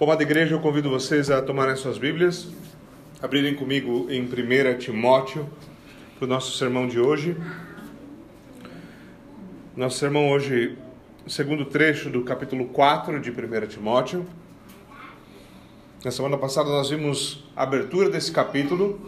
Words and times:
Amada 0.00 0.22
igreja, 0.22 0.54
eu 0.54 0.60
convido 0.60 0.88
vocês 0.88 1.28
a 1.28 1.42
tomarem 1.42 1.74
suas 1.74 1.98
Bíblias, 1.98 2.46
abrirem 3.20 3.56
comigo 3.56 4.06
em 4.08 4.22
1 4.22 4.78
Timóteo, 4.78 5.50
para 6.16 6.24
o 6.24 6.28
nosso 6.28 6.56
sermão 6.56 6.86
de 6.86 7.00
hoje. 7.00 7.36
Nosso 9.76 9.98
sermão 9.98 10.30
hoje, 10.30 10.78
segundo 11.26 11.64
trecho 11.64 12.10
do 12.10 12.22
capítulo 12.22 12.66
4 12.66 13.18
de 13.18 13.32
1 13.32 13.66
Timóteo. 13.66 14.24
Na 16.04 16.12
semana 16.12 16.38
passada 16.38 16.68
nós 16.70 16.90
vimos 16.90 17.44
a 17.56 17.64
abertura 17.64 18.08
desse 18.08 18.30
capítulo. 18.30 19.00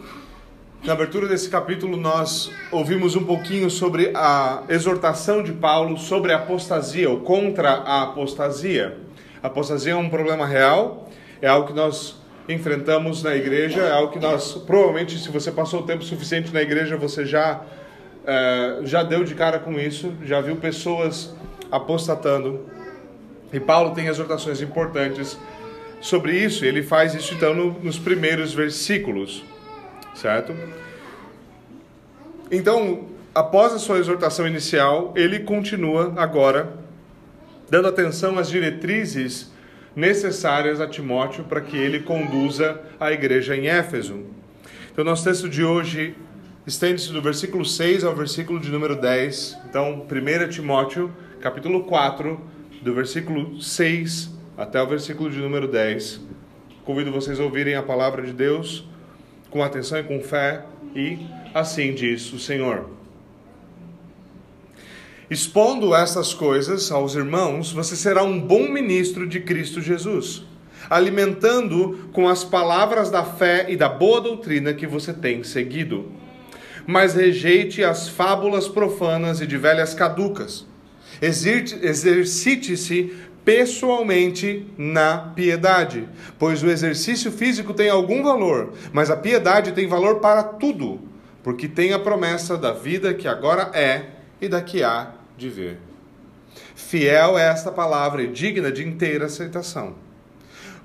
Na 0.83 0.91
abertura 0.91 1.25
desse 1.25 1.49
capítulo 1.49 1.95
nós 1.95 2.51
ouvimos 2.69 3.15
um 3.15 3.23
pouquinho 3.23 3.69
sobre 3.69 4.11
a 4.13 4.63
exortação 4.67 5.41
de 5.41 5.53
Paulo 5.53 5.97
sobre 5.97 6.33
a 6.33 6.35
apostasia, 6.35 7.09
ou 7.09 7.21
contra 7.21 7.75
a 7.75 8.01
apostasia. 8.03 9.09
Apostasia 9.41 9.93
é 9.93 9.95
um 9.95 10.09
problema 10.09 10.45
real, 10.45 11.09
é 11.41 11.47
algo 11.47 11.67
que 11.67 11.73
nós 11.73 12.21
enfrentamos 12.47 13.23
na 13.23 13.35
igreja, 13.35 13.81
é 13.81 13.91
algo 13.91 14.11
que 14.11 14.19
nós, 14.19 14.53
provavelmente, 14.53 15.17
se 15.17 15.29
você 15.29 15.51
passou 15.51 15.81
o 15.81 15.83
tempo 15.83 16.03
suficiente 16.03 16.53
na 16.53 16.61
igreja, 16.61 16.97
você 16.97 17.25
já, 17.25 17.61
é, 18.25 18.79
já 18.83 19.03
deu 19.03 19.23
de 19.23 19.33
cara 19.33 19.59
com 19.59 19.73
isso, 19.79 20.13
já 20.23 20.41
viu 20.41 20.57
pessoas 20.57 21.33
apostatando. 21.71 22.65
E 23.51 23.59
Paulo 23.59 23.95
tem 23.95 24.07
exortações 24.07 24.61
importantes 24.61 25.37
sobre 25.99 26.37
isso, 26.37 26.65
ele 26.65 26.81
faz 26.81 27.13
isso 27.13 27.33
então 27.33 27.53
no, 27.53 27.71
nos 27.81 27.97
primeiros 27.97 28.53
versículos, 28.53 29.43
certo? 30.15 30.53
Então, 32.51 33.05
após 33.33 33.73
a 33.73 33.79
sua 33.79 33.99
exortação 33.99 34.47
inicial, 34.47 35.13
ele 35.15 35.39
continua 35.39 36.13
agora 36.17 36.73
dando 37.71 37.87
atenção 37.87 38.37
às 38.37 38.49
diretrizes 38.49 39.49
necessárias 39.95 40.81
a 40.81 40.87
Timóteo 40.87 41.45
para 41.45 41.61
que 41.61 41.77
ele 41.77 42.01
conduza 42.01 42.81
a 42.99 43.13
igreja 43.13 43.55
em 43.55 43.69
Éfeso. 43.69 44.25
Então, 44.91 45.05
nosso 45.05 45.23
texto 45.23 45.47
de 45.47 45.63
hoje 45.63 46.13
estende-se 46.67 47.13
do 47.13 47.21
versículo 47.21 47.63
6 47.63 48.03
ao 48.03 48.13
versículo 48.13 48.59
de 48.59 48.69
número 48.69 48.97
10. 48.99 49.57
Então, 49.69 50.05
1 50.05 50.49
Timóteo, 50.49 51.15
capítulo 51.39 51.85
4, 51.85 52.41
do 52.81 52.93
versículo 52.93 53.61
6 53.61 54.31
até 54.57 54.83
o 54.83 54.87
versículo 54.87 55.29
de 55.29 55.39
número 55.39 55.65
10. 55.65 56.19
Convido 56.83 57.09
vocês 57.09 57.39
a 57.39 57.43
ouvirem 57.43 57.75
a 57.75 57.81
palavra 57.81 58.21
de 58.21 58.33
Deus 58.33 58.85
com 59.49 59.63
atenção 59.63 59.97
e 59.97 60.03
com 60.03 60.19
fé, 60.19 60.65
e 60.93 61.19
assim 61.53 61.93
diz 61.93 62.33
o 62.33 62.39
Senhor. 62.39 63.00
Expondo 65.31 65.95
essas 65.95 66.33
coisas 66.33 66.91
aos 66.91 67.15
irmãos, 67.15 67.71
você 67.71 67.95
será 67.95 68.21
um 68.21 68.37
bom 68.37 68.67
ministro 68.67 69.25
de 69.25 69.39
Cristo 69.39 69.79
Jesus, 69.79 70.43
alimentando 70.89 72.09
com 72.11 72.27
as 72.27 72.43
palavras 72.43 73.09
da 73.09 73.23
fé 73.23 73.67
e 73.69 73.77
da 73.77 73.87
boa 73.87 74.19
doutrina 74.19 74.73
que 74.73 74.85
você 74.85 75.13
tem 75.13 75.41
seguido. 75.41 76.11
Mas 76.85 77.13
rejeite 77.13 77.81
as 77.81 78.09
fábulas 78.09 78.67
profanas 78.67 79.39
e 79.39 79.47
de 79.47 79.57
velhas 79.57 79.93
caducas. 79.93 80.67
Exercite-se 81.21 83.15
pessoalmente 83.45 84.67
na 84.77 85.17
piedade, 85.33 86.09
pois 86.37 86.61
o 86.61 86.69
exercício 86.69 87.31
físico 87.31 87.73
tem 87.73 87.89
algum 87.89 88.21
valor, 88.21 88.73
mas 88.91 89.09
a 89.09 89.15
piedade 89.15 89.71
tem 89.71 89.87
valor 89.87 90.19
para 90.19 90.43
tudo, 90.43 90.99
porque 91.41 91.69
tem 91.69 91.93
a 91.93 91.99
promessa 91.99 92.57
da 92.57 92.73
vida 92.73 93.13
que 93.13 93.29
agora 93.29 93.71
é 93.73 94.07
e 94.41 94.49
da 94.49 94.61
que 94.61 94.83
há 94.83 95.20
de 95.41 95.49
ver. 95.49 95.77
Fiel 96.75 97.37
é 97.37 97.49
esta 97.49 97.71
palavra 97.71 98.23
e 98.23 98.27
digna 98.27 98.71
de 98.71 98.87
inteira 98.87 99.25
aceitação. 99.25 99.95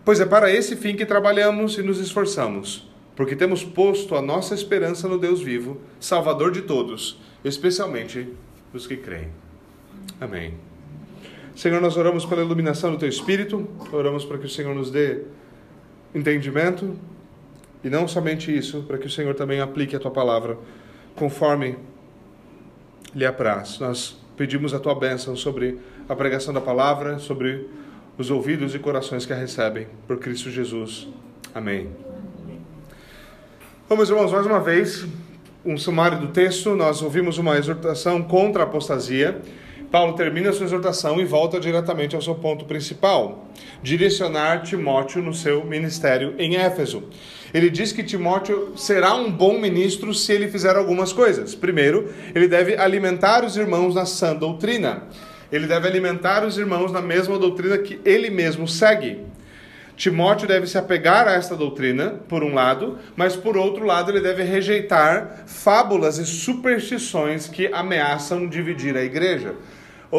Pois 0.04 0.20
é 0.20 0.26
para 0.26 0.50
esse 0.50 0.76
fim 0.76 0.96
que 0.96 1.04
trabalhamos 1.04 1.76
e 1.78 1.82
nos 1.82 1.98
esforçamos, 1.98 2.88
porque 3.14 3.36
temos 3.36 3.64
posto 3.64 4.14
a 4.14 4.22
nossa 4.22 4.54
esperança 4.54 5.08
no 5.08 5.18
Deus 5.18 5.42
vivo, 5.42 5.80
Salvador 6.00 6.52
de 6.52 6.62
todos, 6.62 7.20
especialmente 7.44 8.28
dos 8.72 8.86
que 8.86 8.96
creem. 8.96 9.28
Amém. 10.20 10.54
Senhor, 11.54 11.80
nós 11.80 11.96
oramos 11.96 12.24
pela 12.24 12.42
iluminação 12.42 12.92
do 12.92 12.98
Teu 12.98 13.08
Espírito, 13.08 13.66
oramos 13.92 14.24
para 14.24 14.38
que 14.38 14.46
o 14.46 14.50
Senhor 14.50 14.74
nos 14.74 14.90
dê 14.90 15.22
entendimento 16.14 16.96
e 17.82 17.90
não 17.90 18.06
somente 18.06 18.56
isso, 18.56 18.82
para 18.82 18.98
que 18.98 19.06
o 19.06 19.10
Senhor 19.10 19.34
também 19.34 19.60
aplique 19.60 19.96
a 19.96 19.98
Tua 19.98 20.10
palavra 20.10 20.56
conforme 21.14 21.76
lhe 23.14 23.24
apraz. 23.24 23.78
Nós 23.80 24.18
pedimos 24.36 24.74
a 24.74 24.78
tua 24.78 24.94
bênção 24.94 25.34
sobre 25.34 25.78
a 26.08 26.14
pregação 26.14 26.52
da 26.52 26.60
palavra, 26.60 27.18
sobre 27.18 27.66
os 28.18 28.30
ouvidos 28.30 28.74
e 28.74 28.78
corações 28.78 29.26
que 29.26 29.32
a 29.32 29.36
recebem, 29.36 29.86
por 30.06 30.18
Cristo 30.18 30.50
Jesus. 30.50 31.08
Amém. 31.54 31.88
Vamos, 33.88 34.10
irmãos, 34.10 34.32
mais 34.32 34.46
uma 34.46 34.60
vez, 34.60 35.06
um 35.64 35.76
sumário 35.76 36.18
do 36.18 36.28
texto. 36.28 36.74
Nós 36.74 37.02
ouvimos 37.02 37.38
uma 37.38 37.56
exortação 37.56 38.22
contra 38.22 38.62
a 38.62 38.66
apostasia. 38.66 39.40
Paulo 39.90 40.14
termina 40.14 40.52
sua 40.52 40.66
exortação 40.66 41.20
e 41.20 41.24
volta 41.24 41.60
diretamente 41.60 42.16
ao 42.16 42.22
seu 42.22 42.34
ponto 42.34 42.64
principal: 42.64 43.46
direcionar 43.82 44.62
Timóteo 44.62 45.22
no 45.22 45.32
seu 45.32 45.64
ministério 45.64 46.34
em 46.38 46.56
Éfeso. 46.56 47.04
Ele 47.56 47.70
diz 47.70 47.90
que 47.90 48.02
Timóteo 48.02 48.74
será 48.76 49.14
um 49.14 49.32
bom 49.32 49.58
ministro 49.58 50.12
se 50.12 50.30
ele 50.30 50.46
fizer 50.46 50.76
algumas 50.76 51.10
coisas. 51.10 51.54
Primeiro, 51.54 52.12
ele 52.34 52.46
deve 52.46 52.76
alimentar 52.76 53.46
os 53.46 53.56
irmãos 53.56 53.94
na 53.94 54.04
sã 54.04 54.36
doutrina. 54.36 55.04
Ele 55.50 55.66
deve 55.66 55.88
alimentar 55.88 56.44
os 56.44 56.58
irmãos 56.58 56.92
na 56.92 57.00
mesma 57.00 57.38
doutrina 57.38 57.78
que 57.78 57.98
ele 58.04 58.28
mesmo 58.28 58.68
segue. 58.68 59.20
Timóteo 59.96 60.46
deve 60.46 60.66
se 60.66 60.76
apegar 60.76 61.26
a 61.26 61.32
esta 61.32 61.56
doutrina, 61.56 62.20
por 62.28 62.44
um 62.44 62.52
lado, 62.52 62.98
mas 63.16 63.34
por 63.34 63.56
outro 63.56 63.86
lado, 63.86 64.10
ele 64.10 64.20
deve 64.20 64.42
rejeitar 64.42 65.44
fábulas 65.46 66.18
e 66.18 66.26
superstições 66.26 67.48
que 67.48 67.68
ameaçam 67.68 68.46
dividir 68.46 68.94
a 68.98 69.02
igreja. 69.02 69.54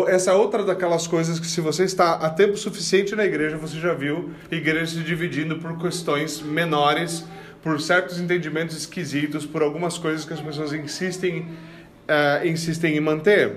Essa 0.08 0.34
outra 0.34 0.64
daquelas 0.64 1.08
coisas 1.08 1.40
que, 1.40 1.48
se 1.48 1.62
você 1.62 1.86
está 1.86 2.16
há 2.16 2.30
tempo 2.30 2.58
suficiente 2.58 3.16
na 3.16 3.24
igreja, 3.24 3.58
você 3.58 3.80
já 3.80 3.94
viu 3.94 4.32
igreja 4.52 4.98
se 4.98 5.00
dividindo 5.00 5.58
por 5.60 5.78
questões 5.78 6.42
menores, 6.42 7.26
por 7.64 7.80
certos 7.80 8.20
entendimentos 8.20 8.76
esquisitos, 8.76 9.46
por 9.46 9.62
algumas 9.62 9.98
coisas 9.98 10.26
que 10.26 10.34
as 10.34 10.42
pessoas 10.42 10.74
insistem, 10.74 11.48
uh, 12.04 12.46
insistem 12.46 12.98
em 12.98 13.00
manter. 13.00 13.56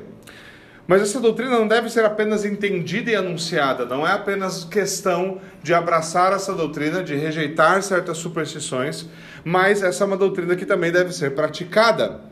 Mas 0.87 1.03
essa 1.03 1.21
doutrina 1.21 1.53
não 1.53 1.69
deve 1.69 1.89
ser 1.91 2.05
apenas 2.05 2.45
entendida 2.45 3.11
e 3.11 3.15
anunciada, 3.15 3.85
não 3.85 4.07
é 4.07 4.12
apenas 4.12 4.65
questão 4.65 5.41
de 5.62 5.75
abraçar 5.75 6.33
essa 6.33 6.53
doutrina, 6.53 7.03
de 7.03 7.15
rejeitar 7.15 7.83
certas 7.83 8.19
superstições, 8.19 9.07
mas 9.45 9.83
essa 9.83 10.05
é 10.05 10.07
uma 10.07 10.17
doutrina 10.17 10.57
que 10.57 10.67
também 10.67 10.91
deve 10.91 11.12
ser 11.12 11.35
praticada. 11.35 12.30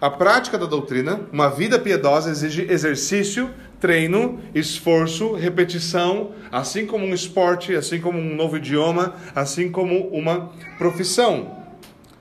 A 0.00 0.10
prática 0.10 0.58
da 0.58 0.66
doutrina, 0.66 1.20
uma 1.32 1.48
vida 1.48 1.78
piedosa, 1.78 2.30
exige 2.30 2.66
exercício, 2.70 3.50
treino, 3.80 4.40
esforço, 4.54 5.34
repetição, 5.34 6.32
assim 6.52 6.86
como 6.86 7.06
um 7.06 7.14
esporte, 7.14 7.74
assim 7.74 8.00
como 8.00 8.18
um 8.18 8.34
novo 8.34 8.56
idioma, 8.58 9.14
assim 9.34 9.70
como 9.70 10.08
uma 10.08 10.50
profissão, 10.76 11.64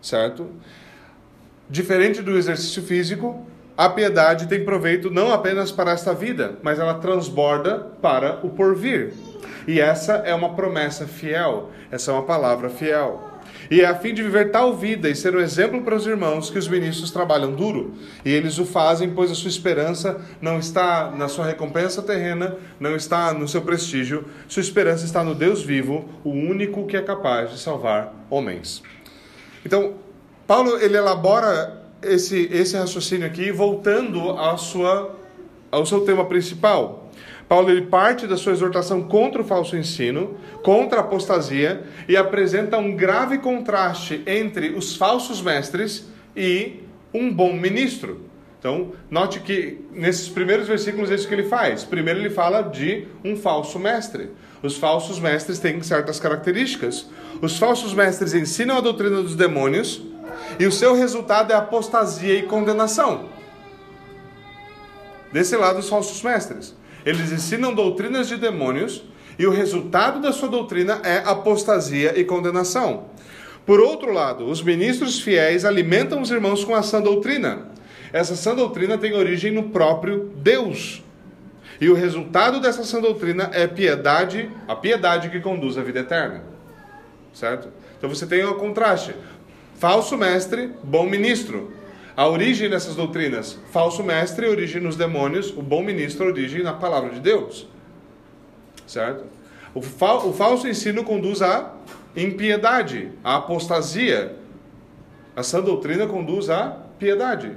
certo? 0.01 0.47
Diferente 1.69 2.21
do 2.21 2.37
exercício 2.37 2.81
físico, 2.81 3.45
a 3.77 3.89
piedade 3.89 4.47
tem 4.47 4.63
proveito 4.63 5.11
não 5.11 5.33
apenas 5.33 5.69
para 5.71 5.91
esta 5.91 6.13
vida, 6.13 6.57
mas 6.63 6.79
ela 6.79 6.93
transborda 6.93 7.79
para 8.01 8.39
o 8.41 8.49
porvir. 8.49 9.13
E 9.67 9.81
essa 9.81 10.13
é 10.13 10.33
uma 10.33 10.53
promessa 10.53 11.05
fiel, 11.05 11.71
essa 11.91 12.11
é 12.11 12.13
uma 12.13 12.23
palavra 12.23 12.69
fiel. 12.69 13.34
E 13.69 13.81
é 13.81 13.85
a 13.85 13.95
fim 13.95 14.13
de 14.13 14.21
viver 14.21 14.51
tal 14.51 14.75
vida 14.75 15.09
e 15.09 15.15
ser 15.15 15.35
um 15.35 15.39
exemplo 15.39 15.81
para 15.81 15.95
os 15.95 16.05
irmãos 16.05 16.49
que 16.49 16.57
os 16.57 16.67
ministros 16.67 17.11
trabalham 17.11 17.53
duro. 17.53 17.93
E 18.23 18.31
eles 18.31 18.57
o 18.59 18.65
fazem, 18.65 19.09
pois 19.09 19.31
a 19.31 19.35
sua 19.35 19.49
esperança 19.49 20.21
não 20.41 20.59
está 20.59 21.11
na 21.11 21.27
sua 21.27 21.45
recompensa 21.45 22.01
terrena, 22.01 22.55
não 22.79 22.95
está 22.95 23.33
no 23.33 23.47
seu 23.47 23.61
prestígio, 23.61 24.25
sua 24.47 24.61
esperança 24.61 25.05
está 25.05 25.23
no 25.23 25.33
Deus 25.33 25.63
vivo, 25.63 26.05
o 26.23 26.29
único 26.29 26.85
que 26.85 26.97
é 26.97 27.01
capaz 27.01 27.51
de 27.51 27.59
salvar 27.59 28.13
homens. 28.29 28.83
Então, 29.65 29.95
Paulo 30.45 30.77
ele 30.77 30.95
elabora 30.95 31.81
esse, 32.03 32.47
esse 32.51 32.77
raciocínio 32.77 33.25
aqui 33.25 33.51
voltando 33.51 34.31
à 34.31 34.57
sua, 34.57 35.15
ao 35.71 35.85
seu 35.85 36.01
tema 36.01 36.25
principal. 36.25 37.04
Paulo 37.47 37.69
ele 37.69 37.83
parte 37.83 38.25
da 38.25 38.37
sua 38.37 38.53
exortação 38.53 39.03
contra 39.03 39.41
o 39.41 39.45
falso 39.45 39.77
ensino, 39.77 40.35
contra 40.63 40.99
a 40.99 41.01
apostasia 41.01 41.83
e 42.07 42.17
apresenta 42.17 42.77
um 42.77 42.95
grave 42.95 43.37
contraste 43.37 44.23
entre 44.25 44.69
os 44.69 44.95
falsos 44.95 45.41
mestres 45.41 46.07
e 46.35 46.83
um 47.13 47.31
bom 47.31 47.53
ministro. 47.53 48.25
Então, 48.57 48.93
note 49.11 49.41
que 49.41 49.85
nesses 49.91 50.27
primeiros 50.27 50.67
versículos 50.67 51.11
é 51.11 51.15
isso 51.15 51.27
que 51.27 51.35
ele 51.35 51.43
faz. 51.43 51.83
Primeiro 51.83 52.19
ele 52.19 52.31
fala 52.31 52.63
de 52.63 53.07
um 53.23 53.35
falso 53.35 53.77
mestre. 53.77 54.31
Os 54.63 54.75
falsos 54.75 55.19
mestres 55.19 55.59
têm 55.59 55.83
certas 55.83 56.19
características. 56.19 57.07
Os 57.43 57.59
falsos 57.59 57.93
mestres 57.93 58.33
ensinam 58.33 58.77
a 58.77 58.81
doutrina 58.81 59.21
dos 59.21 59.35
demônios 59.35 60.01
e 60.59 60.65
o 60.65 60.71
seu 60.71 60.95
resultado 60.95 61.53
é 61.53 61.55
apostasia 61.55 62.39
e 62.39 62.41
condenação. 62.41 63.25
Desse 65.31 65.55
lado, 65.55 65.77
os 65.77 65.87
falsos 65.87 66.23
mestres. 66.23 66.75
Eles 67.05 67.31
ensinam 67.31 67.73
doutrinas 67.73 68.27
de 68.27 68.37
demônios 68.37 69.03
E 69.37 69.45
o 69.45 69.51
resultado 69.51 70.21
da 70.21 70.31
sua 70.31 70.47
doutrina 70.47 71.01
é 71.03 71.17
apostasia 71.17 72.17
e 72.17 72.23
condenação. 72.23 73.05
Por 73.65 73.79
outro 73.79 74.13
lado, 74.13 74.45
os 74.45 74.61
ministros 74.61 75.19
fiéis 75.19 75.65
alimentam 75.65 76.21
os 76.21 76.31
irmãos 76.31 76.63
com 76.63 76.73
a 76.73 76.81
sã 76.81 77.01
doutrina. 77.01 77.67
Essa 78.13 78.35
sã 78.35 78.55
doutrina 78.55 78.97
tem 78.97 79.13
origem 79.13 79.51
no 79.51 79.63
próprio 79.63 80.31
Deus. 80.37 81.03
E 81.81 81.89
o 81.89 81.93
resultado 81.93 82.61
dessa 82.61 82.83
sã 82.83 83.01
doutrina 83.01 83.49
é 83.51 83.67
piedade, 83.67 84.49
a 84.67 84.75
piedade 84.75 85.29
que 85.29 85.41
conduz 85.41 85.77
à 85.77 85.81
vida 85.81 85.99
eterna. 85.99 86.43
Certo? 87.33 87.67
Então 87.97 88.09
você 88.09 88.25
tem 88.25 88.45
o 88.45 88.55
contraste. 88.55 89.13
Falso 89.77 90.15
mestre, 90.15 90.71
bom 90.81 91.05
ministro. 91.05 91.73
A 92.17 92.27
origem 92.27 92.69
dessas 92.69 92.95
doutrinas, 92.95 93.59
falso 93.71 94.01
mestre, 94.01 94.47
origem 94.47 94.81
nos 94.81 94.95
demônios, 94.95 95.51
o 95.51 95.61
bom 95.61 95.83
ministro, 95.83 96.27
origem 96.27 96.63
na 96.63 96.73
palavra 96.73 97.09
de 97.09 97.19
Deus. 97.19 97.67
Certo? 98.87 99.25
O, 99.73 99.79
o 99.79 100.33
falso 100.33 100.65
ensino 100.65 101.03
conduz 101.03 101.41
à 101.41 101.73
impiedade, 102.15 103.11
à 103.21 103.35
apostasia. 103.35 104.37
A 105.35 105.43
sã 105.43 105.61
doutrina 105.61 106.07
conduz 106.07 106.49
à 106.49 106.77
piedade. 106.97 107.51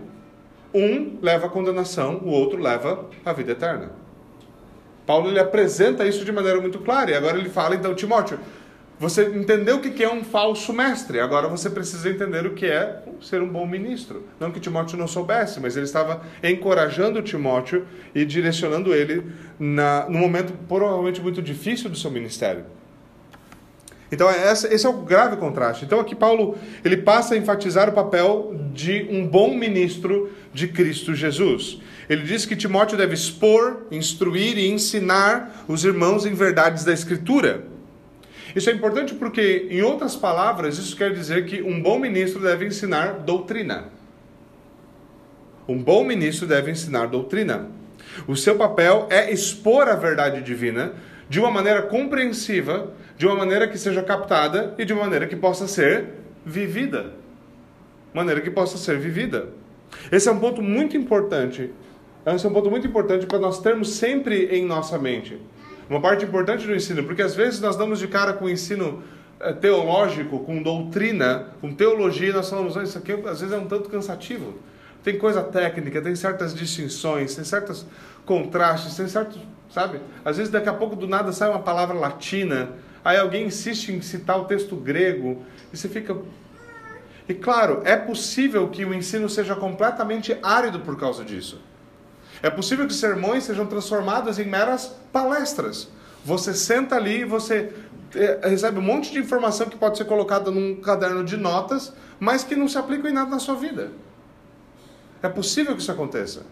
Um 0.75 1.19
leva 1.23 1.47
à 1.47 1.49
condenação, 1.49 2.17
o 2.25 2.31
outro 2.31 2.61
leva 2.61 3.09
à 3.25 3.33
vida 3.33 3.53
eterna. 3.53 3.93
Paulo 5.07 5.31
ele 5.31 5.39
apresenta 5.39 6.05
isso 6.05 6.25
de 6.25 6.33
maneira 6.33 6.61
muito 6.61 6.81
clara. 6.81 7.13
E 7.13 7.15
agora 7.15 7.39
ele 7.39 7.49
fala, 7.49 7.77
então, 7.77 7.95
Timóteo, 7.95 8.41
você 8.99 9.27
entendeu 9.27 9.77
o 9.77 9.81
que 9.81 10.03
é 10.03 10.13
um 10.13 10.25
falso 10.25 10.73
mestre, 10.73 11.21
agora 11.21 11.47
você 11.47 11.71
precisa 11.71 12.11
entender 12.11 12.45
o 12.47 12.55
que 12.55 12.67
é 12.67 13.01
ser 13.21 13.41
um 13.41 13.49
bom 13.49 13.65
ministro. 13.65 14.25
Não 14.41 14.51
que 14.51 14.59
Timóteo 14.59 14.99
não 14.99 15.07
soubesse, 15.07 15.61
mas 15.61 15.77
ele 15.77 15.87
estava 15.87 16.23
encorajando 16.43 17.23
Timóteo 17.23 17.87
e 18.13 18.25
direcionando 18.25 18.93
ele 18.93 19.25
na, 19.59 20.09
no 20.09 20.19
momento 20.19 20.53
provavelmente 20.69 21.21
muito 21.21 21.41
difícil 21.41 21.89
do 21.89 21.97
seu 21.97 22.11
ministério. 22.11 22.65
Então 24.11 24.29
esse 24.31 24.87
é 24.87 24.89
o 24.89 25.03
grave 25.03 25.37
contraste. 25.37 25.85
Então 25.85 26.01
aqui 26.01 26.17
Paulo 26.17 26.57
ele 26.85 26.97
passa 26.97 27.35
a 27.35 27.39
enfatizar 27.39 27.89
o 27.89 27.93
papel 27.93 28.59
de 28.73 29.07
um 29.11 29.27
bom 29.27 29.55
ministro 29.55 30.33
de 30.53 30.67
Cristo 30.67 31.15
Jesus. 31.15 31.79
Ele 32.09 32.23
diz 32.23 32.47
que 32.47 32.57
Timóteo 32.57 32.97
deve 32.97 33.15
expor, 33.15 33.83
instruir 33.93 34.59
e 34.59 34.69
ensinar 34.69 35.65
os 35.69 35.85
irmãos 35.85 36.27
em 36.27 36.35
verdades 36.35 36.85
da 36.85 36.93
Escritura. 36.93 37.78
Isso 38.55 38.71
é 38.71 38.73
importante 38.73 39.15
porque, 39.15 39.67
em 39.71 39.83
outras 39.83 40.17
palavras, 40.17 40.79
isso 40.79 40.97
quer 40.97 41.13
dizer 41.13 41.45
que 41.45 41.63
um 41.63 41.83
bom 41.83 41.99
ministro 41.99 42.41
deve 42.41 42.67
ensinar 42.67 43.21
doutrina. 43.21 43.89
Um 45.69 45.83
bom 45.83 46.03
ministro 46.03 46.47
deve 46.47 46.71
ensinar 46.71 47.07
doutrina. 47.07 47.69
O 48.27 48.35
seu 48.35 48.57
papel 48.57 49.07
é 49.11 49.31
expor 49.31 49.89
a 49.89 49.95
verdade 49.95 50.41
divina 50.43 50.95
de 51.29 51.39
uma 51.39 51.51
maneira 51.51 51.83
compreensiva, 51.83 52.93
de 53.19 53.27
uma 53.27 53.37
maneira 53.37 53.69
que 53.69 53.77
seja 53.77 54.03
captada 54.03 54.75
e 54.79 54.85
de 54.85 54.95
uma 54.95 55.03
maneira 55.03 55.27
que 55.27 55.37
possa 55.37 55.69
ser 55.69 56.07
vivida. 56.45 57.13
Maneira 58.15 58.41
que 58.41 58.51
possa 58.51 58.79
ser 58.79 58.99
vivida. 58.99 59.51
Esse 60.11 60.29
é 60.29 60.33
um 60.33 60.39
ponto 60.39 60.63
muito 60.63 60.97
importante. 60.97 61.71
Esse 62.25 62.47
é 62.47 62.49
um 62.49 62.53
ponto 62.53 62.71
muito 62.71 62.87
importante 62.87 63.27
para 63.27 63.39
nós 63.39 63.61
termos 63.61 63.91
sempre 63.91 64.47
em 64.47 64.65
nossa 64.65 64.99
mente 64.99 65.39
uma 65.89 66.01
parte 66.01 66.25
importante 66.25 66.67
do 66.67 66.75
ensino, 66.75 67.03
porque 67.05 67.23
às 67.23 67.35
vezes 67.35 67.61
nós 67.61 67.77
damos 67.77 67.99
de 67.99 68.09
cara 68.09 68.33
com 68.33 68.45
o 68.45 68.51
ensino 68.51 69.03
eh, 69.41 69.53
teológico, 69.53 70.41
com 70.41 70.63
doutrina, 70.63 71.47
com 71.61 71.73
teologia, 71.73 72.33
nós 72.33 72.51
falamos, 72.51 72.77
oh, 72.77 72.83
isso 72.83 72.99
aqui 72.99 73.13
às 73.13 73.41
vezes 73.41 73.53
é 73.53 73.59
um 73.59 73.67
tanto 73.67 73.89
cansativo. 73.89 74.55
Tem 75.03 75.17
coisa 75.17 75.43
técnica, 75.43 76.03
tem 76.03 76.15
certas 76.15 76.55
distinções, 76.55 77.35
tem 77.35 77.45
certos 77.45 77.87
contrastes, 78.27 78.97
tem 78.97 79.09
certos, 79.09 79.41
sabe? 79.73 80.01
Às 80.25 80.37
vezes 80.37 80.53
daqui 80.53 80.69
a 80.69 80.75
pouco 80.75 80.95
do 80.97 81.07
nada 81.07 81.33
sai 81.33 81.49
uma 81.49 81.61
palavra 81.61 81.97
latina, 81.97 82.71
aí 83.05 83.17
alguém 83.17 83.47
insiste 83.47 83.91
em 83.91 84.03
citar 84.03 84.39
o 84.39 84.45
texto 84.45 84.77
grego, 84.77 85.43
e 85.73 85.77
você 85.77 85.89
fica. 85.89 86.17
E 87.29 87.35
claro, 87.35 87.83
é 87.85 87.97
possível 87.97 88.69
que 88.69 88.85
o 88.85 88.93
ensino 88.93 89.29
seja 89.29 89.55
completamente 89.55 90.37
árido 90.43 90.81
por 90.81 90.99
causa 90.99 91.25
disso. 91.25 91.61
É 92.43 92.51
possível 92.51 92.87
que 92.87 92.95
sermões 92.95 93.45
sejam 93.45 93.67
transformados 93.67 94.39
em 94.39 94.45
meras 94.45 94.95
palestras. 95.13 95.89
Você 96.25 96.55
senta 96.55 96.97
ali 96.97 97.21
e 97.21 97.25
você 97.25 97.73
é, 98.15 98.49
recebe 98.49 98.79
um 98.79 98.83
monte 98.83 99.13
de 99.13 99.19
informação 99.19 99.69
que 99.69 99.77
pode 99.77 99.99
ser 99.99 100.05
colocada 100.05 100.51
num 100.51 100.77
caderno 100.77 101.25
de 101.25 101.37
notas, 101.37 101.93
mas 102.19 102.45
que 102.45 102.55
não 102.55 102.69
se 102.69 102.79
aplicam 102.79 103.11
em 103.11 103.15
nada 103.15 103.31
na 103.31 103.39
sua 103.39 103.55
vida. 103.55 103.93
É 105.23 105.29
possível 105.29 105.75
que 105.75 105.83
isso 105.83 105.91
aconteça. 105.91 106.43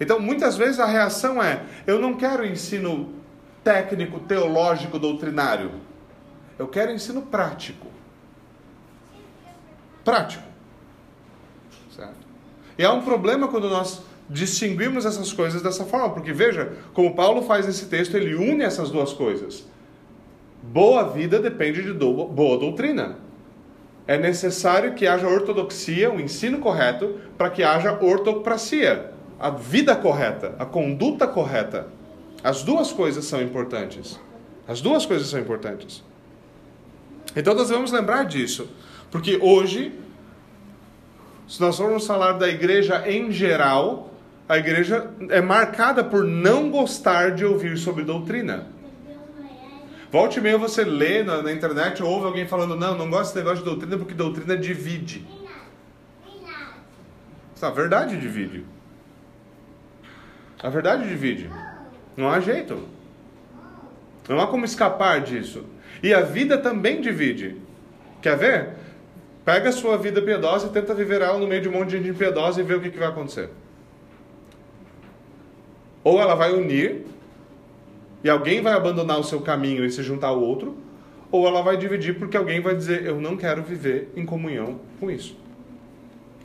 Então, 0.00 0.20
muitas 0.20 0.56
vezes 0.56 0.80
a 0.80 0.86
reação 0.86 1.42
é: 1.42 1.62
eu 1.86 2.00
não 2.00 2.14
quero 2.14 2.46
ensino 2.46 3.14
técnico, 3.62 4.20
teológico, 4.20 4.98
doutrinário. 4.98 5.72
Eu 6.58 6.66
quero 6.68 6.92
ensino 6.92 7.22
prático. 7.22 7.86
Prático. 10.04 10.44
Certo? 11.94 12.26
E 12.76 12.84
há 12.84 12.92
um 12.92 13.02
problema 13.02 13.48
quando 13.48 13.68
nós 13.68 14.02
distinguimos 14.28 15.06
essas 15.06 15.32
coisas 15.32 15.62
dessa 15.62 15.84
forma, 15.84 16.10
porque 16.10 16.32
veja, 16.32 16.72
como 16.92 17.14
Paulo 17.14 17.42
faz 17.42 17.66
nesse 17.66 17.86
texto, 17.86 18.16
ele 18.16 18.34
une 18.34 18.62
essas 18.62 18.90
duas 18.90 19.12
coisas. 19.12 19.66
Boa 20.62 21.04
vida 21.04 21.38
depende 21.38 21.82
de 21.82 21.92
do, 21.92 22.26
boa 22.26 22.58
doutrina. 22.58 23.16
É 24.06 24.18
necessário 24.18 24.94
que 24.94 25.06
haja 25.06 25.26
ortodoxia, 25.26 26.10
o 26.10 26.14
um 26.14 26.20
ensino 26.20 26.58
correto, 26.58 27.18
para 27.36 27.50
que 27.50 27.62
haja 27.62 27.92
ortopracia, 27.92 29.12
a 29.38 29.50
vida 29.50 29.94
correta, 29.94 30.54
a 30.58 30.64
conduta 30.64 31.26
correta. 31.26 31.88
As 32.42 32.62
duas 32.62 32.92
coisas 32.92 33.24
são 33.24 33.42
importantes. 33.42 34.18
As 34.66 34.80
duas 34.80 35.06
coisas 35.06 35.28
são 35.28 35.40
importantes. 35.40 36.02
Então 37.34 37.54
nós 37.54 37.68
devemos 37.68 37.92
lembrar 37.92 38.24
disso, 38.24 38.68
porque 39.10 39.38
hoje, 39.40 39.92
se 41.46 41.60
nós 41.60 41.76
formos 41.76 42.06
falar 42.06 42.32
da 42.32 42.48
igreja 42.48 43.04
em 43.10 43.30
geral, 43.30 44.10
a 44.48 44.56
igreja 44.56 45.10
é 45.28 45.40
marcada 45.42 46.02
por 46.02 46.24
não 46.24 46.70
gostar 46.70 47.32
de 47.32 47.44
ouvir 47.44 47.76
sobre 47.76 48.02
doutrina. 48.02 48.66
Volte 50.10 50.38
e 50.38 50.42
meia 50.42 50.56
você 50.56 50.84
lê 50.84 51.22
na, 51.22 51.42
na 51.42 51.52
internet 51.52 52.02
ou 52.02 52.10
ouve 52.10 52.26
alguém 52.26 52.48
falando, 52.48 52.74
não, 52.74 52.96
não 52.96 53.10
gosto 53.10 53.34
desse 53.34 53.36
negócio 53.36 53.58
de 53.58 53.64
doutrina 53.64 53.98
porque 53.98 54.14
doutrina 54.14 54.56
divide. 54.56 55.26
A 57.60 57.70
verdade 57.70 58.16
divide. 58.16 58.64
A 60.62 60.70
verdade 60.70 61.06
divide. 61.06 61.50
Não 62.16 62.30
há 62.30 62.40
jeito. 62.40 62.88
Não 64.28 64.40
há 64.40 64.46
como 64.46 64.64
escapar 64.64 65.20
disso. 65.20 65.64
E 66.02 66.14
a 66.14 66.22
vida 66.22 66.56
também 66.56 67.02
divide. 67.02 67.56
Quer 68.22 68.36
ver? 68.36 68.70
Pega 69.44 69.68
a 69.68 69.72
sua 69.72 69.98
vida 69.98 70.22
piedosa 70.22 70.68
e 70.68 70.70
tenta 70.70 70.94
viver 70.94 71.20
ela 71.20 71.38
no 71.38 71.46
meio 71.46 71.60
de 71.60 71.68
um 71.68 71.72
monte 71.72 71.90
de 71.90 71.98
gente 71.98 72.08
impiedosa 72.08 72.60
e 72.60 72.64
vê 72.64 72.74
o 72.74 72.80
que, 72.80 72.90
que 72.90 72.98
vai 72.98 73.08
acontecer. 73.08 73.50
Ou 76.08 76.18
ela 76.18 76.34
vai 76.34 76.54
unir 76.54 77.04
e 78.24 78.30
alguém 78.30 78.62
vai 78.62 78.72
abandonar 78.72 79.20
o 79.20 79.22
seu 79.22 79.42
caminho 79.42 79.84
e 79.84 79.90
se 79.90 80.02
juntar 80.02 80.28
ao 80.28 80.40
outro, 80.40 80.74
ou 81.30 81.46
ela 81.46 81.60
vai 81.60 81.76
dividir 81.76 82.18
porque 82.18 82.34
alguém 82.34 82.62
vai 82.62 82.74
dizer: 82.74 83.04
Eu 83.04 83.20
não 83.20 83.36
quero 83.36 83.62
viver 83.62 84.10
em 84.16 84.24
comunhão 84.24 84.80
com 84.98 85.10
isso. 85.10 85.36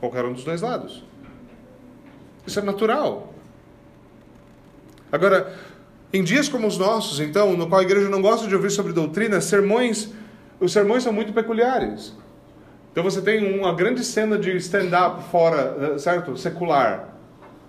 Qualquer 0.01 0.25
um 0.25 0.33
dos 0.33 0.43
dois 0.43 0.61
lados. 0.61 1.05
Isso 2.45 2.59
é 2.59 2.61
natural. 2.61 3.33
Agora, 5.09 5.57
em 6.11 6.25
dias 6.25 6.49
como 6.49 6.67
os 6.67 6.77
nossos, 6.77 7.21
então, 7.21 7.55
no 7.55 7.69
qual 7.69 7.79
a 7.79 7.85
igreja 7.85 8.09
não 8.09 8.21
gosta 8.21 8.49
de 8.49 8.53
ouvir 8.53 8.69
sobre 8.69 8.91
doutrina, 8.91 9.39
sermões, 9.39 10.09
os 10.59 10.73
sermões 10.73 11.03
são 11.03 11.13
muito 11.13 11.31
peculiares. 11.31 12.13
Então 12.91 13.01
você 13.01 13.21
tem 13.21 13.57
uma 13.57 13.73
grande 13.73 14.03
cena 14.03 14.37
de 14.37 14.57
stand-up 14.57 15.23
fora, 15.31 15.97
certo? 15.97 16.35
Secular. 16.35 17.12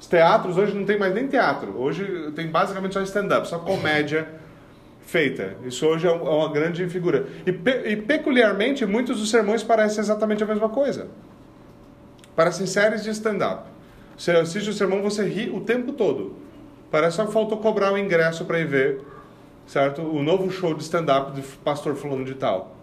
Os 0.04 0.08
teatros 0.08 0.58
hoje 0.58 0.74
não 0.74 0.84
tem 0.84 0.98
mais 0.98 1.14
nem 1.14 1.26
teatro. 1.26 1.80
Hoje 1.80 2.30
tem 2.36 2.46
basicamente 2.48 2.92
só 2.92 3.00
stand-up, 3.00 3.48
só 3.48 3.58
comédia 3.58 4.28
feita. 5.00 5.56
Isso 5.64 5.86
hoje 5.86 6.06
é, 6.06 6.10
é 6.10 6.12
uma 6.12 6.52
grande 6.52 6.86
figura. 6.90 7.26
E, 7.46 7.50
pe 7.50 7.70
e, 7.86 7.96
peculiarmente, 7.96 8.84
muitos 8.84 9.18
dos 9.18 9.30
sermões 9.30 9.62
parecem 9.62 10.00
exatamente 10.00 10.44
a 10.44 10.46
mesma 10.46 10.68
coisa. 10.68 11.08
Parecem 12.36 12.66
séries 12.66 13.02
de 13.02 13.08
stand-up. 13.10 13.62
Você 14.14 14.32
assiste 14.32 14.68
o 14.68 14.74
sermão, 14.74 15.00
você 15.00 15.26
ri 15.26 15.48
o 15.48 15.60
tempo 15.60 15.92
todo. 15.92 16.36
Parece 16.90 17.16
só 17.16 17.24
que 17.24 17.32
faltou 17.32 17.56
cobrar 17.56 17.90
o 17.90 17.96
ingresso 17.96 18.44
para 18.44 18.60
ir 18.60 18.66
ver, 18.66 19.00
certo? 19.66 20.02
O 20.02 20.22
novo 20.22 20.50
show 20.50 20.74
de 20.74 20.82
stand-up 20.82 21.32
do 21.32 21.42
pastor 21.64 21.94
fulano 21.94 22.26
de 22.26 22.34
tal. 22.34 22.76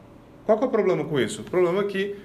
Qual 0.43 0.59
é 0.59 0.65
o 0.65 0.69
problema 0.69 1.05
com 1.05 1.19
isso? 1.19 1.41
O 1.41 1.45
problema 1.45 1.81
é 1.81 1.83
que 1.83 2.15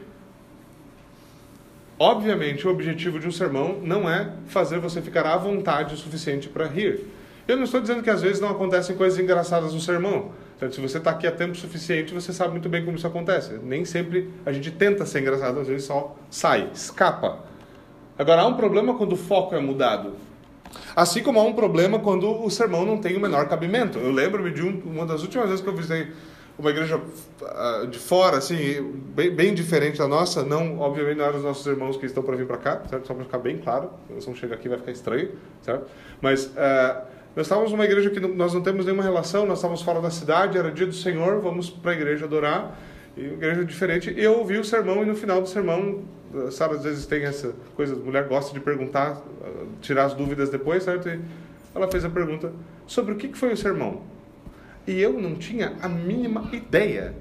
Obviamente, 1.99 2.67
o 2.67 2.71
objetivo 2.71 3.19
de 3.19 3.27
um 3.27 3.33
sermão 3.33 3.79
não 3.83 4.09
é 4.09 4.31
fazer 4.47 4.79
você 4.79 5.01
ficar 5.01 5.27
à 5.27 5.37
vontade 5.37 5.95
o 5.95 5.97
suficiente 5.97 6.49
para 6.49 6.67
rir. 6.67 7.01
Eu 7.49 7.57
não 7.57 7.65
estou 7.65 7.81
dizendo 7.81 8.03
que 8.03 8.11
às 8.11 8.21
vezes 8.21 8.41
não 8.41 8.51
acontecem 8.51 8.97
coisas 8.97 9.19
engraçadas 9.19 9.73
no 9.73 9.81
sermão. 9.81 10.33
Então, 10.57 10.71
se 10.71 10.81
você 10.81 10.99
está 10.99 11.11
aqui 11.13 11.27
há 11.27 11.33
tempo 11.33 11.55
suficiente, 11.57 12.13
você 12.13 12.33
sabe 12.33 12.51
muito 12.51 12.69
bem 12.69 12.85
como 12.85 12.97
isso 12.97 13.07
acontece. 13.07 13.59
Nem 13.63 13.85
sempre 13.85 14.31
a 14.45 14.53
gente 14.53 14.71
tenta 14.71 15.07
ser 15.07 15.21
engraçado, 15.21 15.61
às 15.61 15.69
vezes 15.69 15.87
só 15.87 16.17
sai, 16.31 16.69
escapa. 16.75 17.45
Agora, 18.19 18.43
há 18.43 18.47
um 18.47 18.55
problema 18.55 18.95
quando 18.95 19.13
o 19.13 19.17
foco 19.17 19.55
é 19.55 19.61
mudado. 19.61 20.15
Assim 20.95 21.23
como 21.23 21.39
há 21.39 21.45
um 21.45 21.53
problema 21.53 21.99
quando 21.99 22.43
o 22.43 22.51
sermão 22.51 22.85
não 22.85 22.99
tem 22.99 23.17
o 23.17 23.21
menor 23.21 23.49
cabimento. 23.49 23.99
Eu 23.99 24.11
lembro-me 24.11 24.51
de 24.51 24.63
um, 24.63 24.83
uma 24.85 25.07
das 25.07 25.23
últimas 25.23 25.49
vezes 25.49 25.63
que 25.63 25.69
eu 25.69 25.75
visitei 25.77 26.09
uma 26.59 26.71
igreja 26.71 26.97
uh, 26.97 27.87
de 27.87 27.99
fora, 27.99 28.39
assim, 28.39 28.83
bem, 29.15 29.31
bem, 29.31 29.55
diferente 29.55 29.99
da 29.99 30.09
nossa. 30.09 30.43
Não, 30.43 30.79
obviamente, 30.81 31.19
não 31.19 31.25
eram 31.27 31.39
os 31.39 31.45
nossos 31.45 31.67
irmãos 31.67 31.97
que 31.97 32.07
estão 32.07 32.23
para 32.23 32.35
vir 32.35 32.47
para 32.47 32.57
cá, 32.57 32.83
certo? 32.89 33.07
Só 33.07 33.15
para 33.15 33.25
ficar 33.25 33.39
bem 33.39 33.59
claro. 33.59 33.91
Se 34.19 34.27
não 34.27 34.35
chegar 34.35 34.55
aqui 34.55 34.69
vai 34.69 34.79
ficar 34.79 34.93
estranho, 34.93 35.31
certo? 35.63 35.87
Mas 36.21 36.47
uh, 36.47 37.03
nós 37.35 37.47
estávamos 37.47 37.71
numa 37.73 37.85
igreja 37.85 38.09
que 38.09 38.21
nós 38.21 38.55
não 38.55 38.63
temos 38.63 38.87
nenhuma 38.87 39.03
relação, 39.03 39.45
nós 39.45 39.59
estávamos 39.59 39.83
fora 39.83 40.01
da 40.01 40.11
cidade, 40.11 40.57
era 40.57 40.71
dia 40.71 40.87
do 40.87 40.95
Senhor, 40.95 41.41
vamos 41.41 41.69
para 41.69 41.93
a 41.93 41.95
igreja 41.95 42.25
adorar. 42.25 42.79
E 43.17 43.25
igreja 43.25 43.65
diferente. 43.65 44.15
Eu 44.17 44.39
ouvi 44.39 44.59
o 44.59 44.65
sermão 44.65 45.03
e 45.03 45.07
no 45.07 45.15
final 45.15 45.43
do 45.43 45.49
sermão, 45.49 46.05
Sara 46.51 46.75
às 46.75 46.85
vezes 46.85 47.07
tem 47.07 47.25
essa 47.25 47.55
coisa, 47.75 47.95
a 47.95 47.99
mulher 47.99 48.29
gosta 48.29 48.53
de 48.53 48.61
perguntar, 48.61 49.23
tirar 49.81 50.05
as 50.05 50.15
dúvidas 50.15 50.51
depois, 50.51 50.83
certo? 50.83 51.09
E 51.09 51.19
ela 51.75 51.91
fez 51.91 52.05
a 52.05 52.11
pergunta 52.11 52.53
sobre 52.87 53.13
o 53.13 53.17
que 53.17 53.33
foi 53.35 53.53
o 53.53 53.57
sermão. 53.57 54.03
E 54.87 55.01
eu 55.01 55.13
não 55.13 55.35
tinha 55.35 55.75
a 55.83 55.89
mínima 55.89 56.49
ideia 56.53 57.15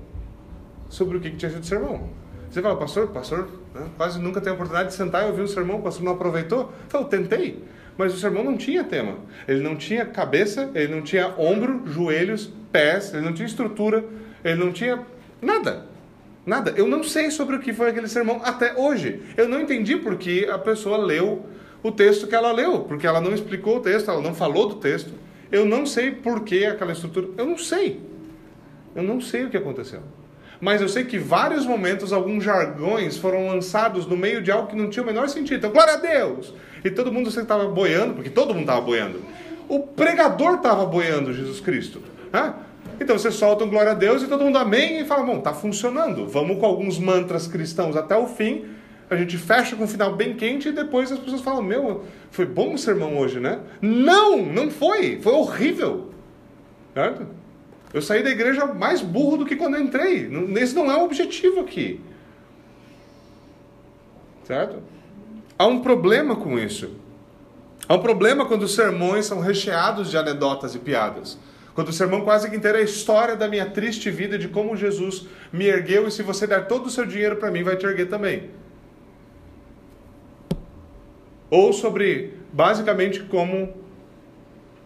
sobre 0.90 1.18
o 1.18 1.20
que 1.20 1.32
tinha 1.32 1.52
sido 1.52 1.64
o 1.64 1.66
sermão. 1.66 2.10
Você 2.50 2.62
fala, 2.62 2.78
pastor, 2.78 3.08
pastor, 3.08 3.50
né? 3.74 3.88
quase 3.98 4.20
nunca 4.20 4.40
tem 4.40 4.52
a 4.52 4.54
oportunidade 4.54 4.90
de 4.90 4.96
sentar 4.96 5.24
e 5.24 5.28
ouvir 5.28 5.42
um 5.42 5.48
sermão, 5.48 5.80
o 5.80 5.82
pastor 5.82 6.04
não 6.04 6.14
aproveitou. 6.14 6.72
Eu, 6.94 7.04
tentei, 7.06 7.64
mas 7.98 8.14
o 8.14 8.18
sermão 8.18 8.44
não 8.44 8.56
tinha 8.56 8.84
tema. 8.84 9.16
Ele 9.48 9.62
não 9.62 9.76
tinha 9.76 10.06
cabeça, 10.06 10.70
ele 10.76 10.94
não 10.94 11.02
tinha 11.02 11.34
ombro, 11.38 11.82
joelhos, 11.88 12.54
pés, 12.72 13.14
ele 13.14 13.26
não 13.26 13.34
tinha 13.34 13.48
estrutura, 13.48 14.06
ele 14.44 14.64
não 14.64 14.72
tinha 14.72 15.04
Nada. 15.46 15.86
Nada. 16.46 16.74
Eu 16.76 16.88
não 16.88 17.04
sei 17.04 17.30
sobre 17.32 17.56
o 17.56 17.60
que 17.60 17.74
foi 17.74 17.90
aquele 17.90 18.08
sermão 18.08 18.42
até 18.44 18.76
hoje. 18.76 19.22
Eu 19.38 19.48
não 19.48 19.62
entendi 19.62 19.96
porque 19.96 20.48
a 20.52 20.58
pessoa 20.58 20.98
leu 20.98 21.46
o 21.84 21.92
texto 21.92 22.28
que 22.28 22.36
ela 22.36 22.52
leu, 22.52 22.82
porque 22.82 23.06
ela 23.06 23.22
não 23.22 23.34
explicou 23.34 23.78
o 23.78 23.80
texto, 23.80 24.10
ela 24.10 24.22
não 24.22 24.34
falou 24.34 24.68
do 24.68 24.76
texto. 24.76 25.14
Eu 25.52 25.66
não 25.66 25.86
sei 25.86 26.12
por 26.12 26.44
que 26.44 26.66
aquela 26.66 26.92
estrutura. 26.92 27.30
Eu 27.38 27.46
não 27.46 27.58
sei. 27.58 28.02
Eu 28.96 29.04
não 29.04 29.20
sei 29.22 29.46
o 29.46 29.50
que 29.50 29.58
aconteceu. 29.58 30.02
Mas 30.60 30.82
eu 30.82 30.88
sei 30.88 31.04
que 31.04 31.18
vários 31.18 31.66
momentos, 31.66 32.14
alguns 32.14 32.44
jargões 32.44 33.18
foram 33.18 33.48
lançados 33.48 34.06
no 34.08 34.16
meio 34.16 34.42
de 34.42 34.52
algo 34.52 34.68
que 34.68 34.76
não 34.76 34.90
tinha 34.90 35.04
o 35.04 35.06
menor 35.06 35.28
sentido. 35.28 35.58
Então, 35.58 35.72
glória 35.72 35.94
a 35.94 35.98
Deus! 35.98 36.54
E 36.84 36.90
todo 36.90 37.12
mundo 37.12 37.30
estava 37.30 37.68
boiando, 37.68 38.14
porque 38.14 38.30
todo 38.30 38.50
mundo 38.50 38.62
estava 38.62 38.82
boiando. 38.82 39.22
O 39.68 39.80
pregador 39.80 40.56
estava 40.56 40.86
boiando 40.86 41.34
Jesus 41.34 41.60
Cristo. 41.60 42.02
Né? 42.32 42.54
Então 43.00 43.18
você 43.18 43.32
solta 43.32 43.64
um 43.64 43.70
glória 43.70 43.92
a 43.92 43.96
Deus 43.96 44.22
e 44.22 44.28
todo 44.28 44.44
mundo 44.44 44.58
amém 44.58 45.02
e 45.02 45.06
fala, 45.06 45.24
bom, 45.24 45.40
tá 45.40 45.54
funcionando. 45.54 46.28
Vamos 46.28 46.60
com 46.60 46.66
alguns 46.66 46.98
mantras 46.98 47.48
cristãos 47.48 47.96
até 47.96 48.16
o 48.16 48.28
fim. 48.28 48.66
A 49.10 49.16
gente 49.16 49.38
fecha 49.38 49.76
com 49.76 49.84
um 49.84 49.88
final 49.88 50.16
bem 50.16 50.36
quente 50.36 50.70
e 50.70 50.72
depois 50.72 51.12
as 51.12 51.20
pessoas 51.20 51.42
falam, 51.42 51.62
meu, 51.62 52.06
foi 52.32 52.46
bom 52.46 52.74
o 52.74 52.78
sermão 52.78 53.18
hoje, 53.18 53.40
né? 53.40 53.60
Não, 53.82 54.44
não 54.44 54.72
foi. 54.72 55.20
Foi 55.22 55.34
horrível. 55.34 56.12
Certo? 56.94 57.28
Eu 57.94 58.02
saí 58.02 58.24
da 58.24 58.30
igreja 58.30 58.66
mais 58.66 59.02
burro 59.02 59.38
do 59.38 59.46
que 59.46 59.56
quando 59.56 59.78
entrei. 59.78 60.30
Esse 60.58 60.74
não 60.74 60.92
é 60.92 60.98
o 60.98 61.06
objetivo 61.06 61.62
aqui. 61.62 62.02
Certo? 64.44 64.82
Há 65.58 65.68
um 65.68 65.82
problema 65.82 66.36
com 66.36 66.58
isso. 66.58 66.92
Há 67.88 67.94
um 67.94 68.00
problema 68.00 68.46
quando 68.46 68.64
os 68.64 68.74
sermões 68.74 69.26
são 69.26 69.40
recheados 69.40 70.10
de 70.10 70.18
anedotas 70.18 70.74
e 70.74 70.80
piadas. 70.80 71.38
Quando 71.76 71.90
o 71.90 71.94
sermão 71.94 72.22
quase 72.22 72.50
que 72.50 72.56
inteiro 72.56 72.78
é 72.78 72.82
a 72.82 72.84
história 72.86 73.36
da 73.36 73.48
minha 73.48 73.66
triste 73.66 74.10
vida, 74.10 74.38
de 74.38 74.48
como 74.48 74.76
Jesus 74.76 75.28
me 75.54 75.66
ergueu, 75.66 76.08
e 76.08 76.12
se 76.12 76.24
você 76.24 76.48
der 76.48 76.68
todo 76.68 76.88
o 76.88 76.90
seu 76.90 77.06
dinheiro 77.06 77.36
para 77.36 77.52
mim, 77.52 77.64
vai 77.64 77.76
te 77.76 77.86
erguer 77.86 78.10
também. 78.10 78.50
Ou 81.50 81.72
sobre, 81.74 82.34
basicamente, 82.52 83.22
como 83.24 83.74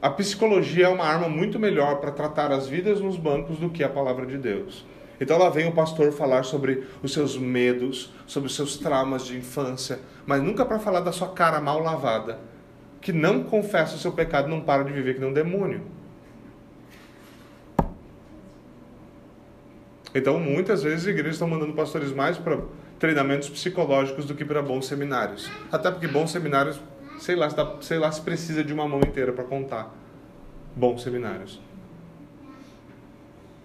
a 0.01 0.09
psicologia 0.09 0.85
é 0.85 0.89
uma 0.89 1.05
arma 1.05 1.27
muito 1.27 1.59
melhor 1.59 1.99
para 1.99 2.11
tratar 2.11 2.51
as 2.51 2.67
vidas 2.67 3.01
nos 3.01 3.17
bancos 3.17 3.57
do 3.57 3.69
que 3.69 3.83
a 3.83 3.89
palavra 3.89 4.25
de 4.25 4.37
Deus. 4.37 4.85
Então 5.19 5.37
lá 5.37 5.49
vem 5.49 5.67
o 5.67 5.73
pastor 5.73 6.13
falar 6.13 6.43
sobre 6.43 6.85
os 7.03 7.11
seus 7.11 7.37
medos, 7.37 8.13
sobre 8.25 8.47
os 8.47 8.55
seus 8.55 8.77
traumas 8.77 9.25
de 9.25 9.37
infância, 9.37 9.99
mas 10.25 10.41
nunca 10.41 10.65
para 10.65 10.79
falar 10.79 11.01
da 11.01 11.11
sua 11.11 11.27
cara 11.29 11.59
mal 11.59 11.79
lavada, 11.79 12.39
que 13.01 13.11
não 13.11 13.43
confessa 13.43 13.95
o 13.95 13.99
seu 13.99 14.13
pecado, 14.13 14.47
não 14.47 14.61
para 14.61 14.83
de 14.83 14.93
viver 14.93 15.15
que 15.15 15.19
nem 15.19 15.29
um 15.29 15.33
demônio. 15.33 15.81
Então, 20.15 20.39
muitas 20.39 20.81
vezes, 20.81 21.05
igrejas 21.05 21.35
estão 21.35 21.47
mandando 21.47 21.73
pastores 21.73 22.11
mais 22.11 22.37
para 22.37 22.57
treinamentos 22.99 23.49
psicológicos 23.49 24.25
do 24.25 24.35
que 24.35 24.43
para 24.43 24.61
bons 24.61 24.85
seminários. 24.85 25.49
Até 25.71 25.89
porque 25.89 26.07
bons 26.07 26.31
seminários, 26.31 26.79
sei 27.17 27.35
lá, 27.35 27.49
sei 27.79 27.97
lá 27.97 28.11
se 28.11 28.21
precisa 28.21 28.63
de 28.63 28.73
uma 28.73 28.87
mão 28.87 28.99
inteira 28.99 29.31
para 29.31 29.45
contar 29.45 29.95
bons 30.75 31.01
seminários. 31.01 31.61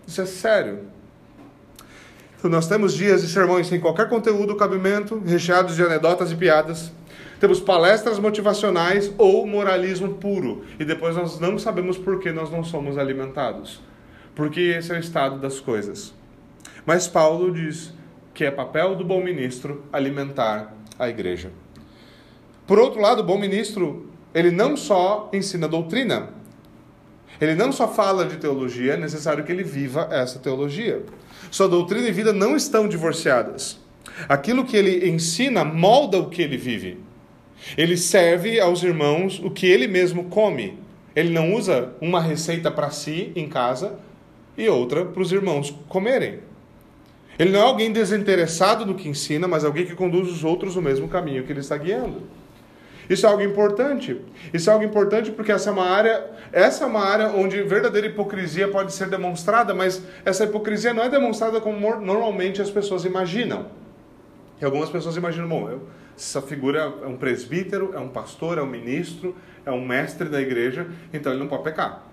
Isso 0.07 0.21
é 0.23 0.27
sério. 0.27 0.81
Então, 2.39 2.51
nós 2.51 2.69
temos 2.69 2.95
dias 2.95 3.23
de 3.23 3.29
sermões 3.29 3.67
sem 3.67 3.81
qualquer 3.81 4.09
conteúdo, 4.09 4.55
cabimento, 4.55 5.19
recheados 5.25 5.75
de 5.75 5.83
anedotas 5.83 6.31
e 6.31 6.37
piadas. 6.37 6.93
Temos 7.41 7.59
palestras 7.59 8.19
motivacionais 8.19 9.13
ou 9.19 9.47
moralismo 9.47 10.15
puro. 10.15 10.65
E 10.79 10.85
depois 10.85 11.17
nós 11.17 11.41
não 11.41 11.59
sabemos 11.59 11.97
por 11.97 12.21
que 12.21 12.31
nós 12.33 12.51
não 12.51 12.63
somos 12.63 12.99
alimentados. 12.99 13.83
Porque 14.35 14.61
esse 14.61 14.93
é 14.93 14.97
o 14.97 15.01
estado 15.01 15.39
das 15.39 15.59
coisas. 15.59 16.13
Mas 16.85 17.09
Paulo 17.09 17.53
diz 17.53 17.95
que 18.35 18.45
é 18.45 18.51
papel 18.51 18.97
do 18.97 19.05
bom 19.05 19.23
ministro 19.23 19.85
alimentar 19.93 20.75
a 20.99 21.09
igreja. 21.09 21.53
Por 22.67 22.79
outro 22.79 23.01
lado, 23.01 23.21
o 23.21 23.25
bom 23.25 23.39
ministro, 23.39 24.11
ele 24.35 24.51
não 24.51 24.77
só 24.77 25.31
ensina 25.33 25.69
doutrina, 25.69 26.31
ele 27.41 27.55
não 27.55 27.71
só 27.71 27.87
fala 27.87 28.27
de 28.27 28.37
teologia, 28.37 28.95
é 28.95 28.97
necessário 28.97 29.45
que 29.45 29.53
ele 29.53 29.63
viva 29.63 30.09
essa 30.11 30.39
teologia. 30.39 31.03
Sua 31.51 31.69
doutrina 31.69 32.09
e 32.09 32.13
vida 32.13 32.33
não 32.33 32.57
estão 32.57 32.89
divorciadas. 32.89 33.79
Aquilo 34.29 34.65
que 34.65 34.77
ele 34.77 35.09
ensina 35.09 35.65
molda 35.65 36.19
o 36.19 36.29
que 36.29 36.43
ele 36.43 36.57
vive. 36.57 36.99
Ele 37.77 37.97
serve 37.97 38.61
aos 38.61 38.83
irmãos 38.83 39.41
o 39.41 39.51
que 39.51 39.67
ele 39.67 39.87
mesmo 39.87 40.25
come. 40.25 40.79
Ele 41.15 41.31
não 41.31 41.55
usa 41.55 41.93
uma 42.01 42.21
receita 42.21 42.71
para 42.71 42.91
si 42.91 43.33
em 43.37 43.49
casa 43.49 43.99
e 44.57 44.69
outra 44.69 45.05
para 45.05 45.23
os 45.23 45.33
irmãos 45.33 45.75
comerem. 45.89 46.41
Ele 47.39 47.51
não 47.51 47.61
é 47.61 47.63
alguém 47.63 47.93
desinteressado 47.93 48.87
no 48.87 48.95
que 48.95 49.09
ensina, 49.09 49.49
mas 49.49 49.65
alguém 49.65 49.85
que 49.85 49.95
conduz 49.95 50.31
os 50.31 50.45
outros 50.45 50.77
no 50.77 50.83
mesmo 50.83 51.09
caminho 51.09 51.45
que 51.45 51.53
ele 51.53 51.61
está 51.61 51.77
guiando. 51.77 52.23
Isso 53.09 53.27
é 53.27 53.29
algo 53.29 53.43
importante. 53.43 54.21
Isso 54.53 54.71
é 54.71 54.73
algo 54.73 54.85
importante 54.85 55.31
porque 55.31 55.53
essa 55.53 55.71
é 55.71 55.73
uma 55.73 55.87
área, 55.87 56.25
essa 56.53 56.85
é 56.85 56.87
uma 56.87 57.05
área 57.05 57.29
onde 57.29 57.63
verdadeira 57.63 58.07
hipocrisia 58.07 58.69
pode 58.69 58.93
ser 58.93 59.09
demonstrada, 59.09 59.75
mas 59.75 60.03
essa 60.25 60.45
hipocrisia 60.45 60.95
não 60.95 61.03
é 61.03 61.09
demonstrada 61.09 61.61
como 61.61 62.01
normalmente 62.01 62.63
as 62.63 62.71
pessoas 62.71 63.05
imaginam. 63.05 63.67
E 64.61 64.65
algumas 64.65 64.89
pessoas 64.89 65.17
imaginam, 65.17 65.49
bom, 65.49 65.69
eu, 65.69 65.83
essa 66.17 66.41
figura 66.41 66.95
é 67.03 67.07
um 67.07 67.17
presbítero, 67.17 67.93
é 67.95 67.99
um 67.99 68.09
pastor, 68.09 68.57
é 68.59 68.63
um 68.63 68.67
ministro, 68.67 69.35
é 69.67 69.71
um 69.71 69.85
mestre 69.85 70.29
da 70.29 70.41
igreja, 70.41 70.87
então 71.13 71.33
ele 71.33 71.41
não 71.41 71.49
pode 71.49 71.65
pecar. 71.65 72.07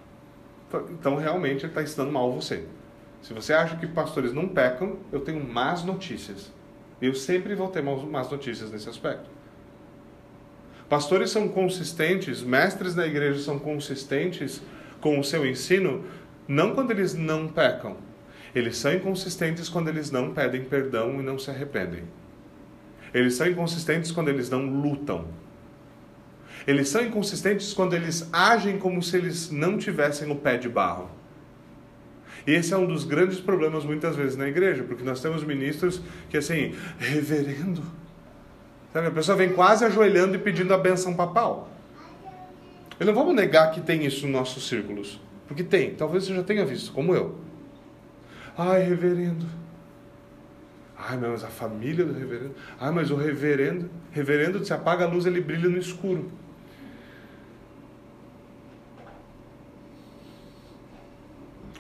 Então 0.89 1.15
realmente 1.15 1.63
ele 1.63 1.67
está 1.67 1.83
ensinando 1.83 2.11
mal 2.11 2.31
você. 2.31 2.63
Se 3.21 3.33
você 3.33 3.53
acha 3.53 3.75
que 3.75 3.87
pastores 3.87 4.33
não 4.33 4.47
pecam, 4.47 4.97
eu 5.11 5.19
tenho 5.19 5.43
más 5.43 5.83
notícias. 5.83 6.51
Eu 7.01 7.13
sempre 7.15 7.55
vou 7.55 7.67
ter 7.67 7.81
más 7.81 8.29
notícias 8.29 8.71
nesse 8.71 8.89
aspecto. 8.89 9.29
Pastores 10.89 11.31
são 11.31 11.47
consistentes, 11.47 12.41
mestres 12.41 12.93
da 12.93 13.07
igreja 13.07 13.39
são 13.39 13.57
consistentes 13.57 14.61
com 14.99 15.19
o 15.19 15.23
seu 15.23 15.45
ensino, 15.45 16.03
não 16.47 16.75
quando 16.75 16.91
eles 16.91 17.13
não 17.13 17.47
pecam. 17.47 17.95
Eles 18.53 18.77
são 18.77 18.93
inconsistentes 18.93 19.69
quando 19.69 19.87
eles 19.87 20.11
não 20.11 20.33
pedem 20.33 20.65
perdão 20.65 21.19
e 21.19 21.23
não 21.23 21.39
se 21.39 21.49
arrependem. 21.49 22.03
Eles 23.13 23.35
são 23.35 23.47
inconsistentes 23.47 24.11
quando 24.11 24.27
eles 24.29 24.49
não 24.49 24.65
lutam. 24.65 25.27
Eles 26.67 26.89
são 26.89 27.01
inconsistentes 27.03 27.73
quando 27.73 27.93
eles 27.93 28.29
agem 28.31 28.77
como 28.77 29.01
se 29.01 29.17
eles 29.17 29.49
não 29.49 29.77
tivessem 29.77 30.29
o 30.29 30.35
pé 30.35 30.57
de 30.57 30.67
barro. 30.67 31.09
Esse 32.45 32.73
é 32.73 32.77
um 32.77 32.87
dos 32.87 33.03
grandes 33.03 33.39
problemas 33.39 33.83
muitas 33.83 34.15
vezes 34.15 34.35
na 34.35 34.47
igreja, 34.47 34.83
porque 34.83 35.03
nós 35.03 35.21
temos 35.21 35.43
ministros 35.43 36.01
que 36.29 36.37
assim, 36.37 36.75
reverendo. 36.97 37.83
Sabe, 38.91 39.07
a 39.07 39.11
pessoa 39.11 39.37
vem 39.37 39.53
quase 39.53 39.85
ajoelhando 39.85 40.35
e 40.35 40.39
pedindo 40.39 40.73
a 40.73 40.77
benção 40.77 41.13
papal. 41.13 41.69
E 42.99 43.05
não 43.05 43.13
vamos 43.13 43.33
negar 43.33 43.71
que 43.71 43.81
tem 43.81 44.05
isso 44.05 44.25
nos 44.27 44.35
nossos 44.35 44.67
círculos. 44.67 45.19
Porque 45.47 45.63
tem, 45.63 45.95
talvez 45.95 46.25
você 46.25 46.35
já 46.35 46.43
tenha 46.43 46.65
visto, 46.65 46.91
como 46.91 47.15
eu. 47.15 47.39
Ai, 48.57 48.83
reverendo. 48.83 49.45
Ai, 50.97 51.17
mas 51.17 51.43
a 51.43 51.47
família 51.47 52.05
do 52.05 52.13
reverendo. 52.13 52.55
Ai, 52.79 52.91
mas 52.91 53.09
o 53.09 53.15
reverendo. 53.15 53.89
Reverendo, 54.11 54.63
se 54.63 54.73
apaga 54.73 55.05
a 55.05 55.07
luz, 55.07 55.25
ele 55.25 55.41
brilha 55.41 55.67
no 55.67 55.77
escuro. 55.77 56.31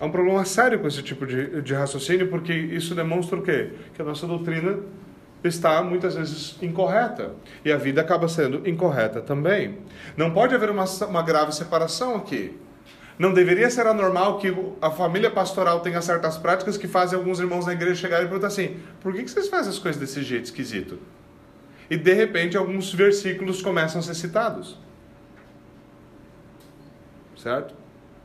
Há 0.01 0.05
um 0.07 0.09
problema 0.09 0.43
sério 0.45 0.79
com 0.79 0.87
esse 0.87 1.03
tipo 1.03 1.27
de, 1.27 1.61
de 1.61 1.75
raciocínio, 1.75 2.27
porque 2.27 2.51
isso 2.51 2.95
demonstra 2.95 3.37
o 3.37 3.43
quê? 3.43 3.69
Que 3.93 4.01
a 4.01 4.05
nossa 4.05 4.25
doutrina 4.25 4.79
está 5.43 5.83
muitas 5.83 6.15
vezes 6.15 6.57
incorreta. 6.59 7.35
E 7.63 7.71
a 7.71 7.77
vida 7.77 8.01
acaba 8.01 8.27
sendo 8.27 8.67
incorreta 8.67 9.21
também. 9.21 9.77
Não 10.17 10.31
pode 10.31 10.55
haver 10.55 10.71
uma, 10.71 10.85
uma 11.07 11.21
grave 11.21 11.51
separação 11.51 12.15
aqui. 12.15 12.59
Não 13.19 13.31
deveria 13.31 13.69
ser 13.69 13.85
anormal 13.85 14.39
que 14.39 14.51
a 14.81 14.89
família 14.89 15.29
pastoral 15.29 15.81
tenha 15.81 16.01
certas 16.01 16.35
práticas 16.35 16.77
que 16.77 16.87
fazem 16.87 17.19
alguns 17.19 17.39
irmãos 17.39 17.67
na 17.67 17.73
igreja 17.73 17.93
chegarem 17.93 18.25
e 18.25 18.27
perguntar 18.27 18.47
assim: 18.47 18.79
por 19.01 19.13
que 19.13 19.27
vocês 19.27 19.49
fazem 19.49 19.69
as 19.69 19.77
coisas 19.77 20.01
desse 20.01 20.23
jeito 20.23 20.45
esquisito? 20.45 20.97
E 21.91 21.95
de 21.95 22.13
repente 22.13 22.57
alguns 22.57 22.91
versículos 22.91 23.61
começam 23.61 23.99
a 23.99 24.01
ser 24.01 24.15
citados. 24.15 24.79
Certo? 27.37 27.80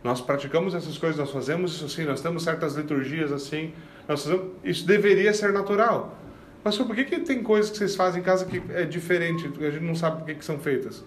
Nós 0.06 0.20
praticamos 0.20 0.72
essas 0.72 0.96
coisas, 0.96 1.18
nós 1.18 1.32
fazemos 1.32 1.74
isso 1.74 1.86
assim, 1.86 2.04
nós 2.04 2.20
temos 2.20 2.44
certas 2.44 2.76
liturgias 2.76 3.32
assim. 3.32 3.72
Fazemos, 4.06 4.52
isso 4.62 4.86
deveria 4.86 5.34
ser 5.34 5.52
natural. 5.52 6.16
Mas 6.62 6.78
por 6.78 6.94
que, 6.94 7.04
que 7.04 7.18
tem 7.18 7.42
coisas 7.42 7.72
que 7.72 7.78
vocês 7.78 7.96
fazem 7.96 8.20
em 8.20 8.24
casa 8.24 8.44
que 8.44 8.62
é 8.72 8.84
diferente, 8.84 9.50
a 9.58 9.68
gente 9.68 9.82
não 9.82 9.96
sabe 9.96 10.18
por 10.18 10.26
que, 10.26 10.36
que 10.36 10.44
são 10.44 10.60
feitas? 10.60 11.04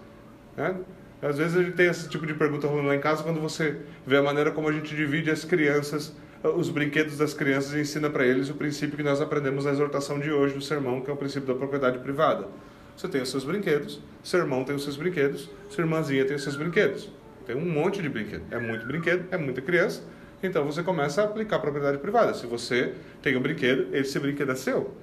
Né? 0.57 0.75
Às 1.21 1.37
vezes 1.37 1.55
a 1.55 1.63
gente 1.63 1.77
tem 1.77 1.87
esse 1.87 2.09
tipo 2.09 2.27
de 2.27 2.33
pergunta 2.33 2.67
rolando 2.67 2.89
lá 2.89 2.95
em 2.95 2.99
casa 2.99 3.23
quando 3.23 3.39
você 3.39 3.77
vê 4.05 4.17
a 4.17 4.21
maneira 4.21 4.51
como 4.51 4.67
a 4.67 4.71
gente 4.73 4.93
divide 4.93 5.31
as 5.31 5.45
crianças, 5.45 6.13
os 6.43 6.69
brinquedos 6.69 7.17
das 7.17 7.33
crianças 7.33 7.73
e 7.75 7.79
ensina 7.79 8.09
para 8.09 8.25
eles 8.25 8.49
o 8.49 8.53
princípio 8.53 8.97
que 8.97 9.03
nós 9.03 9.21
aprendemos 9.21 9.63
na 9.63 9.71
exortação 9.71 10.19
de 10.19 10.29
hoje 10.29 10.55
do 10.55 10.61
sermão, 10.61 10.99
que 10.99 11.09
é 11.09 11.13
o 11.13 11.17
princípio 11.17 11.47
da 11.47 11.55
propriedade 11.55 11.99
privada. 11.99 12.49
Você 12.97 13.07
tem 13.07 13.21
os 13.21 13.31
seus 13.31 13.45
brinquedos, 13.45 14.01
seu 14.21 14.41
irmão 14.41 14.65
tem 14.65 14.75
os 14.75 14.83
seus 14.83 14.97
brinquedos, 14.97 15.49
sua 15.69 15.85
irmãzinha 15.85 16.25
tem 16.25 16.35
os 16.35 16.43
seus 16.43 16.57
brinquedos. 16.57 17.09
Tem 17.49 17.57
um 17.57 17.67
monte 17.67 17.99
de 17.99 18.07
brinquedo. 18.07 18.43
É 18.51 18.59
muito 18.59 18.85
brinquedo, 18.85 19.25
é 19.31 19.35
muita 19.35 19.59
criança. 19.59 20.03
Então 20.43 20.63
você 20.63 20.83
começa 20.83 21.23
a 21.23 21.25
aplicar 21.25 21.55
a 21.55 21.59
propriedade 21.59 21.97
privada. 21.97 22.31
Se 22.35 22.45
você 22.45 22.93
tem 23.23 23.35
um 23.35 23.41
brinquedo, 23.41 23.87
esse 23.91 24.19
brinquedo 24.19 24.51
é 24.51 24.55
seu. 24.55 24.93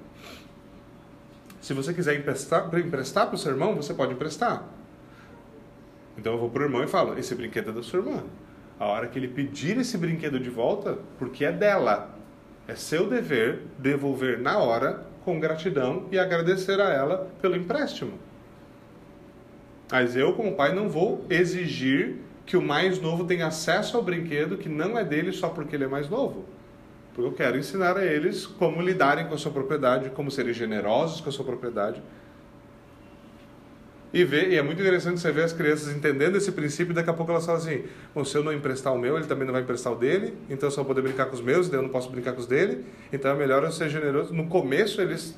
Se 1.59 1.73
você 1.73 1.93
quiser 1.93 2.15
emprestar 2.17 2.69
para 2.69 3.35
o 3.35 3.37
seu 3.37 3.51
irmão, 3.51 3.75
você 3.75 3.93
pode 3.93 4.13
emprestar. 4.13 4.63
Então 6.17 6.31
eu 6.31 6.39
vou 6.39 6.49
para 6.49 6.61
o 6.61 6.65
irmão 6.67 6.81
e 6.81 6.87
falo: 6.87 7.19
esse 7.19 7.35
brinquedo 7.35 7.71
é 7.71 7.73
da 7.73 7.83
sua 7.83 7.99
irmã. 7.99 8.23
A 8.79 8.85
hora 8.85 9.07
que 9.07 9.19
ele 9.19 9.27
pedir 9.27 9.77
esse 9.77 9.97
brinquedo 9.97 10.39
de 10.39 10.49
volta, 10.49 10.99
porque 11.19 11.43
é 11.43 11.51
dela, 11.51 12.17
é 12.65 12.75
seu 12.75 13.09
dever 13.09 13.63
devolver 13.77 14.39
na 14.39 14.57
hora, 14.57 15.05
com 15.25 15.37
gratidão 15.37 16.07
e 16.13 16.17
agradecer 16.17 16.79
a 16.79 16.93
ela 16.93 17.29
pelo 17.41 17.57
empréstimo. 17.57 18.13
Mas 19.91 20.15
eu, 20.15 20.31
como 20.31 20.55
pai, 20.55 20.73
não 20.73 20.87
vou 20.87 21.25
exigir 21.29 22.25
que 22.47 22.55
o 22.55 22.61
mais 22.61 22.99
novo 22.99 23.25
tenha 23.25 23.45
acesso 23.47 23.97
ao 23.97 24.01
brinquedo 24.01 24.57
que 24.57 24.69
não 24.69 24.97
é 24.97 25.03
dele 25.03 25.33
só 25.33 25.49
porque 25.49 25.75
ele 25.75 25.83
é 25.83 25.87
mais 25.87 26.09
novo. 26.09 26.45
Porque 27.13 27.29
eu 27.29 27.33
quero 27.33 27.57
ensinar 27.57 27.97
a 27.97 28.05
eles 28.05 28.45
como 28.45 28.81
lidarem 28.81 29.27
com 29.27 29.35
a 29.35 29.37
sua 29.37 29.51
propriedade, 29.51 30.09
como 30.11 30.31
serem 30.31 30.53
generosos 30.53 31.19
com 31.19 31.29
a 31.29 31.31
sua 31.31 31.43
propriedade. 31.43 32.01
E, 34.13 34.23
ver, 34.23 34.49
e 34.49 34.55
é 34.55 34.61
muito 34.63 34.81
interessante 34.81 35.19
você 35.19 35.29
ver 35.31 35.43
as 35.43 35.51
crianças 35.51 35.93
entendendo 35.93 36.37
esse 36.37 36.51
princípio 36.53 36.91
e 36.91 36.95
daqui 36.95 37.09
a 37.09 37.13
pouco 37.13 37.31
elas 37.31 37.45
falam 37.45 37.61
assim: 37.61 37.83
Bom, 38.15 38.23
se 38.23 38.37
eu 38.37 38.43
não 38.43 38.53
emprestar 38.53 38.93
o 38.93 38.97
meu, 38.97 39.17
ele 39.17 39.27
também 39.27 39.45
não 39.45 39.51
vai 39.51 39.61
emprestar 39.61 39.91
o 39.91 39.97
dele, 39.97 40.33
então 40.49 40.67
eu 40.67 40.71
só 40.71 40.77
vou 40.77 40.85
poder 40.95 41.01
brincar 41.01 41.25
com 41.25 41.35
os 41.35 41.41
meus, 41.41 41.67
daí 41.67 41.77
eu 41.77 41.83
não 41.83 41.89
posso 41.89 42.09
brincar 42.09 42.31
com 42.31 42.39
os 42.39 42.47
dele, 42.47 42.85
então 43.11 43.29
é 43.29 43.35
melhor 43.35 43.63
eu 43.63 43.71
ser 43.71 43.89
generoso. 43.89 44.33
No 44.33 44.47
começo 44.47 45.01
eles. 45.01 45.35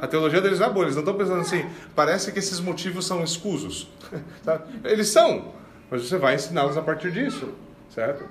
A 0.00 0.06
teologia 0.06 0.40
deles 0.40 0.60
é 0.60 0.68
boa, 0.68 0.84
eles 0.84 0.94
não 0.94 1.02
estão 1.02 1.16
pensando 1.16 1.40
assim, 1.40 1.64
parece 1.92 2.30
que 2.30 2.38
esses 2.38 2.60
motivos 2.60 3.04
são 3.04 3.24
escusos. 3.24 3.90
Eles 4.84 5.08
são, 5.08 5.52
mas 5.90 6.08
você 6.08 6.18
vai 6.18 6.34
ensiná-los 6.34 6.76
a 6.76 6.82
partir 6.82 7.10
disso, 7.10 7.50
certo? 7.94 8.24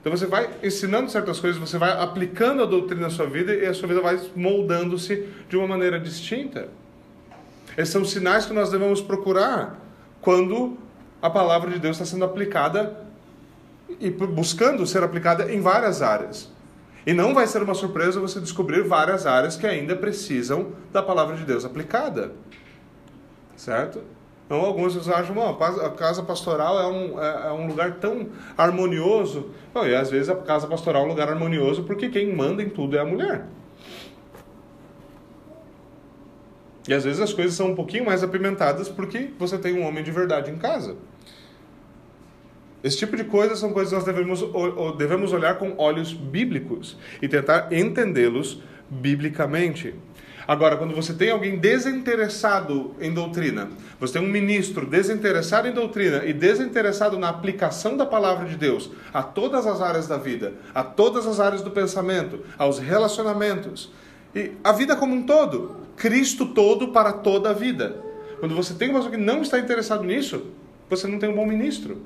Então 0.00 0.10
você 0.10 0.26
vai 0.26 0.48
ensinando 0.62 1.10
certas 1.10 1.38
coisas, 1.38 1.60
você 1.60 1.76
vai 1.76 1.90
aplicando 1.92 2.62
a 2.62 2.66
doutrina 2.66 3.02
na 3.02 3.10
sua 3.10 3.26
vida 3.26 3.54
e 3.54 3.66
a 3.66 3.74
sua 3.74 3.86
vida 3.86 4.00
vai 4.00 4.18
moldando-se 4.34 5.28
de 5.48 5.56
uma 5.56 5.66
maneira 5.66 6.00
distinta. 6.00 6.68
Esses 7.76 7.92
são 7.92 8.04
sinais 8.04 8.46
que 8.46 8.52
nós 8.52 8.70
devemos 8.70 9.02
procurar 9.02 9.78
quando 10.20 10.78
a 11.20 11.28
palavra 11.28 11.70
de 11.70 11.78
Deus 11.78 11.96
está 11.96 12.06
sendo 12.06 12.24
aplicada 12.24 12.96
e 13.98 14.10
buscando 14.10 14.86
ser 14.86 15.02
aplicada 15.02 15.52
em 15.52 15.60
várias 15.60 16.00
áreas. 16.00 16.50
E 17.06 17.12
não 17.12 17.34
vai 17.34 17.46
ser 17.46 17.62
uma 17.62 17.74
surpresa 17.74 18.20
você 18.20 18.40
descobrir 18.40 18.82
várias 18.82 19.26
áreas 19.26 19.56
que 19.56 19.66
ainda 19.66 19.96
precisam 19.96 20.72
da 20.92 21.02
palavra 21.02 21.36
de 21.36 21.44
Deus 21.44 21.64
aplicada. 21.64 22.32
Certo? 23.56 24.02
Então, 24.50 24.64
alguns 24.64 25.08
acham, 25.08 25.36
que 25.36 25.80
a 25.80 25.90
casa 25.90 26.24
pastoral 26.24 26.80
é 26.80 26.86
um, 26.88 27.22
é, 27.22 27.46
é 27.46 27.52
um 27.52 27.68
lugar 27.68 28.00
tão 28.00 28.30
harmonioso. 28.58 29.50
E 29.76 29.94
às 29.94 30.10
vezes 30.10 30.28
a 30.28 30.34
casa 30.34 30.66
pastoral 30.66 31.02
é 31.02 31.06
um 31.06 31.08
lugar 31.08 31.28
harmonioso 31.28 31.84
porque 31.84 32.08
quem 32.08 32.34
manda 32.34 32.60
em 32.60 32.68
tudo 32.68 32.96
é 32.96 32.98
a 32.98 33.04
mulher. 33.04 33.46
E 36.88 36.92
às 36.92 37.04
vezes 37.04 37.20
as 37.20 37.32
coisas 37.32 37.54
são 37.54 37.70
um 37.70 37.76
pouquinho 37.76 38.04
mais 38.04 38.24
apimentadas 38.24 38.88
porque 38.88 39.30
você 39.38 39.56
tem 39.56 39.72
um 39.74 39.86
homem 39.86 40.02
de 40.02 40.10
verdade 40.10 40.50
em 40.50 40.56
casa. 40.56 40.96
Esse 42.82 42.98
tipo 42.98 43.16
de 43.16 43.22
coisas 43.22 43.56
são 43.56 43.72
coisas 43.72 43.92
que 43.92 43.96
nós 43.96 44.04
devemos, 44.04 44.44
devemos 44.98 45.32
olhar 45.32 45.58
com 45.58 45.74
olhos 45.78 46.12
bíblicos 46.12 46.98
e 47.22 47.28
tentar 47.28 47.72
entendê-los 47.72 48.60
biblicamente. 48.90 49.94
Agora, 50.46 50.76
quando 50.76 50.94
você 50.94 51.12
tem 51.12 51.30
alguém 51.30 51.58
desinteressado 51.58 52.94
em 53.00 53.12
doutrina, 53.12 53.68
você 53.98 54.14
tem 54.14 54.22
um 54.22 54.30
ministro 54.30 54.86
desinteressado 54.86 55.68
em 55.68 55.72
doutrina 55.72 56.24
e 56.24 56.32
desinteressado 56.32 57.18
na 57.18 57.28
aplicação 57.28 57.96
da 57.96 58.06
palavra 58.06 58.48
de 58.48 58.56
Deus 58.56 58.90
a 59.12 59.22
todas 59.22 59.66
as 59.66 59.80
áreas 59.80 60.06
da 60.06 60.16
vida, 60.16 60.54
a 60.74 60.82
todas 60.82 61.26
as 61.26 61.40
áreas 61.40 61.62
do 61.62 61.70
pensamento, 61.70 62.40
aos 62.58 62.78
relacionamentos 62.78 63.92
e 64.34 64.52
a 64.62 64.72
vida 64.72 64.96
como 64.96 65.14
um 65.14 65.22
todo, 65.22 65.76
Cristo 65.96 66.46
todo 66.46 66.88
para 66.88 67.12
toda 67.12 67.50
a 67.50 67.52
vida. 67.52 67.96
Quando 68.38 68.54
você 68.54 68.74
tem 68.74 68.88
uma 68.88 69.00
pessoa 69.00 69.14
que 69.14 69.22
não 69.22 69.42
está 69.42 69.58
interessado 69.58 70.04
nisso, 70.04 70.46
você 70.88 71.06
não 71.06 71.18
tem 71.18 71.28
um 71.28 71.34
bom 71.34 71.46
ministro. 71.46 71.98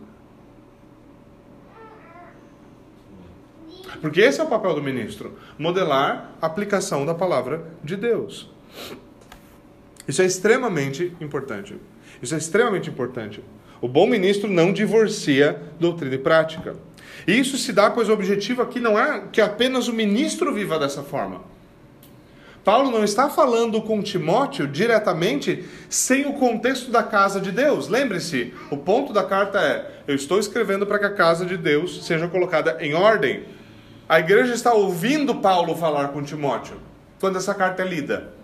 Porque 4.04 4.20
esse 4.20 4.38
é 4.38 4.44
o 4.44 4.48
papel 4.48 4.74
do 4.74 4.82
ministro: 4.82 5.32
modelar 5.56 6.32
a 6.38 6.44
aplicação 6.44 7.06
da 7.06 7.14
palavra 7.14 7.64
de 7.82 7.96
Deus. 7.96 8.50
Isso 10.06 10.20
é 10.20 10.26
extremamente 10.26 11.16
importante. 11.22 11.74
Isso 12.20 12.34
é 12.34 12.36
extremamente 12.36 12.90
importante. 12.90 13.42
O 13.80 13.88
bom 13.88 14.06
ministro 14.06 14.50
não 14.50 14.74
divorcia 14.74 15.58
doutrina 15.80 16.16
e 16.16 16.18
prática. 16.18 16.76
E 17.26 17.32
isso 17.32 17.56
se 17.56 17.72
dá, 17.72 17.90
pois 17.90 18.10
o 18.10 18.12
objetivo 18.12 18.60
aqui 18.60 18.78
não 18.78 18.98
é 18.98 19.22
que 19.32 19.40
apenas 19.40 19.88
o 19.88 19.92
ministro 19.94 20.52
viva 20.52 20.78
dessa 20.78 21.02
forma. 21.02 21.40
Paulo 22.62 22.90
não 22.90 23.04
está 23.04 23.30
falando 23.30 23.80
com 23.80 24.02
Timóteo 24.02 24.68
diretamente 24.68 25.64
sem 25.88 26.26
o 26.26 26.34
contexto 26.34 26.90
da 26.90 27.02
casa 27.02 27.40
de 27.40 27.50
Deus. 27.50 27.88
Lembre-se, 27.88 28.52
o 28.70 28.76
ponto 28.76 29.14
da 29.14 29.24
carta 29.24 29.60
é: 29.62 30.02
eu 30.06 30.14
estou 30.14 30.38
escrevendo 30.38 30.86
para 30.86 30.98
que 30.98 31.06
a 31.06 31.14
casa 31.14 31.46
de 31.46 31.56
Deus 31.56 32.04
seja 32.04 32.28
colocada 32.28 32.76
em 32.80 32.92
ordem. 32.92 33.63
A 34.08 34.20
igreja 34.20 34.52
está 34.52 34.74
ouvindo 34.74 35.36
Paulo 35.36 35.74
falar 35.76 36.08
com 36.08 36.22
Timóteo 36.22 36.76
quando 37.18 37.38
essa 37.38 37.54
carta 37.54 37.82
é 37.82 37.86
lida. 37.86 38.34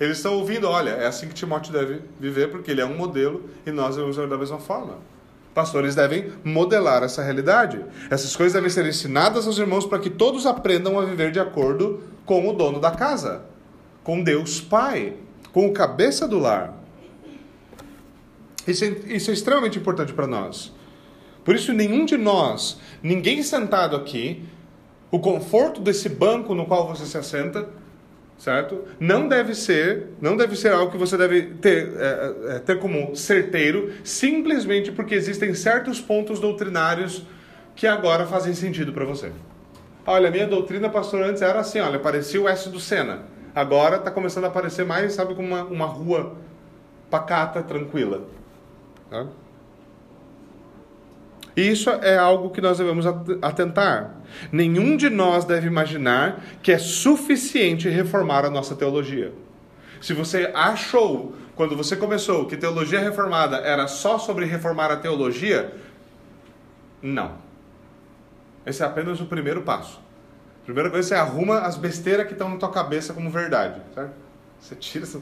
Eles 0.00 0.16
estão 0.16 0.34
ouvindo, 0.34 0.68
olha, 0.68 0.90
é 0.90 1.06
assim 1.06 1.28
que 1.28 1.34
Timóteo 1.34 1.72
deve 1.72 2.00
viver, 2.18 2.50
porque 2.50 2.72
ele 2.72 2.80
é 2.80 2.84
um 2.84 2.96
modelo 2.96 3.48
e 3.64 3.70
nós 3.70 3.94
devemos 3.94 4.16
viver 4.16 4.28
da 4.28 4.36
mesma 4.36 4.58
forma. 4.58 4.98
Pastores 5.54 5.94
devem 5.94 6.32
modelar 6.42 7.04
essa 7.04 7.22
realidade. 7.22 7.84
Essas 8.10 8.34
coisas 8.34 8.54
devem 8.54 8.70
ser 8.70 8.84
ensinadas 8.84 9.46
aos 9.46 9.58
irmãos 9.58 9.86
para 9.86 10.00
que 10.00 10.10
todos 10.10 10.46
aprendam 10.46 10.98
a 10.98 11.04
viver 11.04 11.30
de 11.30 11.38
acordo 11.38 12.02
com 12.24 12.48
o 12.48 12.52
dono 12.52 12.80
da 12.80 12.90
casa, 12.90 13.42
com 14.02 14.20
Deus 14.22 14.60
Pai, 14.60 15.14
com 15.52 15.66
o 15.66 15.72
cabeça 15.72 16.26
do 16.26 16.38
lar. 16.40 16.74
Isso 18.66 18.84
é, 18.84 18.88
isso 18.88 19.30
é 19.30 19.34
extremamente 19.34 19.78
importante 19.78 20.12
para 20.12 20.26
nós. 20.26 20.72
Por 21.44 21.54
isso, 21.54 21.72
nenhum 21.72 22.04
de 22.04 22.16
nós, 22.16 22.78
ninguém 23.02 23.42
sentado 23.42 23.96
aqui, 23.96 24.44
o 25.12 25.20
conforto 25.20 25.78
desse 25.78 26.08
banco 26.08 26.54
no 26.54 26.64
qual 26.64 26.88
você 26.88 27.04
se 27.04 27.18
assenta, 27.18 27.68
certo? 28.38 28.82
Não 28.98 29.28
deve 29.28 29.54
ser, 29.54 30.08
não 30.22 30.38
deve 30.38 30.56
ser 30.56 30.72
algo 30.72 30.90
que 30.90 30.96
você 30.96 31.18
deve 31.18 31.42
ter, 31.42 31.92
é, 31.98 32.54
é, 32.56 32.58
ter 32.58 32.78
como 32.78 33.14
certeiro, 33.14 33.92
simplesmente 34.02 34.90
porque 34.90 35.14
existem 35.14 35.52
certos 35.52 36.00
pontos 36.00 36.40
doutrinários 36.40 37.24
que 37.76 37.86
agora 37.86 38.26
fazem 38.26 38.54
sentido 38.54 38.90
para 38.90 39.04
você. 39.04 39.30
Olha, 40.06 40.30
minha 40.30 40.46
doutrina, 40.46 40.88
pastor, 40.88 41.22
antes 41.22 41.42
era 41.42 41.60
assim, 41.60 41.78
olha, 41.78 41.98
parecia 41.98 42.40
o 42.40 42.48
S 42.48 42.70
do 42.70 42.80
Sena. 42.80 43.20
Agora 43.54 43.96
está 43.96 44.10
começando 44.10 44.44
a 44.44 44.48
aparecer 44.48 44.86
mais, 44.86 45.12
sabe, 45.12 45.34
como 45.34 45.46
uma, 45.48 45.64
uma 45.64 45.86
rua 45.86 46.36
pacata, 47.10 47.62
tranquila. 47.62 48.22
Tá? 49.10 49.26
Isso 51.56 51.90
é 51.90 52.16
algo 52.16 52.50
que 52.50 52.60
nós 52.60 52.78
devemos 52.78 53.04
atentar. 53.42 54.16
Nenhum 54.50 54.96
de 54.96 55.10
nós 55.10 55.44
deve 55.44 55.66
imaginar 55.66 56.42
que 56.62 56.72
é 56.72 56.78
suficiente 56.78 57.88
reformar 57.88 58.44
a 58.44 58.50
nossa 58.50 58.74
teologia. 58.74 59.32
Se 60.00 60.14
você 60.14 60.50
achou, 60.54 61.34
quando 61.54 61.76
você 61.76 61.94
começou, 61.94 62.46
que 62.46 62.56
teologia 62.56 63.00
reformada 63.00 63.58
era 63.58 63.86
só 63.86 64.18
sobre 64.18 64.46
reformar 64.46 64.90
a 64.90 64.96
teologia, 64.96 65.74
não. 67.02 67.32
Esse 68.64 68.82
é 68.82 68.86
apenas 68.86 69.20
o 69.20 69.26
primeiro 69.26 69.62
passo. 69.62 70.00
Primeira 70.64 70.88
coisa, 70.88 71.08
você 71.08 71.14
arruma 71.14 71.60
as 71.60 71.76
besteiras 71.76 72.26
que 72.26 72.32
estão 72.32 72.48
na 72.48 72.56
tua 72.56 72.70
cabeça 72.70 73.12
como 73.12 73.28
verdade, 73.28 73.80
certo? 73.94 74.12
Você 74.58 74.76
tira 74.76 75.04
essa 75.04 75.20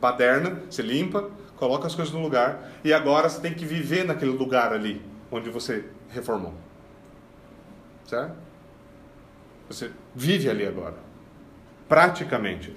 baderna, 0.00 0.62
você 0.70 0.80
limpa, 0.80 1.28
coloca 1.56 1.86
as 1.86 1.94
coisas 1.94 2.14
no 2.14 2.22
lugar 2.22 2.70
e 2.84 2.92
agora 2.92 3.28
você 3.28 3.40
tem 3.40 3.52
que 3.52 3.64
viver 3.64 4.04
naquele 4.04 4.30
lugar 4.30 4.72
ali 4.72 5.02
onde 5.30 5.50
você 5.50 5.84
reformou. 6.10 6.54
Certo? 8.06 8.34
Você 9.68 9.90
vive 10.14 10.48
ali 10.48 10.66
agora. 10.66 10.94
Praticamente. 11.88 12.74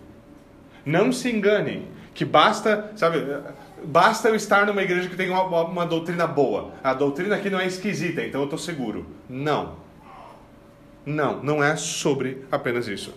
Não 0.85 1.12
se 1.12 1.29
engane 1.29 1.88
que 2.13 2.25
basta, 2.25 2.91
sabe, 2.95 3.19
basta 3.83 4.27
eu 4.27 4.35
estar 4.35 4.65
numa 4.65 4.81
igreja 4.81 5.07
que 5.07 5.15
tem 5.15 5.29
uma, 5.29 5.43
uma 5.63 5.85
doutrina 5.85 6.27
boa. 6.27 6.73
A 6.83 6.93
doutrina 6.93 7.35
aqui 7.35 7.49
não 7.49 7.59
é 7.59 7.67
esquisita, 7.67 8.23
então 8.23 8.41
eu 8.41 8.45
estou 8.45 8.59
seguro. 8.59 9.05
Não. 9.29 9.77
Não, 11.05 11.41
não 11.41 11.63
é 11.63 11.75
sobre 11.75 12.45
apenas 12.51 12.88
isso. 12.88 13.13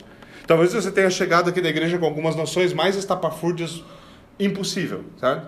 Talvez 0.46 0.72
você 0.72 0.90
tenha 0.90 1.10
chegado 1.10 1.50
aqui 1.50 1.60
na 1.60 1.68
igreja 1.68 1.98
com 1.98 2.04
algumas 2.04 2.36
noções 2.36 2.72
mais 2.72 2.96
estapafúrdias 2.96 3.82
impossível, 4.38 5.04
sabe? 5.18 5.46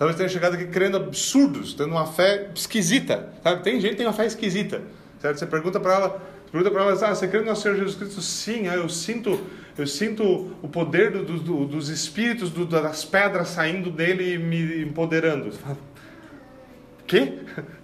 Talvez 0.00 0.16
tenha 0.16 0.30
chegado 0.30 0.54
aqui 0.54 0.64
crendo 0.64 0.96
absurdos, 0.96 1.74
tendo 1.74 1.90
uma 1.90 2.06
fé 2.06 2.48
esquisita, 2.54 3.34
sabe? 3.44 3.62
Tem 3.62 3.78
gente 3.78 3.90
que 3.90 3.96
tem 3.96 4.06
uma 4.06 4.14
fé 4.14 4.24
esquisita, 4.24 4.80
certo? 5.20 5.38
Você 5.38 5.44
pergunta 5.44 5.78
para 5.78 5.94
ela, 5.94 6.22
pergunta 6.50 6.70
para 6.70 6.84
ela, 6.84 6.92
ah, 6.94 7.14
você 7.14 7.28
crê 7.28 7.40
no 7.40 7.44
nosso 7.44 7.60
Senhor 7.60 7.76
Jesus 7.76 7.96
Cristo? 7.96 8.22
Sim, 8.22 8.66
eu 8.68 8.88
sinto, 8.88 9.38
eu 9.76 9.86
sinto 9.86 10.56
o 10.62 10.68
poder 10.70 11.10
do, 11.10 11.22
do, 11.22 11.66
dos 11.66 11.90
espíritos, 11.90 12.48
do, 12.48 12.64
das 12.64 13.04
pedras 13.04 13.48
saindo 13.48 13.90
dele 13.90 14.36
e 14.36 14.38
me 14.38 14.84
empoderando. 14.84 15.50
Que? 17.06 17.34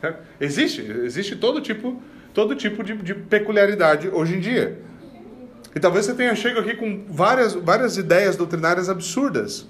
Existe, 0.40 0.80
existe 0.80 1.36
todo 1.36 1.60
tipo, 1.60 2.02
todo 2.32 2.54
tipo 2.54 2.82
de, 2.82 2.96
de 2.96 3.12
peculiaridade 3.12 4.08
hoje 4.08 4.36
em 4.36 4.40
dia. 4.40 4.78
E 5.74 5.78
talvez 5.78 6.06
você 6.06 6.14
tenha 6.14 6.34
chegado 6.34 6.60
aqui 6.60 6.76
com 6.76 7.04
várias, 7.10 7.52
várias 7.52 7.98
ideias 7.98 8.36
doutrinárias 8.36 8.88
absurdas 8.88 9.66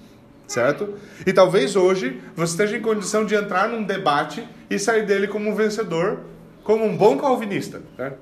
certo? 0.46 0.94
E 1.26 1.32
talvez 1.32 1.76
hoje 1.76 2.20
você 2.34 2.52
esteja 2.52 2.76
em 2.76 2.80
condição 2.80 3.24
de 3.24 3.34
entrar 3.34 3.68
num 3.68 3.82
debate 3.82 4.46
e 4.70 4.78
sair 4.78 5.04
dele 5.04 5.28
como 5.28 5.50
um 5.50 5.54
vencedor, 5.54 6.20
como 6.62 6.84
um 6.84 6.96
bom 6.96 7.16
calvinista, 7.16 7.82
certo? 7.96 8.18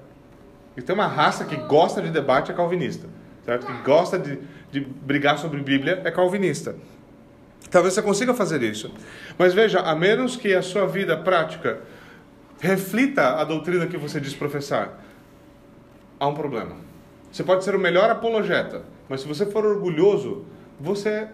E 0.76 0.82
tem 0.82 0.94
uma 0.94 1.06
raça 1.06 1.44
que 1.44 1.56
gosta 1.56 2.02
de 2.02 2.10
debate 2.10 2.50
é 2.50 2.54
calvinista, 2.54 3.06
certo? 3.44 3.66
Que 3.66 3.72
gosta 3.82 4.18
de, 4.18 4.38
de 4.70 4.80
brigar 4.80 5.38
sobre 5.38 5.60
Bíblia 5.60 6.02
é 6.04 6.10
calvinista. 6.10 6.74
Talvez 7.70 7.94
você 7.94 8.02
consiga 8.02 8.34
fazer 8.34 8.62
isso. 8.62 8.92
Mas 9.38 9.54
veja, 9.54 9.80
a 9.80 9.94
menos 9.94 10.36
que 10.36 10.54
a 10.54 10.62
sua 10.62 10.86
vida 10.86 11.16
prática 11.16 11.80
reflita 12.60 13.36
a 13.36 13.44
doutrina 13.44 13.86
que 13.86 13.96
você 13.96 14.20
diz 14.20 14.34
professar, 14.34 15.00
há 16.18 16.26
um 16.26 16.34
problema. 16.34 16.76
Você 17.30 17.42
pode 17.42 17.64
ser 17.64 17.74
o 17.74 17.78
melhor 17.78 18.10
apologeta, 18.10 18.82
mas 19.08 19.20
se 19.22 19.28
você 19.28 19.44
for 19.46 19.64
orgulhoso, 19.64 20.44
você 20.80 21.28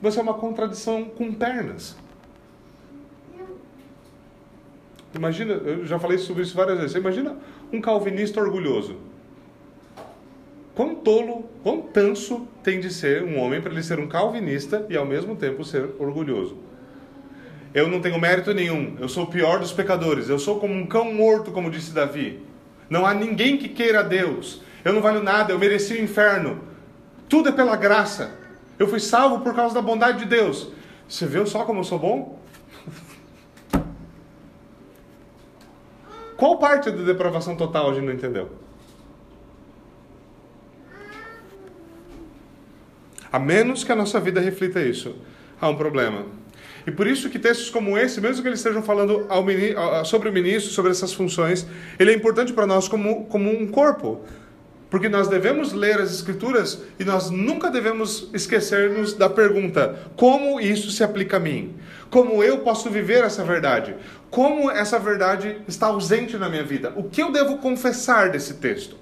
você 0.00 0.18
é 0.18 0.22
uma 0.22 0.34
contradição 0.34 1.04
com 1.04 1.32
pernas. 1.32 1.96
Imagina, 5.14 5.54
eu 5.54 5.84
já 5.84 5.98
falei 5.98 6.18
sobre 6.18 6.42
isso 6.42 6.54
várias 6.54 6.76
vezes. 6.76 6.92
Você 6.92 6.98
imagina 6.98 7.36
um 7.72 7.80
calvinista 7.80 8.40
orgulhoso. 8.40 8.96
Quão 10.74 10.94
tolo, 10.94 11.44
quão 11.62 11.82
tanso 11.82 12.46
tem 12.62 12.80
de 12.80 12.90
ser 12.90 13.24
um 13.24 13.38
homem 13.38 13.60
para 13.60 13.72
ele 13.72 13.82
ser 13.82 13.98
um 13.98 14.06
calvinista 14.06 14.86
e 14.88 14.96
ao 14.96 15.04
mesmo 15.04 15.36
tempo 15.36 15.64
ser 15.64 15.90
orgulhoso? 15.98 16.56
Eu 17.74 17.88
não 17.88 18.00
tenho 18.00 18.18
mérito 18.18 18.54
nenhum, 18.54 18.96
eu 18.98 19.08
sou 19.08 19.24
o 19.24 19.26
pior 19.26 19.60
dos 19.60 19.72
pecadores, 19.72 20.28
eu 20.28 20.38
sou 20.38 20.58
como 20.58 20.74
um 20.74 20.86
cão 20.86 21.12
morto, 21.12 21.52
como 21.52 21.70
disse 21.70 21.92
Davi. 21.92 22.40
Não 22.88 23.06
há 23.06 23.14
ninguém 23.14 23.56
que 23.56 23.68
queira 23.68 24.02
Deus, 24.02 24.62
eu 24.84 24.92
não 24.92 25.00
valho 25.00 25.22
nada, 25.22 25.52
eu 25.52 25.58
mereci 25.58 25.94
o 25.94 26.02
inferno. 26.02 26.60
Tudo 27.28 27.50
é 27.50 27.52
pela 27.52 27.76
graça. 27.76 28.39
Eu 28.80 28.88
fui 28.88 28.98
salvo 28.98 29.44
por 29.44 29.54
causa 29.54 29.74
da 29.74 29.82
bondade 29.82 30.20
de 30.20 30.24
Deus. 30.24 30.68
Você 31.06 31.26
viu 31.26 31.44
só 31.44 31.64
como 31.64 31.80
eu 31.80 31.84
sou 31.84 31.98
bom? 31.98 32.40
Qual 36.34 36.56
parte 36.58 36.90
da 36.90 37.02
depravação 37.02 37.54
total 37.54 37.90
a 37.90 37.94
gente 37.94 38.06
não 38.06 38.14
entendeu? 38.14 38.48
A 43.30 43.38
menos 43.38 43.84
que 43.84 43.92
a 43.92 43.94
nossa 43.94 44.18
vida 44.18 44.40
reflita 44.40 44.80
isso, 44.80 45.14
há 45.60 45.68
um 45.68 45.76
problema. 45.76 46.24
E 46.86 46.90
por 46.90 47.06
isso 47.06 47.28
que 47.28 47.38
textos 47.38 47.68
como 47.68 47.98
esse, 47.98 48.18
mesmo 48.18 48.40
que 48.40 48.48
eles 48.48 48.60
estejam 48.60 48.82
falando 48.82 49.26
sobre 50.06 50.30
o 50.30 50.32
ministro, 50.32 50.72
sobre 50.72 50.90
essas 50.90 51.12
funções, 51.12 51.66
ele 51.98 52.12
é 52.12 52.14
importante 52.14 52.54
para 52.54 52.66
nós 52.66 52.88
como, 52.88 53.26
como 53.26 53.50
um 53.50 53.66
corpo. 53.66 54.24
Porque 54.90 55.08
nós 55.08 55.28
devemos 55.28 55.72
ler 55.72 56.00
as 56.00 56.12
Escrituras 56.12 56.82
e 56.98 57.04
nós 57.04 57.30
nunca 57.30 57.70
devemos 57.70 58.28
esquecermos 58.34 59.14
da 59.14 59.30
pergunta: 59.30 60.00
como 60.16 60.60
isso 60.60 60.90
se 60.90 61.04
aplica 61.04 61.36
a 61.36 61.40
mim? 61.40 61.76
Como 62.10 62.42
eu 62.42 62.58
posso 62.58 62.90
viver 62.90 63.22
essa 63.22 63.44
verdade? 63.44 63.94
Como 64.28 64.68
essa 64.68 64.98
verdade 64.98 65.58
está 65.68 65.86
ausente 65.86 66.36
na 66.36 66.48
minha 66.48 66.64
vida? 66.64 66.92
O 66.96 67.04
que 67.04 67.22
eu 67.22 67.30
devo 67.30 67.58
confessar 67.58 68.30
desse 68.30 68.54
texto? 68.54 68.96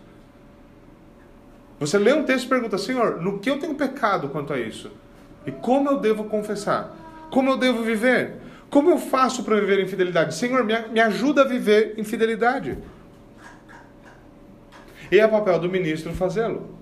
Você 1.81 1.98
lê 1.98 2.12
um 2.12 2.24
texto 2.24 2.44
e 2.44 2.48
pergunta: 2.48 2.77
Senhor, 2.77 3.22
no 3.22 3.38
que 3.38 3.48
eu 3.48 3.59
tenho 3.59 3.74
pecado 3.74 4.29
quanto 4.29 4.53
a 4.53 4.61
isso? 4.61 4.90
E 5.46 5.51
como 5.51 5.88
eu 5.88 5.98
devo 5.98 6.24
confessar? 6.24 6.94
Como 7.31 7.48
eu 7.48 7.57
devo 7.57 7.83
viver? 7.83 8.35
Como 8.68 8.90
eu 8.90 8.98
faço 8.98 9.42
para 9.42 9.59
viver 9.59 9.81
em 9.81 9.87
fidelidade? 9.87 10.35
Senhor, 10.35 10.62
me 10.64 11.01
ajuda 11.01 11.40
a 11.40 11.44
viver 11.44 11.94
em 11.96 12.05
fidelidade. 12.05 12.77
E 15.10 15.18
é 15.18 15.26
papel 15.26 15.58
do 15.58 15.68
ministro 15.68 16.12
fazê-lo. 16.12 16.78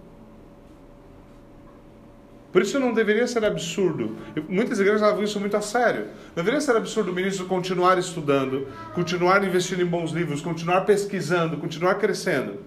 Por 2.57 2.63
isso 2.63 2.81
não 2.81 2.95
deveria 2.95 3.27
ser 3.27 3.45
absurdo. 3.45 4.17
Muitas 4.49 4.81
igrejas 4.81 5.03
levam 5.03 5.23
isso 5.23 5.39
muito 5.39 5.57
a 5.57 5.61
sério. 5.61 6.07
Não 6.35 6.37
deveria 6.37 6.61
ser 6.61 6.75
absurdo 6.75 7.13
o 7.13 7.15
ministro 7.15 7.45
continuar 7.45 7.99
estudando, 7.99 8.67
continuar 8.95 9.45
investindo 9.45 9.83
em 9.83 9.85
bons 9.85 10.11
livros, 10.11 10.41
continuar 10.41 10.81
pesquisando, 10.83 11.59
continuar 11.59 11.97
crescendo. 11.97 12.61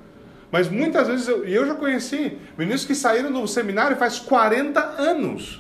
Mas 0.51 0.69
muitas 0.69 1.07
vezes, 1.07 1.27
e 1.27 1.31
eu, 1.31 1.43
eu 1.45 1.65
já 1.65 1.73
conheci 1.73 2.37
ministros 2.55 2.85
que 2.85 2.93
saíram 2.93 3.31
do 3.31 3.47
seminário 3.47 3.97
faz 3.97 4.19
40 4.19 4.79
anos. 4.79 5.59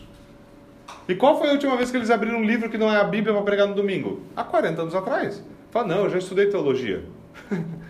E 1.07 1.15
qual 1.15 1.39
foi 1.39 1.49
a 1.49 1.53
última 1.53 1.75
vez 1.75 1.89
que 1.89 1.97
eles 1.97 2.11
abriram 2.11 2.37
um 2.37 2.45
livro 2.45 2.69
que 2.69 2.77
não 2.77 2.91
é 2.91 2.97
a 2.97 3.03
Bíblia 3.03 3.33
para 3.33 3.41
pregar 3.41 3.67
no 3.67 3.73
domingo? 3.73 4.21
Há 4.35 4.43
40 4.43 4.81
anos 4.83 4.93
atrás. 4.93 5.43
Fala, 5.71 5.87
não, 5.87 6.03
eu 6.03 6.09
já 6.11 6.19
estudei 6.19 6.45
teologia. 6.45 7.03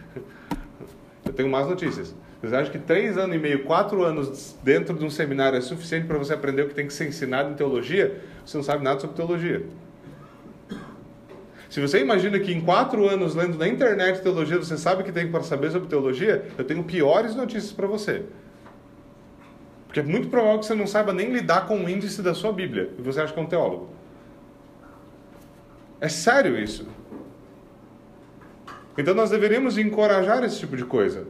Tenho 1.40 1.48
más 1.48 1.70
notícias. 1.70 2.14
Você 2.44 2.54
acha 2.54 2.70
que 2.70 2.78
três 2.78 3.18
anos 3.18 3.34
e 3.34 3.40
meio, 3.40 3.64
quatro 3.64 4.04
anos 4.04 4.58
dentro 4.62 4.94
de 4.94 5.06
um 5.06 5.10
seminário 5.10 5.58
é 5.58 5.62
suficiente 5.62 6.06
para 6.06 6.18
você 6.18 6.34
aprender 6.34 6.64
o 6.64 6.68
que 6.68 6.76
tem 6.76 6.86
que 6.86 6.92
ser 6.92 7.08
ensinado 7.08 7.50
em 7.50 7.54
teologia? 7.54 8.20
Você 8.46 8.58
não 8.58 8.64
sabe 8.66 8.84
nada 8.84 9.00
sobre 9.00 9.16
teologia. 9.16 9.66
Se 11.70 11.80
você 11.80 12.02
imagina 12.02 12.38
que 12.42 12.52
em 12.52 12.60
quatro 12.60 13.08
anos 13.08 13.36
lendo 13.36 13.58
na 13.58 13.70
internet 13.70 14.22
teologia 14.22 14.58
você 14.58 14.78
sabe 14.78 15.02
o 15.02 15.06
que 15.06 15.14
tem 15.14 15.32
para 15.32 15.42
saber 15.42 15.72
sobre 15.72 15.88
teologia, 15.88 16.46
eu 16.58 16.66
tenho 16.66 16.84
piores 16.84 17.34
notícias 17.34 17.72
para 17.72 17.88
você. 17.88 18.24
Porque 19.86 20.02
é 20.02 20.04
muito 20.04 20.28
provável 20.28 20.60
que 20.60 20.66
você 20.66 20.76
não 20.76 20.88
saiba 20.88 21.14
nem 21.14 21.32
lidar 21.32 21.68
com 21.68 21.86
o 21.86 21.90
índice 21.90 22.22
da 22.22 22.34
sua 22.34 22.52
Bíblia 22.52 22.90
e 23.00 23.02
você 23.02 23.22
acha 23.22 23.32
que 23.32 23.40
é 23.40 23.44
um 23.44 23.48
teólogo. 23.48 23.88
É 26.02 26.10
sério 26.10 26.60
isso. 26.60 26.86
Então 29.00 29.16
nós 29.16 29.30
deveríamos 29.30 29.78
encorajar 29.78 30.44
esse 30.44 30.60
tipo 30.60 30.76
de 30.76 30.84
coisa. 30.84 31.26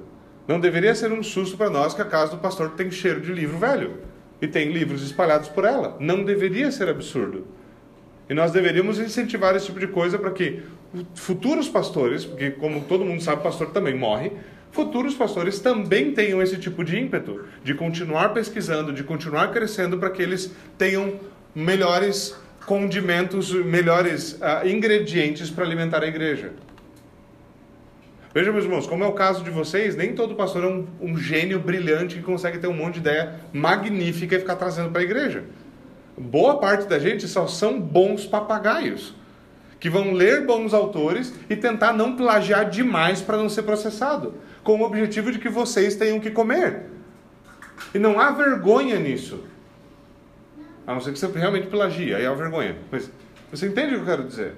Não 0.48 0.60
deveria 0.60 0.96
ser 0.96 1.12
um 1.12 1.22
susto 1.22 1.56
para 1.56 1.70
nós 1.70 1.94
que 1.94 2.02
a 2.02 2.06
casa 2.06 2.32
do 2.32 2.40
pastor 2.40 2.72
tem 2.72 2.90
cheiro 2.90 3.22
de 3.22 3.32
livro 3.32 3.60
velho 3.60 4.00
e 4.42 4.48
tem 4.48 4.72
livros 4.72 5.04
espalhados 5.04 5.50
por 5.50 5.66
ela. 5.66 5.96
Não 6.00 6.24
deveria 6.24 6.72
ser 6.72 6.90
absurdo. 6.90 7.46
E 8.28 8.34
nós 8.34 8.52
deveríamos 8.52 8.98
incentivar 8.98 9.56
esse 9.56 9.68
tipo 9.68 9.80
de 9.80 9.86
coisa 9.86 10.18
para 10.18 10.32
que 10.32 10.64
futuros 11.14 11.70
pastores, 11.70 12.26
porque 12.26 12.50
como 12.50 12.82
todo 12.86 13.06
mundo 13.06 13.22
sabe, 13.22 13.44
pastor 13.44 13.70
também 13.70 13.96
morre, 13.96 14.32
futuros 14.72 15.14
pastores 15.14 15.60
também 15.60 16.12
tenham 16.12 16.42
esse 16.42 16.58
tipo 16.58 16.84
de 16.84 16.98
ímpeto 16.98 17.46
de 17.64 17.76
continuar 17.76 18.30
pesquisando, 18.34 18.92
de 18.92 19.04
continuar 19.04 19.52
crescendo 19.52 19.96
para 20.00 20.10
que 20.10 20.24
eles 20.24 20.52
tenham 20.76 21.20
melhores 21.54 22.36
condimentos, 22.66 23.52
melhores 23.54 24.34
uh, 24.34 24.68
ingredientes 24.68 25.52
para 25.52 25.66
alimentar 25.66 26.02
a 26.02 26.08
igreja. 26.08 26.54
Veja, 28.32 28.52
meus 28.52 28.66
irmãos, 28.66 28.86
como 28.86 29.04
é 29.04 29.08
o 29.08 29.14
caso 29.14 29.44
de 29.44 29.50
vocês, 29.50 29.96
nem 29.96 30.14
todo 30.14 30.36
pastor 30.36 30.64
é 30.64 30.68
um, 30.68 30.88
um 31.02 31.18
gênio 31.18 31.60
brilhante 31.60 32.16
que 32.16 32.22
consegue 32.22 32.60
ter 32.60 32.68
um 32.68 32.74
monte 32.74 32.96
de 32.96 33.00
ideia 33.00 33.40
magnífica 33.52 34.36
e 34.36 34.40
ficar 34.40 34.56
trazendo 34.56 34.92
para 34.92 35.02
a 35.02 35.04
igreja. 35.04 35.46
Boa 36.16 36.60
parte 36.60 36.88
da 36.88 37.00
gente 37.00 37.28
só 37.28 37.48
são 37.48 37.82
bons 37.82 38.28
papagaios, 38.28 39.16
que 39.80 39.90
vão 39.90 40.14
ler 40.14 40.46
bons 40.46 40.76
autores 40.76 41.34
e 41.50 41.56
tentar 41.56 41.92
não 41.92 42.16
plagiar 42.16 42.70
demais 42.70 43.20
para 43.20 43.36
não 43.36 43.50
ser 43.50 43.64
processado, 43.64 44.36
com 44.64 44.80
o 44.80 44.84
objetivo 44.84 45.32
de 45.32 45.40
que 45.40 45.50
vocês 45.50 45.96
tenham 45.96 46.20
que 46.20 46.30
comer. 46.30 46.84
E 47.96 47.98
não 47.98 48.20
há 48.20 48.30
vergonha 48.30 49.00
nisso. 49.00 49.44
A 50.86 50.94
não 50.94 51.02
ser 51.02 51.14
que 51.14 51.20
você 51.20 51.28
realmente 51.28 51.68
plagie, 51.68 52.14
aí 52.14 52.28
há 52.28 52.34
vergonha. 52.34 52.78
Mas 52.92 53.10
você 53.52 53.68
entende 53.68 53.96
o 53.96 53.96
que 53.96 54.02
eu 54.02 54.06
quero 54.06 54.28
dizer? 54.28 54.54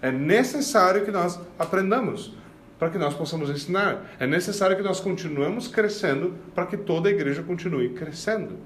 É 0.00 0.12
necessário 0.12 1.04
que 1.04 1.10
nós 1.10 1.40
aprendamos. 1.58 2.38
Para 2.80 2.88
que 2.88 2.96
nós 2.96 3.12
possamos 3.12 3.50
ensinar. 3.50 4.10
É 4.18 4.26
necessário 4.26 4.74
que 4.74 4.82
nós 4.82 5.00
continuemos 5.00 5.68
crescendo 5.68 6.34
para 6.54 6.64
que 6.64 6.78
toda 6.78 7.10
a 7.10 7.12
igreja 7.12 7.42
continue 7.42 7.90
crescendo. 7.90 8.56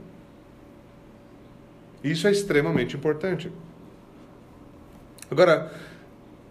Isso 2.03 2.29
é 2.29 2.31
extremamente 2.31 2.97
importante. 2.97 3.51
Agora, 5.29 5.73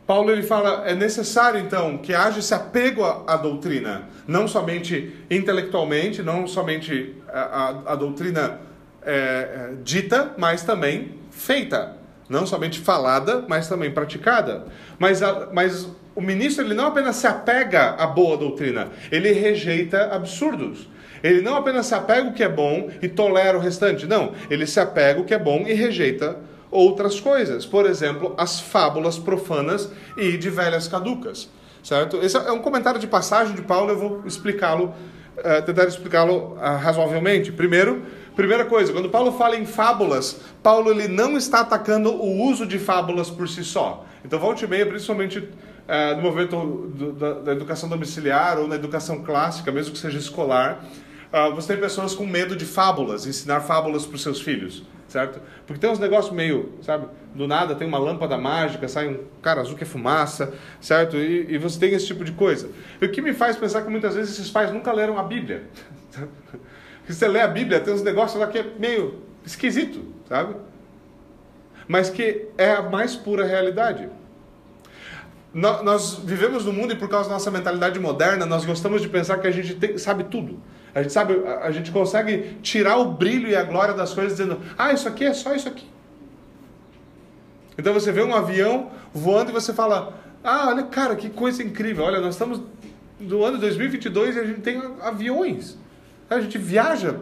Paulo 0.05 0.29
ele 0.29 0.43
fala, 0.43 0.83
é 0.85 0.93
necessário 0.93 1.57
então 1.57 1.97
que 1.99 2.13
haja 2.13 2.39
esse 2.39 2.53
apego 2.53 3.05
à, 3.05 3.23
à 3.27 3.37
doutrina, 3.37 4.09
não 4.27 4.45
somente 4.45 5.15
intelectualmente, 5.31 6.21
não 6.21 6.45
somente 6.45 7.15
a, 7.29 7.39
a, 7.39 7.69
a 7.93 7.95
doutrina 7.95 8.59
é, 9.03 9.13
é, 9.13 9.73
dita, 9.81 10.33
mas 10.37 10.63
também 10.63 11.17
feita, 11.31 11.95
não 12.27 12.45
somente 12.45 12.81
falada, 12.81 13.45
mas 13.47 13.69
também 13.69 13.89
praticada. 13.89 14.65
Mas, 14.99 15.21
mas 15.53 15.87
o 16.15 16.21
ministro 16.21 16.63
ele 16.63 16.73
não 16.73 16.87
apenas 16.87 17.15
se 17.15 17.27
apega 17.27 17.91
à 17.91 18.07
boa 18.07 18.37
doutrina, 18.37 18.89
ele 19.11 19.31
rejeita 19.31 20.13
absurdos. 20.13 20.87
Ele 21.23 21.41
não 21.41 21.55
apenas 21.55 21.85
se 21.85 21.95
apega 21.95 22.27
o 22.27 22.33
que 22.33 22.43
é 22.43 22.49
bom 22.49 22.89
e 23.01 23.07
tolera 23.07 23.57
o 23.57 23.61
restante, 23.61 24.05
não, 24.05 24.33
ele 24.49 24.67
se 24.67 24.79
apega 24.79 25.21
o 25.21 25.23
que 25.23 25.33
é 25.33 25.39
bom 25.39 25.63
e 25.65 25.73
rejeita 25.73 26.37
outras 26.69 27.19
coisas. 27.19 27.65
Por 27.65 27.85
exemplo, 27.85 28.33
as 28.37 28.59
fábulas 28.59 29.17
profanas 29.17 29.89
e 30.17 30.35
de 30.37 30.49
velhas 30.49 30.87
caducas. 30.87 31.49
Certo? 31.81 32.17
Esse 32.17 32.37
é 32.37 32.51
um 32.51 32.59
comentário 32.59 32.99
de 32.99 33.07
passagem 33.07 33.55
de 33.55 33.61
Paulo, 33.61 33.91
eu 33.91 33.97
vou 33.97 34.23
explicá-lo, 34.25 34.93
uh, 35.37 35.61
tentar 35.65 35.85
explicá-lo 35.85 36.53
uh, 36.53 36.77
razoavelmente. 36.77 37.51
Primeiro, 37.51 38.03
primeira 38.35 38.65
coisa, 38.65 38.91
quando 38.91 39.09
Paulo 39.09 39.33
fala 39.33 39.57
em 39.57 39.65
fábulas, 39.65 40.39
Paulo 40.61 40.91
ele 40.91 41.09
não 41.09 41.37
está 41.37 41.59
atacando 41.59 42.09
o 42.09 42.41
uso 42.43 42.65
de 42.65 42.79
fábulas 42.79 43.29
por 43.29 43.49
si 43.49 43.63
só. 43.63 44.05
Então, 44.23 44.39
volte 44.39 44.63
e 44.63 44.67
meia, 44.67 44.85
principalmente 44.85 45.49
uh, 45.87 46.15
no 46.15 46.21
movimento 46.21 46.55
do, 46.95 47.13
da, 47.13 47.33
da, 47.33 47.51
educação 47.51 47.89
domiciliar 47.89 48.57
ou 48.59 48.67
na 48.67 48.75
educação 48.75 49.23
clássica, 49.23 49.71
mesmo 49.71 49.93
que 49.93 49.99
seja 49.99 50.17
escolar, 50.17 50.83
você 51.55 51.73
tem 51.73 51.81
pessoas 51.81 52.13
com 52.13 52.27
medo 52.27 52.55
de 52.55 52.63
fábulas, 52.63 53.25
ensinar 53.25 53.61
fábulas 53.61 54.05
para 54.05 54.15
os 54.15 54.21
seus 54.21 54.39
filhos 54.39 54.83
certo? 55.13 55.39
Porque 55.67 55.79
tem 55.79 55.89
uns 55.89 55.99
negócios 55.99 56.33
meio, 56.33 56.73
sabe? 56.81 57.07
Do 57.35 57.47
nada 57.47 57.75
tem 57.75 57.87
uma 57.87 57.99
lâmpada 57.99 58.35
mágica, 58.35 58.87
sai 58.87 59.07
um 59.07 59.19
cara 59.43 59.61
azul 59.61 59.77
que 59.77 59.83
é 59.83 59.85
fumaça, 59.85 60.53
certo? 60.81 61.17
E, 61.17 61.53
e 61.53 61.57
você 61.59 61.79
tem 61.79 61.93
esse 61.93 62.07
tipo 62.07 62.25
de 62.25 62.31
coisa. 62.31 62.69
E 62.99 63.05
o 63.05 63.11
que 63.11 63.21
me 63.21 63.31
faz 63.31 63.55
pensar 63.55 63.83
que 63.83 63.89
muitas 63.89 64.15
vezes 64.15 64.33
esses 64.33 64.49
pais 64.49 64.73
nunca 64.73 64.91
leram 64.91 65.19
a 65.19 65.23
Bíblia. 65.23 65.63
Se 67.05 67.13
você 67.13 67.27
lê 67.27 67.41
a 67.41 67.47
Bíblia, 67.47 67.79
tem 67.79 67.93
uns 67.93 68.01
negócios 68.01 68.39
lá 68.39 68.47
que 68.47 68.57
é 68.57 68.65
meio 68.79 69.21
esquisito, 69.45 70.03
sabe? 70.27 70.55
Mas 71.87 72.09
que 72.09 72.47
é 72.57 72.71
a 72.71 72.81
mais 72.81 73.15
pura 73.15 73.45
realidade. 73.45 74.09
Nós 75.53 76.15
vivemos 76.15 76.65
no 76.65 76.73
mundo 76.73 76.93
e 76.93 76.95
por 76.95 77.07
causa 77.07 77.29
da 77.29 77.35
nossa 77.35 77.51
mentalidade 77.51 77.99
moderna, 77.99 78.43
nós 78.43 78.65
gostamos 78.65 79.03
de 79.03 79.07
pensar 79.07 79.37
que 79.37 79.45
a 79.45 79.51
gente 79.51 79.75
tem, 79.75 79.99
sabe 79.99 80.23
tudo. 80.23 80.59
A 80.95 81.03
gente 81.03 81.13
sabe, 81.13 81.35
a, 81.61 81.69
gente 81.71 81.91
consegue 81.91 82.57
tirar 82.63 82.97
o 82.97 83.11
brilho 83.11 83.47
e 83.47 83.55
a 83.55 83.61
glória 83.61 83.93
das 83.93 84.13
coisas 84.13 84.35
dizendo: 84.35 84.59
"Ah, 84.75 84.91
isso 84.91 85.07
aqui 85.07 85.25
é 85.25 85.33
só 85.33 85.53
isso 85.53 85.67
aqui". 85.67 85.87
Então 87.77 87.93
você 87.93 88.11
vê 88.11 88.23
um 88.23 88.33
avião 88.33 88.91
voando 89.13 89.51
e 89.51 89.53
você 89.53 89.73
fala: 89.73 90.19
"Ah, 90.43 90.69
olha, 90.69 90.83
cara, 90.83 91.15
que 91.15 91.29
coisa 91.29 91.61
incrível. 91.61 92.03
Olha, 92.03 92.19
nós 92.19 92.33
estamos 92.33 92.59
no 93.19 93.43
ano 93.43 93.59
2022 93.59 94.35
e 94.35 94.39
a 94.39 94.45
gente 94.45 94.61
tem 94.61 94.81
aviões. 95.01 95.77
A 96.29 96.39
gente 96.39 96.57
viaja 96.57 97.19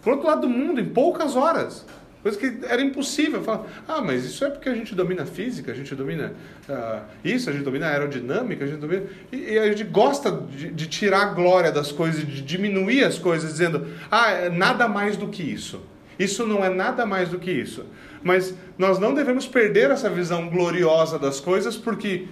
para 0.00 0.12
outro 0.12 0.26
lado 0.26 0.40
do 0.42 0.48
mundo 0.48 0.80
em 0.80 0.86
poucas 0.86 1.36
horas. 1.36 1.84
Coisa 2.22 2.36
que 2.36 2.58
era 2.64 2.82
impossível. 2.82 3.42
Falar, 3.42 3.66
ah, 3.86 4.00
mas 4.00 4.24
isso 4.24 4.44
é 4.44 4.50
porque 4.50 4.68
a 4.68 4.74
gente 4.74 4.94
domina 4.94 5.24
física, 5.24 5.70
a 5.70 5.74
gente 5.74 5.94
domina 5.94 6.32
uh, 6.68 7.02
isso, 7.24 7.48
a 7.48 7.52
gente 7.52 7.64
domina 7.64 7.86
aerodinâmica, 7.86 8.64
a 8.64 8.68
gente 8.68 8.80
domina. 8.80 9.04
E, 9.30 9.52
e 9.52 9.58
a 9.58 9.68
gente 9.68 9.84
gosta 9.84 10.30
de, 10.30 10.70
de, 10.70 10.86
tirar 10.88 11.22
a 11.22 11.34
glória 11.34 11.70
das 11.70 11.92
coisas, 11.92 12.26
de 12.26 12.42
diminuir 12.42 13.04
as 13.04 13.18
coisas, 13.18 13.52
dizendo, 13.52 13.86
ah, 14.10 14.30
é 14.30 14.50
nada 14.50 14.88
mais 14.88 15.16
do 15.16 15.28
que 15.28 15.42
isso. 15.42 15.80
Isso 16.18 16.44
não 16.44 16.64
é 16.64 16.68
nada 16.68 17.06
mais 17.06 17.28
do 17.28 17.38
que 17.38 17.50
isso. 17.50 17.86
Mas 18.22 18.52
nós 18.76 18.98
não 18.98 19.14
devemos 19.14 19.46
perder 19.46 19.90
essa 19.92 20.10
visão 20.10 20.48
gloriosa 20.48 21.18
das 21.18 21.38
coisas, 21.38 21.76
porque, 21.76 22.26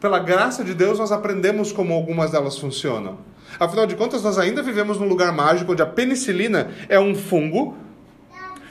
pela 0.00 0.18
graça 0.18 0.64
de 0.64 0.72
Deus, 0.72 0.98
nós 0.98 1.12
aprendemos 1.12 1.70
como 1.72 1.92
algumas 1.92 2.30
delas 2.30 2.58
funcionam. 2.58 3.18
Afinal 3.58 3.86
de 3.86 3.96
contas, 3.96 4.22
nós 4.22 4.38
ainda 4.38 4.62
vivemos 4.62 4.98
num 4.98 5.06
lugar 5.06 5.32
mágico 5.32 5.72
onde 5.72 5.82
a 5.82 5.86
penicilina 5.86 6.70
é 6.88 6.98
um 6.98 7.14
fungo 7.14 7.76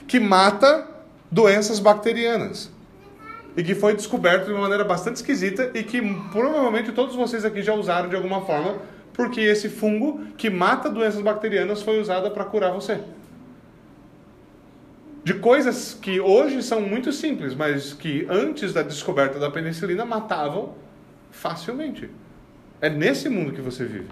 que 0.09 0.19
mata 0.19 0.87
doenças 1.31 1.79
bacterianas. 1.79 2.71
E 3.55 3.63
que 3.63 3.75
foi 3.75 3.95
descoberto 3.95 4.45
de 4.47 4.51
uma 4.51 4.61
maneira 4.61 4.83
bastante 4.83 5.17
esquisita 5.17 5.69
e 5.75 5.83
que 5.83 6.01
provavelmente 6.31 6.91
todos 6.91 7.15
vocês 7.15 7.45
aqui 7.45 7.61
já 7.61 7.75
usaram 7.75 8.09
de 8.09 8.15
alguma 8.15 8.41
forma, 8.41 8.79
porque 9.13 9.39
esse 9.39 9.69
fungo 9.69 10.25
que 10.35 10.49
mata 10.49 10.89
doenças 10.89 11.21
bacterianas 11.21 11.83
foi 11.83 12.01
usado 12.01 12.31
para 12.31 12.43
curar 12.43 12.71
você. 12.71 12.99
De 15.23 15.35
coisas 15.35 15.93
que 15.93 16.19
hoje 16.19 16.63
são 16.63 16.81
muito 16.81 17.11
simples, 17.11 17.53
mas 17.53 17.93
que 17.93 18.25
antes 18.29 18.73
da 18.73 18.81
descoberta 18.81 19.37
da 19.37 19.51
penicilina 19.51 20.05
matavam 20.05 20.73
facilmente. 21.29 22.09
É 22.81 22.89
nesse 22.89 23.29
mundo 23.29 23.51
que 23.51 23.61
você 23.61 23.85
vive. 23.85 24.07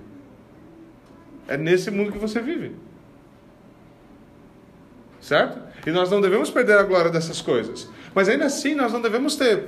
É 1.48 1.58
nesse 1.58 1.90
mundo 1.90 2.12
que 2.12 2.20
você 2.20 2.40
vive. 2.40 2.76
Certo? 5.28 5.60
E 5.86 5.92
nós 5.92 6.10
não 6.10 6.22
devemos 6.22 6.50
perder 6.50 6.78
a 6.78 6.84
glória 6.84 7.12
dessas 7.12 7.42
coisas. 7.42 7.90
Mas 8.16 8.30
ainda 8.30 8.46
assim, 8.46 8.74
nós 8.74 8.94
não 8.94 9.02
devemos 9.02 9.36
ter. 9.36 9.62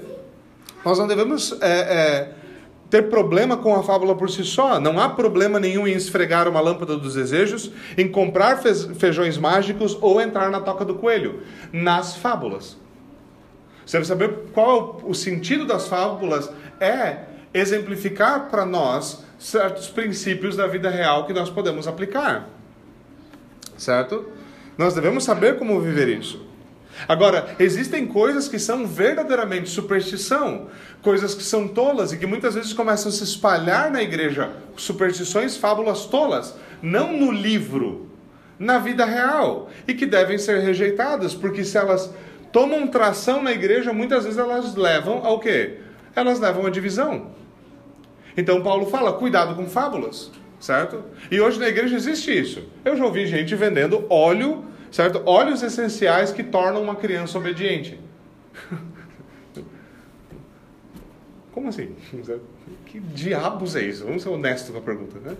Nós 0.85 0.97
não 0.97 1.05
devemos 1.05 1.51
é, 1.59 1.67
é, 1.69 2.31
ter 2.89 3.09
problema 3.09 3.57
com 3.57 3.75
a 3.75 3.83
fábula 3.83 4.15
por 4.15 4.29
si 4.29 4.45
só. 4.45 4.79
Não 4.79 4.97
há 4.97 5.09
problema 5.09 5.59
nenhum 5.59 5.85
em 5.85 5.91
esfregar 5.91 6.47
uma 6.47 6.61
lâmpada 6.61 6.95
dos 6.95 7.15
desejos, 7.15 7.73
em 7.97 8.07
comprar 8.07 8.61
feijões 8.97 9.37
mágicos 9.37 9.97
ou 9.99 10.21
entrar 10.21 10.49
na 10.49 10.61
toca 10.61 10.85
do 10.85 10.95
coelho. 10.95 11.41
Nas 11.73 12.15
fábulas. 12.15 12.77
Você 13.85 13.97
deve 13.97 14.07
saber 14.07 14.33
qual 14.53 15.01
o 15.03 15.13
sentido 15.13 15.65
das 15.65 15.89
fábulas 15.89 16.49
é 16.79 17.17
exemplificar 17.53 18.47
para 18.49 18.65
nós 18.65 19.25
certos 19.37 19.89
princípios 19.89 20.55
da 20.55 20.67
vida 20.67 20.89
real 20.89 21.25
que 21.25 21.33
nós 21.33 21.49
podemos 21.49 21.85
aplicar. 21.85 22.47
Certo? 23.77 24.38
Nós 24.79 24.93
devemos 24.93 25.25
saber 25.25 25.59
como 25.59 25.81
viver 25.81 26.07
isso. 26.07 26.47
Agora, 27.05 27.53
existem 27.59 28.07
coisas 28.07 28.47
que 28.47 28.57
são 28.57 28.87
verdadeiramente 28.87 29.69
superstição, 29.69 30.69
coisas 31.01 31.35
que 31.35 31.43
são 31.43 31.67
tolas 31.67 32.13
e 32.13 32.17
que 32.17 32.25
muitas 32.25 32.55
vezes 32.55 32.71
começam 32.71 33.09
a 33.09 33.11
se 33.11 33.25
espalhar 33.25 33.91
na 33.91 34.01
igreja, 34.01 34.53
superstições, 34.77 35.57
fábulas 35.57 36.05
tolas, 36.05 36.55
não 36.81 37.11
no 37.11 37.29
livro, 37.29 38.09
na 38.57 38.79
vida 38.79 39.03
real, 39.03 39.69
e 39.85 39.93
que 39.93 40.05
devem 40.05 40.37
ser 40.37 40.59
rejeitadas, 40.61 41.33
porque 41.35 41.65
se 41.65 41.77
elas 41.77 42.13
tomam 42.49 42.87
tração 42.87 43.43
na 43.43 43.51
igreja, 43.51 43.91
muitas 43.91 44.23
vezes 44.23 44.39
elas 44.39 44.75
levam 44.75 45.25
ao 45.25 45.41
quê? 45.41 45.79
Elas 46.15 46.39
levam 46.39 46.65
à 46.65 46.69
divisão. 46.69 47.31
Então 48.37 48.63
Paulo 48.63 48.85
fala: 48.85 49.11
cuidado 49.11 49.55
com 49.55 49.67
fábulas 49.67 50.31
certo? 50.59 51.03
E 51.31 51.39
hoje 51.39 51.59
na 51.59 51.67
igreja 51.67 51.95
existe 51.95 52.37
isso. 52.37 52.67
Eu 52.83 52.97
já 52.97 53.05
ouvi 53.05 53.25
gente 53.25 53.55
vendendo 53.55 54.05
óleo, 54.09 54.65
certo? 54.91 55.21
Óleos 55.25 55.63
essenciais 55.63 56.31
que 56.31 56.43
tornam 56.43 56.81
uma 56.81 56.95
criança 56.95 57.37
obediente. 57.37 57.99
Como 61.51 61.69
assim? 61.69 61.95
Que 62.85 62.99
diabos 62.99 63.75
é 63.75 63.83
isso? 63.83 64.03
Vamos 64.03 64.23
ser 64.23 64.29
honestos 64.29 64.71
com 64.71 64.79
a 64.79 64.81
pergunta, 64.81 65.19
né? 65.19 65.37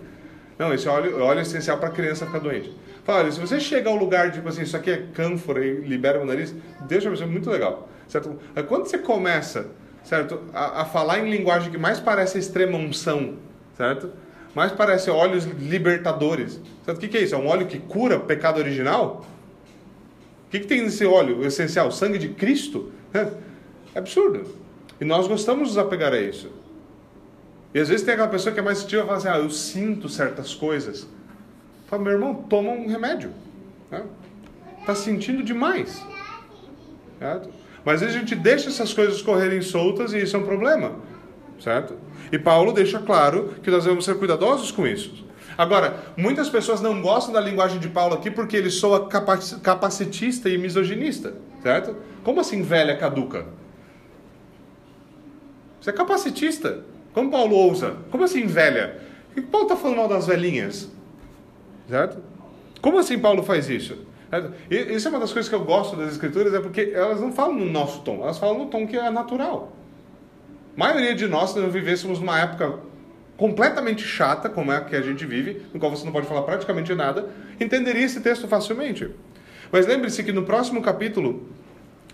Não, 0.60 0.72
esse 0.72 0.88
óleo, 0.88 1.20
óleo 1.20 1.42
essencial 1.42 1.80
para 1.80 1.90
criança 1.90 2.28
ficar 2.28 2.38
doente. 2.38 2.72
Fala, 3.04 3.20
olha, 3.20 3.32
se 3.32 3.40
você 3.40 3.60
chega 3.60 3.90
ao 3.90 3.96
lugar, 3.96 4.32
tipo 4.32 4.48
assim, 4.48 4.62
isso 4.62 4.78
aqui 4.78 4.92
é 4.92 5.08
cânfora 5.14 5.66
e 5.66 5.82
libera 5.82 6.22
o 6.22 6.26
nariz, 6.26 6.54
deixa 6.82 7.08
eu 7.08 7.16
ver, 7.16 7.24
é 7.24 7.26
muito 7.26 7.50
legal, 7.50 7.90
certo? 8.08 8.38
Quando 8.68 8.86
você 8.86 9.00
começa, 9.00 9.72
certo, 10.04 10.42
a, 10.54 10.82
a 10.82 10.86
falar 10.86 11.20
em 11.20 11.32
linguagem 11.32 11.72
que 11.72 11.78
mais 11.78 12.00
parece 12.00 12.38
extrema 12.38 12.78
unção, 12.78 13.36
certo? 13.76 14.12
Mais 14.56 14.72
parece 14.72 15.10
óleos 15.10 15.46
libertadores. 15.46 16.60
Sabe 16.86 17.06
o 17.06 17.10
que 17.10 17.18
é 17.18 17.22
isso? 17.22 17.36
É 17.36 17.38
um 17.38 17.48
óleo 17.48 17.68
que 17.68 17.80
cura 17.80 18.20
pecado 18.20 18.60
original? 18.60 19.26
O 20.48 20.50
que, 20.50 20.60
que 20.60 20.68
tem 20.68 20.82
nesse 20.82 21.06
óleo 21.06 21.46
essencial? 21.46 21.92
Sangue 21.92 22.18
de 22.18 22.30
Cristo? 22.30 22.92
É 23.94 23.98
absurdo. 24.00 24.46
E 25.00 25.06
nós 25.06 25.28
gostamos 25.28 25.70
de 25.70 25.76
nos 25.76 25.78
apegar 25.78 26.14
a 26.14 26.20
isso. 26.20 26.52
E 27.74 27.80
às 27.80 27.88
vezes 27.90 28.06
tem 28.06 28.14
aquela 28.14 28.30
pessoa 28.30 28.54
que 28.54 28.60
é 28.60 28.64
mais 28.64 28.80
sensitiva 28.80 29.04
e 29.04 29.06
fala 29.06 29.18
assim: 29.18 29.28
ah, 29.28 29.38
eu 29.38 29.50
sinto 29.50 30.10
certas 30.10 30.54
coisas. 30.54 31.08
Fala, 31.88 32.04
meu 32.04 32.14
irmão, 32.14 32.36
toma 32.36 32.72
um 32.72 32.88
remédio. 32.88 33.32
Está 34.80 34.96
sentindo 34.96 35.44
demais. 35.44 36.04
Certo? 37.20 37.50
Mas 37.84 37.96
às 37.96 38.02
vezes 38.02 38.16
a 38.16 38.20
gente 38.20 38.36
deixa 38.36 38.70
essas 38.70 38.94
coisas 38.94 39.22
correrem 39.22 39.62
soltas 39.62 40.14
e 40.14 40.20
isso 40.20 40.36
é 40.36 40.40
um 40.40 40.46
problema. 40.46 40.96
Certo? 41.60 41.96
E 42.32 42.38
Paulo 42.38 42.72
deixa 42.72 43.00
claro 43.00 43.56
que 43.64 43.72
nós 43.72 43.84
devemos 43.84 44.06
ser 44.06 44.18
cuidadosos 44.18 44.72
com 44.72 44.86
isso. 44.86 45.28
Agora, 45.58 46.14
muitas 46.16 46.48
pessoas 46.48 46.80
não 46.80 47.02
gostam 47.02 47.34
da 47.34 47.42
linguagem 47.42 47.80
de 47.80 47.90
Paulo 47.90 48.16
aqui 48.16 48.32
porque 48.32 48.56
ele 48.56 48.70
soa 48.70 49.10
capacitista 49.10 50.48
e 50.48 50.58
misoginista, 50.58 51.34
certo? 51.62 51.96
Como 52.24 52.40
assim 52.40 52.62
velha 52.62 52.96
caduca? 52.96 53.46
Você 55.82 55.90
é 55.90 55.94
capacitista. 55.94 56.86
Como 57.14 57.30
Paulo 57.30 57.56
ousa? 57.56 57.98
Como 58.12 58.24
assim 58.24 58.46
velha? 58.46 59.00
Que 59.34 59.42
Paulo 59.42 59.66
está 59.66 59.76
falando 59.76 59.98
mal 59.98 60.08
das 60.08 60.28
velhinhas? 60.28 60.90
Certo? 61.90 62.20
Como 62.82 62.98
assim 62.98 63.20
Paulo 63.20 63.44
faz 63.44 63.70
isso? 63.70 63.98
Isso 64.70 65.08
é 65.08 65.12
uma 65.12 65.20
das 65.20 65.34
coisas 65.34 65.50
que 65.50 65.56
eu 65.56 65.66
gosto 65.66 65.96
das 65.98 66.12
escrituras, 66.12 66.54
é 66.54 66.60
porque 66.60 66.92
elas 66.94 67.20
não 67.20 67.32
falam 67.34 67.56
no 67.56 67.66
nosso 67.66 68.02
tom, 68.02 68.22
elas 68.22 68.38
falam 68.38 68.60
no 68.60 68.66
tom 68.68 68.86
que 68.86 68.96
é 68.96 69.10
natural. 69.10 69.74
Maioria 70.80 71.14
de 71.14 71.28
nós, 71.28 71.50
se 71.50 71.60
vivêssemos 71.68 72.22
numa 72.22 72.40
época 72.40 72.80
completamente 73.36 74.02
chata, 74.02 74.48
como 74.48 74.72
é 74.72 74.78
a 74.78 74.82
que 74.82 74.96
a 74.96 75.02
gente 75.02 75.26
vive, 75.26 75.62
no 75.74 75.80
qual 75.80 75.94
você 75.94 76.06
não 76.06 76.14
pode 76.14 76.26
falar 76.26 76.44
praticamente 76.44 76.96
nada, 76.96 77.28
entenderia 77.60 78.06
esse 78.06 78.22
texto 78.22 78.48
facilmente. 78.48 79.10
Mas 79.74 79.86
lembre-se 79.86 80.24
que 80.24 80.32
no 80.32 80.44
próximo 80.44 80.82
capítulo, 80.82 81.50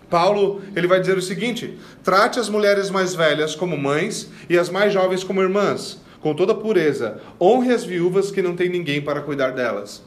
Paulo 0.09 0.63
ele 0.75 0.87
vai 0.87 0.99
dizer 0.99 1.15
o 1.15 1.21
seguinte: 1.21 1.77
trate 2.03 2.39
as 2.39 2.49
mulheres 2.49 2.89
mais 2.89 3.13
velhas 3.13 3.53
como 3.53 3.77
mães 3.77 4.31
e 4.49 4.57
as 4.57 4.67
mais 4.67 4.91
jovens 4.91 5.23
como 5.23 5.43
irmãs, 5.43 6.01
com 6.19 6.33
toda 6.33 6.55
pureza. 6.55 7.21
Honre 7.39 7.71
as 7.71 7.83
viúvas 7.83 8.31
que 8.31 8.41
não 8.41 8.55
têm 8.55 8.67
ninguém 8.67 8.99
para 8.99 9.21
cuidar 9.21 9.51
delas. 9.51 10.03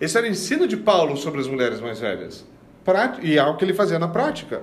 Esse 0.00 0.16
era 0.16 0.26
o 0.26 0.30
ensino 0.30 0.66
de 0.66 0.78
Paulo 0.78 1.18
sobre 1.18 1.38
as 1.38 1.46
mulheres 1.46 1.82
mais 1.82 2.00
velhas. 2.00 2.46
E 3.22 3.36
é 3.36 3.40
algo 3.40 3.58
que 3.58 3.64
ele 3.66 3.74
fazia 3.74 3.98
na 3.98 4.08
prática. 4.08 4.62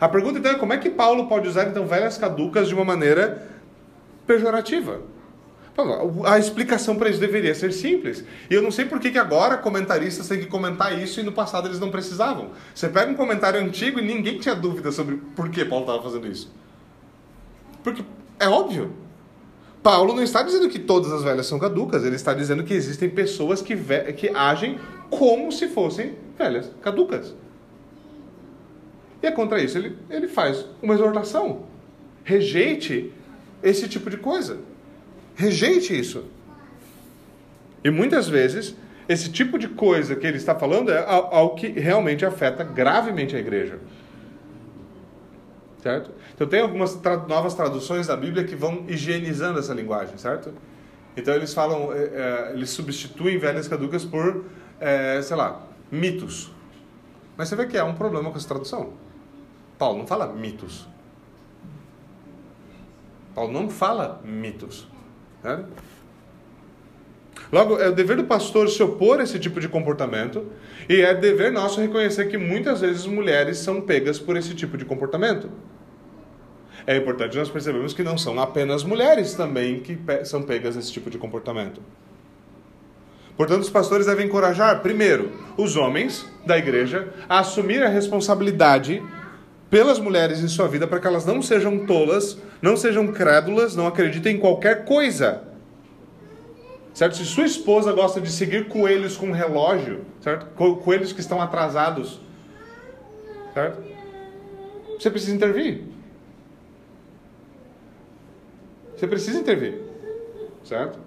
A 0.00 0.08
pergunta 0.08 0.38
então 0.38 0.52
é 0.52 0.54
como 0.56 0.72
é 0.72 0.78
que 0.78 0.90
Paulo 0.90 1.26
pode 1.28 1.48
usar 1.48 1.68
então 1.68 1.86
velhas 1.86 2.18
caducas 2.18 2.68
de 2.68 2.74
uma 2.74 2.84
maneira 2.84 3.46
pejorativa? 4.26 5.00
A 6.24 6.38
explicação 6.38 6.94
para 6.96 7.10
isso 7.10 7.18
deveria 7.18 7.54
ser 7.54 7.72
simples. 7.72 8.24
E 8.48 8.54
eu 8.54 8.62
não 8.62 8.70
sei 8.70 8.84
por 8.84 9.00
que, 9.00 9.18
agora 9.18 9.56
comentaristas 9.56 10.28
têm 10.28 10.38
que 10.38 10.46
comentar 10.46 10.96
isso 10.96 11.18
e 11.18 11.22
no 11.24 11.32
passado 11.32 11.66
eles 11.66 11.80
não 11.80 11.90
precisavam. 11.90 12.50
Você 12.72 12.88
pega 12.88 13.10
um 13.10 13.14
comentário 13.14 13.60
antigo 13.60 13.98
e 13.98 14.02
ninguém 14.02 14.38
tinha 14.38 14.54
dúvida 14.54 14.92
sobre 14.92 15.16
por 15.34 15.48
que 15.48 15.64
Paulo 15.64 15.84
estava 15.84 16.02
fazendo 16.02 16.28
isso. 16.28 16.52
Porque 17.82 18.04
é 18.38 18.48
óbvio. 18.48 18.92
Paulo 19.82 20.14
não 20.14 20.22
está 20.22 20.42
dizendo 20.42 20.68
que 20.68 20.78
todas 20.78 21.12
as 21.12 21.22
velhas 21.22 21.46
são 21.46 21.58
caducas, 21.58 22.04
ele 22.04 22.16
está 22.16 22.32
dizendo 22.32 22.62
que 22.62 22.72
existem 22.72 23.10
pessoas 23.10 23.60
que, 23.60 23.76
que 24.16 24.30
agem 24.30 24.78
como 25.10 25.52
se 25.52 25.68
fossem 25.68 26.14
velhas 26.38 26.70
caducas. 26.80 27.34
E 29.24 29.26
é 29.26 29.30
contra 29.30 29.58
isso 29.58 29.78
ele, 29.78 29.96
ele 30.10 30.28
faz 30.28 30.66
uma 30.82 30.92
exortação. 30.92 31.62
Rejeite 32.22 33.10
esse 33.62 33.88
tipo 33.88 34.10
de 34.10 34.18
coisa. 34.18 34.58
Rejeite 35.34 35.98
isso. 35.98 36.26
E 37.82 37.88
muitas 37.88 38.28
vezes, 38.28 38.76
esse 39.08 39.32
tipo 39.32 39.58
de 39.58 39.66
coisa 39.66 40.14
que 40.14 40.26
ele 40.26 40.36
está 40.36 40.54
falando 40.54 40.92
é 40.92 41.02
algo 41.08 41.54
que 41.54 41.68
realmente 41.68 42.26
afeta 42.26 42.62
gravemente 42.62 43.34
a 43.34 43.38
igreja. 43.38 43.78
Certo? 45.82 46.10
Então 46.34 46.46
tem 46.46 46.60
algumas 46.60 46.94
tra 46.96 47.16
novas 47.16 47.54
traduções 47.54 48.06
da 48.06 48.16
Bíblia 48.18 48.44
que 48.44 48.54
vão 48.54 48.84
higienizando 48.86 49.58
essa 49.58 49.72
linguagem, 49.72 50.18
certo? 50.18 50.52
Então 51.16 51.32
eles 51.32 51.54
falam, 51.54 51.94
é, 51.94 51.96
é, 51.96 52.52
eles 52.52 52.68
substituem 52.68 53.38
velhas 53.38 53.68
caducas 53.68 54.04
por, 54.04 54.44
é, 54.78 55.22
sei 55.22 55.34
lá, 55.34 55.62
mitos. 55.90 56.50
Mas 57.38 57.48
você 57.48 57.56
vê 57.56 57.66
que 57.66 57.78
é 57.78 57.82
um 57.82 57.94
problema 57.94 58.30
com 58.30 58.36
essa 58.36 58.48
tradução. 58.48 59.03
Paulo 59.78 59.98
não 59.98 60.06
fala 60.06 60.32
mitos. 60.32 60.86
Paulo 63.34 63.52
não 63.52 63.68
fala 63.68 64.20
mitos. 64.24 64.86
Né? 65.42 65.64
Logo, 67.52 67.78
é 67.78 67.88
o 67.88 67.92
dever 67.92 68.16
do 68.16 68.24
pastor 68.24 68.68
se 68.68 68.82
opor 68.82 69.20
a 69.20 69.24
esse 69.24 69.38
tipo 69.38 69.60
de 69.60 69.68
comportamento 69.68 70.46
e 70.88 71.00
é 71.00 71.14
dever 71.14 71.52
nosso 71.52 71.80
reconhecer 71.80 72.26
que 72.26 72.38
muitas 72.38 72.80
vezes 72.80 73.06
mulheres 73.06 73.58
são 73.58 73.80
pegas 73.80 74.18
por 74.18 74.36
esse 74.36 74.54
tipo 74.54 74.76
de 74.76 74.84
comportamento 74.84 75.50
é 76.86 76.96
importante 76.96 77.36
nós 77.36 77.48
percebemos 77.48 77.94
que 77.94 78.02
não 78.02 78.18
são 78.18 78.38
apenas 78.40 78.84
mulheres 78.84 79.34
também 79.34 79.80
que 79.80 79.98
são 80.24 80.42
pegas 80.42 80.76
nesse 80.76 80.92
tipo 80.92 81.10
de 81.10 81.16
comportamento. 81.16 81.80
Portanto, 83.36 83.62
os 83.62 83.70
pastores 83.70 84.06
devem 84.06 84.26
encorajar, 84.26 84.80
primeiro, 84.80 85.32
os 85.56 85.76
homens 85.76 86.28
da 86.46 86.56
igreja 86.56 87.12
a 87.28 87.40
assumir 87.40 87.82
a 87.82 87.88
responsabilidade 87.88 89.02
pelas 89.74 89.98
mulheres 89.98 90.38
em 90.38 90.46
sua 90.46 90.68
vida 90.68 90.86
para 90.86 91.00
que 91.00 91.06
elas 91.08 91.26
não 91.26 91.42
sejam 91.42 91.84
tolas, 91.84 92.38
não 92.62 92.76
sejam 92.76 93.08
crédulas, 93.08 93.74
não 93.74 93.88
acreditem 93.88 94.36
em 94.36 94.38
qualquer 94.38 94.84
coisa. 94.84 95.42
Certo? 96.94 97.16
Se 97.16 97.24
sua 97.24 97.44
esposa 97.44 97.92
gosta 97.92 98.20
de 98.20 98.30
seguir 98.30 98.68
coelhos 98.68 99.16
com 99.16 99.32
relógio, 99.32 100.04
certo? 100.20 100.46
Coelhos 100.54 101.12
que 101.12 101.18
estão 101.18 101.42
atrasados, 101.42 102.20
certo? 103.52 103.82
Você 104.96 105.10
precisa 105.10 105.34
intervir. 105.34 105.82
Você 108.96 109.08
precisa 109.08 109.40
intervir, 109.40 109.80
certo? 110.62 111.00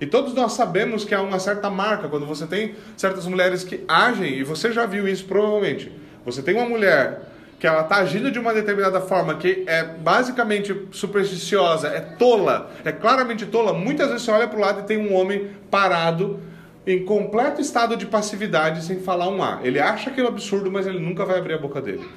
E 0.00 0.06
todos 0.06 0.32
nós 0.32 0.52
sabemos 0.52 1.04
que 1.04 1.12
há 1.12 1.20
uma 1.20 1.40
certa 1.40 1.68
marca 1.68 2.08
quando 2.08 2.24
você 2.24 2.46
tem 2.46 2.76
certas 2.96 3.26
mulheres 3.26 3.64
que 3.64 3.84
agem, 3.88 4.32
e 4.34 4.44
você 4.44 4.70
já 4.70 4.86
viu 4.86 5.08
isso 5.08 5.24
provavelmente. 5.24 5.90
Você 6.24 6.40
tem 6.40 6.54
uma 6.54 6.68
mulher 6.68 7.29
que 7.60 7.66
ela 7.66 7.82
está 7.82 7.96
agindo 7.96 8.30
de 8.30 8.38
uma 8.38 8.54
determinada 8.54 9.02
forma 9.02 9.34
que 9.34 9.64
é 9.66 9.84
basicamente 9.84 10.88
supersticiosa, 10.90 11.88
é 11.88 12.00
tola, 12.00 12.70
é 12.82 12.90
claramente 12.90 13.44
tola. 13.44 13.74
Muitas 13.74 14.08
vezes 14.08 14.22
você 14.22 14.30
olha 14.30 14.48
para 14.48 14.56
o 14.56 14.60
lado 14.62 14.80
e 14.80 14.84
tem 14.84 14.96
um 14.96 15.14
homem 15.14 15.50
parado 15.70 16.40
em 16.86 17.04
completo 17.04 17.60
estado 17.60 17.98
de 17.98 18.06
passividade 18.06 18.82
sem 18.82 19.00
falar 19.00 19.28
um 19.28 19.42
A. 19.42 19.60
Ele 19.62 19.78
acha 19.78 20.08
aquilo 20.08 20.28
absurdo, 20.28 20.72
mas 20.72 20.86
ele 20.86 20.98
nunca 20.98 21.26
vai 21.26 21.38
abrir 21.38 21.52
a 21.52 21.58
boca 21.58 21.82
dele. 21.82 22.08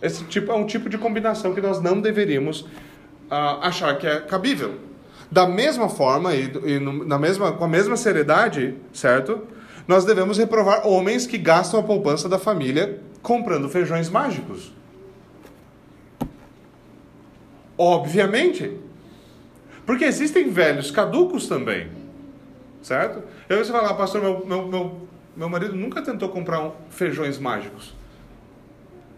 Esse 0.00 0.22
tipo 0.26 0.52
é 0.52 0.54
um 0.54 0.64
tipo 0.64 0.88
de 0.88 0.96
combinação 0.96 1.52
que 1.52 1.60
nós 1.60 1.82
não 1.82 2.00
deveríamos 2.00 2.60
uh, 2.60 3.60
achar 3.62 3.98
que 3.98 4.06
é 4.06 4.20
cabível. 4.20 4.76
Da 5.28 5.48
mesma 5.48 5.88
forma 5.88 6.36
e, 6.36 6.52
e 6.64 6.78
no, 6.78 7.04
na 7.04 7.18
mesma, 7.18 7.50
com 7.50 7.64
a 7.64 7.68
mesma 7.68 7.96
seriedade, 7.96 8.76
certo? 8.92 9.42
Nós 9.88 10.04
devemos 10.04 10.38
reprovar 10.38 10.86
homens 10.86 11.26
que 11.26 11.36
gastam 11.36 11.80
a 11.80 11.82
poupança 11.82 12.28
da 12.28 12.38
família 12.38 13.09
comprando 13.22 13.68
feijões 13.68 14.08
mágicos. 14.08 14.72
Obviamente. 17.76 18.78
Porque 19.86 20.04
existem 20.04 20.50
velhos 20.50 20.90
caducos 20.90 21.48
também. 21.48 21.90
Certo? 22.82 23.22
Eu 23.48 23.64
você 23.64 23.72
falar, 23.72 23.94
pastor, 23.94 24.20
meu, 24.20 24.46
meu, 24.46 24.66
meu, 24.68 25.08
meu 25.36 25.48
marido 25.48 25.74
nunca 25.74 26.02
tentou 26.02 26.28
comprar 26.28 26.60
um, 26.62 26.72
feijões 26.90 27.38
mágicos. 27.38 27.94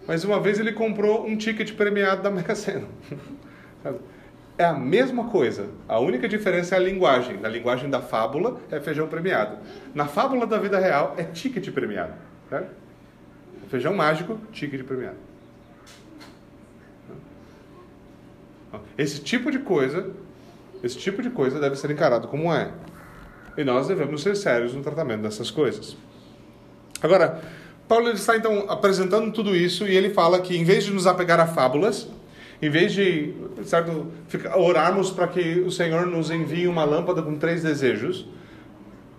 Mas 0.06 0.24
uma 0.24 0.40
vez 0.40 0.58
ele 0.58 0.72
comprou 0.72 1.26
um 1.26 1.36
ticket 1.36 1.72
premiado 1.74 2.22
da 2.22 2.30
Mega 2.30 2.54
Sena. 2.54 2.86
É 4.58 4.64
a 4.64 4.74
mesma 4.74 5.28
coisa. 5.28 5.70
A 5.88 5.98
única 5.98 6.28
diferença 6.28 6.74
é 6.74 6.78
a 6.78 6.80
linguagem. 6.80 7.38
Na 7.38 7.48
linguagem 7.48 7.88
da 7.88 8.00
fábula 8.00 8.60
é 8.70 8.78
feijão 8.78 9.08
premiado. 9.08 9.56
Na 9.94 10.06
fábula 10.06 10.46
da 10.46 10.58
vida 10.58 10.78
real 10.78 11.14
é 11.16 11.24
ticket 11.24 11.70
premiado. 11.72 12.12
Certo? 12.50 12.70
Feijão 13.72 13.94
mágico, 13.94 14.38
ticket 14.52 14.84
premiado. 14.84 15.16
Esse 18.98 19.18
tipo 19.22 19.50
de 19.50 19.60
coisa, 19.60 20.10
esse 20.84 20.98
tipo 20.98 21.22
de 21.22 21.30
coisa 21.30 21.58
deve 21.58 21.76
ser 21.76 21.90
encarado 21.90 22.28
como 22.28 22.52
é. 22.52 22.70
E 23.56 23.64
nós 23.64 23.88
devemos 23.88 24.22
ser 24.22 24.36
sérios 24.36 24.74
no 24.74 24.82
tratamento 24.82 25.22
dessas 25.22 25.50
coisas. 25.50 25.96
Agora, 27.00 27.40
Paulo 27.88 28.10
está 28.10 28.36
então 28.36 28.66
apresentando 28.68 29.32
tudo 29.32 29.56
isso 29.56 29.88
e 29.88 29.96
ele 29.96 30.10
fala 30.10 30.42
que 30.42 30.54
em 30.54 30.64
vez 30.64 30.84
de 30.84 30.92
nos 30.92 31.06
apegar 31.06 31.40
a 31.40 31.46
fábulas, 31.46 32.10
em 32.60 32.68
vez 32.68 32.92
de 32.92 33.34
certo, 33.64 34.06
orarmos 34.54 35.10
para 35.10 35.28
que 35.28 35.60
o 35.60 35.70
Senhor 35.70 36.04
nos 36.06 36.30
envie 36.30 36.68
uma 36.68 36.84
lâmpada 36.84 37.22
com 37.22 37.38
três 37.38 37.62
desejos, 37.62 38.28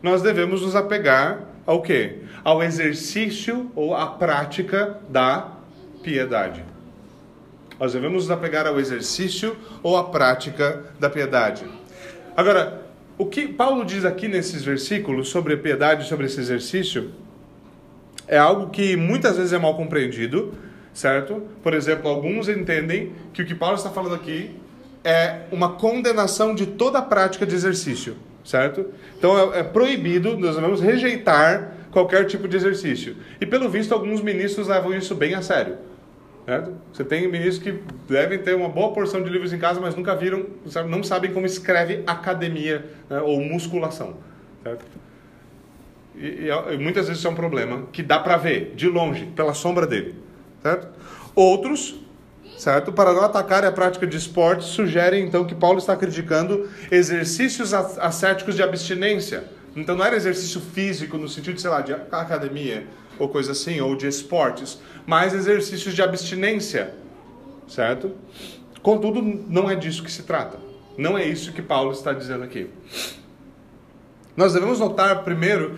nós 0.03 0.21
devemos 0.21 0.61
nos 0.61 0.75
apegar 0.75 1.52
ao 1.65 1.82
quê? 1.82 2.19
Ao 2.43 2.62
exercício 2.62 3.71
ou 3.76 3.95
à 3.95 4.08
prática 4.08 4.97
da 5.10 5.52
piedade. 6.04 6.63
Nós 7.80 7.93
devemos 7.93 8.23
nos 8.23 8.32
apegar 8.32 8.67
ao 8.67 8.80
exercício 8.80 9.56
ou 9.82 9.97
à 9.97 10.04
prática 10.04 10.84
da 10.99 11.10
piedade. 11.10 11.65
Agora, 12.36 12.82
o 13.17 13.26
que 13.26 13.47
Paulo 13.47 13.86
diz 13.86 14.06
aqui 14.06 14.28
nesses 14.28 14.63
versículos 14.63 15.30
sobre 15.30 15.54
a 15.54 15.58
piedade, 15.58 16.07
sobre 16.07 16.26
esse 16.26 16.39
exercício, 16.39 17.11
é 18.28 18.38
algo 18.38 18.70
que 18.70 18.95
muitas 18.95 19.38
vezes 19.38 19.53
é 19.53 19.57
mal 19.57 19.76
compreendido 19.76 20.53
certo? 20.93 21.41
Por 21.61 21.74
exemplo, 21.74 22.09
alguns 22.09 22.47
entendem 22.47 23.14
que 23.34 23.41
o 23.41 23.45
que 23.45 23.55
Paulo 23.55 23.76
está 23.76 23.89
falando 23.89 24.16
aqui 24.16 24.55
é 25.03 25.41
uma 25.51 25.74
condenação 25.74 26.53
de 26.53 26.66
toda 26.66 26.99
a 26.99 27.01
prática 27.01 27.45
de 27.45 27.55
exercício, 27.55 28.16
certo? 28.43 28.85
Então 29.17 29.53
é, 29.53 29.59
é 29.59 29.63
proibido, 29.63 30.37
nós 30.37 30.55
devemos 30.55 30.81
rejeitar 30.81 31.73
qualquer 31.91 32.25
tipo 32.25 32.47
de 32.47 32.57
exercício. 32.57 33.15
E 33.39 33.45
pelo 33.45 33.69
visto, 33.69 33.93
alguns 33.93 34.21
ministros 34.21 34.67
levam 34.67 34.93
isso 34.93 35.15
bem 35.15 35.35
a 35.35 35.41
sério. 35.41 35.77
Certo? 36.45 36.73
Você 36.91 37.05
tem 37.05 37.25
ministros 37.31 37.59
que 37.59 37.79
devem 38.07 38.37
ter 38.39 38.53
uma 38.53 38.67
boa 38.67 38.91
porção 38.91 39.23
de 39.23 39.29
livros 39.29 39.53
em 39.53 39.57
casa, 39.57 39.79
mas 39.79 39.95
nunca 39.95 40.13
viram, 40.13 40.45
não 40.89 41.01
sabem 41.01 41.31
como 41.31 41.45
escreve 41.45 42.03
academia 42.05 42.85
né, 43.09 43.21
ou 43.21 43.39
musculação. 43.39 44.17
Certo? 44.61 44.85
E, 46.15 46.47
e, 46.49 46.77
muitas 46.77 47.07
vezes 47.07 47.19
isso 47.19 47.27
é 47.27 47.31
um 47.31 47.35
problema 47.35 47.83
que 47.93 48.03
dá 48.03 48.19
para 48.19 48.35
ver 48.35 48.73
de 48.75 48.89
longe, 48.89 49.25
pela 49.27 49.53
sombra 49.53 49.87
dele. 49.87 50.15
Certo? 50.61 50.89
Outros 51.33 52.03
certo? 52.64 52.93
Para 52.93 53.11
não 53.11 53.22
atacar 53.22 53.66
a 53.66 53.72
prática 53.74 54.07
de 54.07 54.16
esportes, 54.16 54.68
sugerem 54.68 55.26
então 55.26 55.43
que 55.43 55.53
Paulo 55.53 55.80
está 55.80 55.97
criticando 55.97 56.70
exercícios 56.89 57.74
ascéticos 57.74 58.55
de 58.55 58.64
abstinência. 58.64 59.43
Então 59.76 59.97
não 59.97 60.05
era 60.05 60.16
exercício 60.16 60.61
físico 60.61 61.18
no 61.18 61.28
sentido, 61.28 61.59
sei 61.59 61.70
lá, 61.70 61.82
de 61.82 61.91
academia 61.91 62.88
ou 63.20 63.28
coisa 63.28 63.51
assim, 63.51 63.82
ou 63.82 63.97
de 63.97 64.07
esportes, 64.07 64.80
mas 65.05 65.34
exercícios 65.34 65.93
de 65.93 66.01
abstinência, 66.01 66.95
certo? 67.68 68.11
Contudo, 68.82 69.22
não 69.22 69.70
é 69.70 69.76
disso 69.76 70.01
que 70.01 70.11
se 70.11 70.24
trata. 70.24 70.57
Não 70.97 71.18
é 71.18 71.26
isso 71.26 71.51
que 71.51 71.61
Paulo 71.61 71.91
está 71.91 72.14
dizendo 72.14 72.45
aqui. 72.45 72.70
Nós 74.38 74.53
devemos 74.53 74.80
notar 74.80 75.24
primeiro 75.26 75.78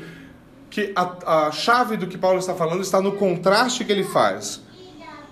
que 0.69 0.93
a, 0.95 1.47
a 1.47 1.51
chave 1.51 1.97
do 1.97 2.05
que 2.05 2.17
Paulo 2.17 2.37
está 2.37 2.53
falando 2.53 2.81
está 2.81 3.01
no 3.01 3.13
contraste 3.13 3.83
que 3.83 3.91
ele 3.91 4.03
faz. 4.03 4.64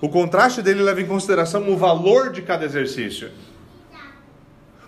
O 0.03 0.09
contraste 0.09 0.61
dele 0.61 0.83
leva 0.83 1.01
em 1.01 1.05
consideração 1.05 1.69
o 1.69 1.77
valor 1.77 2.29
de 2.29 2.41
cada 2.41 2.65
exercício. 2.65 3.31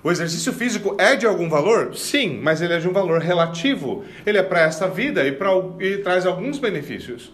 O 0.03 0.11
exercício 0.11 0.51
físico 0.51 0.93
é 0.99 1.16
de 1.16 1.26
algum 1.26 1.47
valor? 1.47 1.95
Sim, 1.95 2.41
mas 2.43 2.61
ele 2.61 2.74
é 2.74 2.80
de 2.80 2.89
um 2.89 2.91
valor 2.91 3.22
relativo. 3.22 4.03
Ele 4.26 4.38
é 4.38 4.43
para 4.43 4.59
esta 4.59 4.89
vida 4.89 5.26
e, 5.26 5.32
pra, 5.32 5.51
e 5.80 5.99
traz 5.99 6.26
alguns 6.26 6.59
benefícios. 6.59 7.32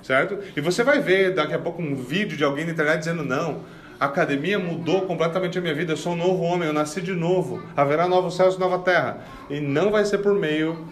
Certo? 0.00 0.38
E 0.56 0.60
você 0.60 0.84
vai 0.84 1.00
ver 1.00 1.34
daqui 1.34 1.54
a 1.54 1.58
pouco 1.58 1.82
um 1.82 1.96
vídeo 1.96 2.36
de 2.36 2.44
alguém 2.44 2.64
na 2.64 2.70
internet 2.70 3.00
dizendo: 3.00 3.24
não, 3.24 3.62
a 3.98 4.04
academia 4.04 4.56
mudou 4.56 5.02
completamente 5.02 5.58
a 5.58 5.60
minha 5.60 5.74
vida, 5.74 5.94
eu 5.94 5.96
sou 5.96 6.12
um 6.12 6.16
novo 6.16 6.44
homem, 6.44 6.68
eu 6.68 6.72
nasci 6.72 7.02
de 7.02 7.14
novo, 7.14 7.60
haverá 7.76 8.06
novos 8.06 8.36
céus 8.36 8.54
e 8.54 8.60
nova 8.60 8.78
terra. 8.78 9.24
E 9.50 9.58
não 9.58 9.90
vai 9.90 10.04
ser 10.04 10.18
por 10.18 10.34
meio 10.34 10.86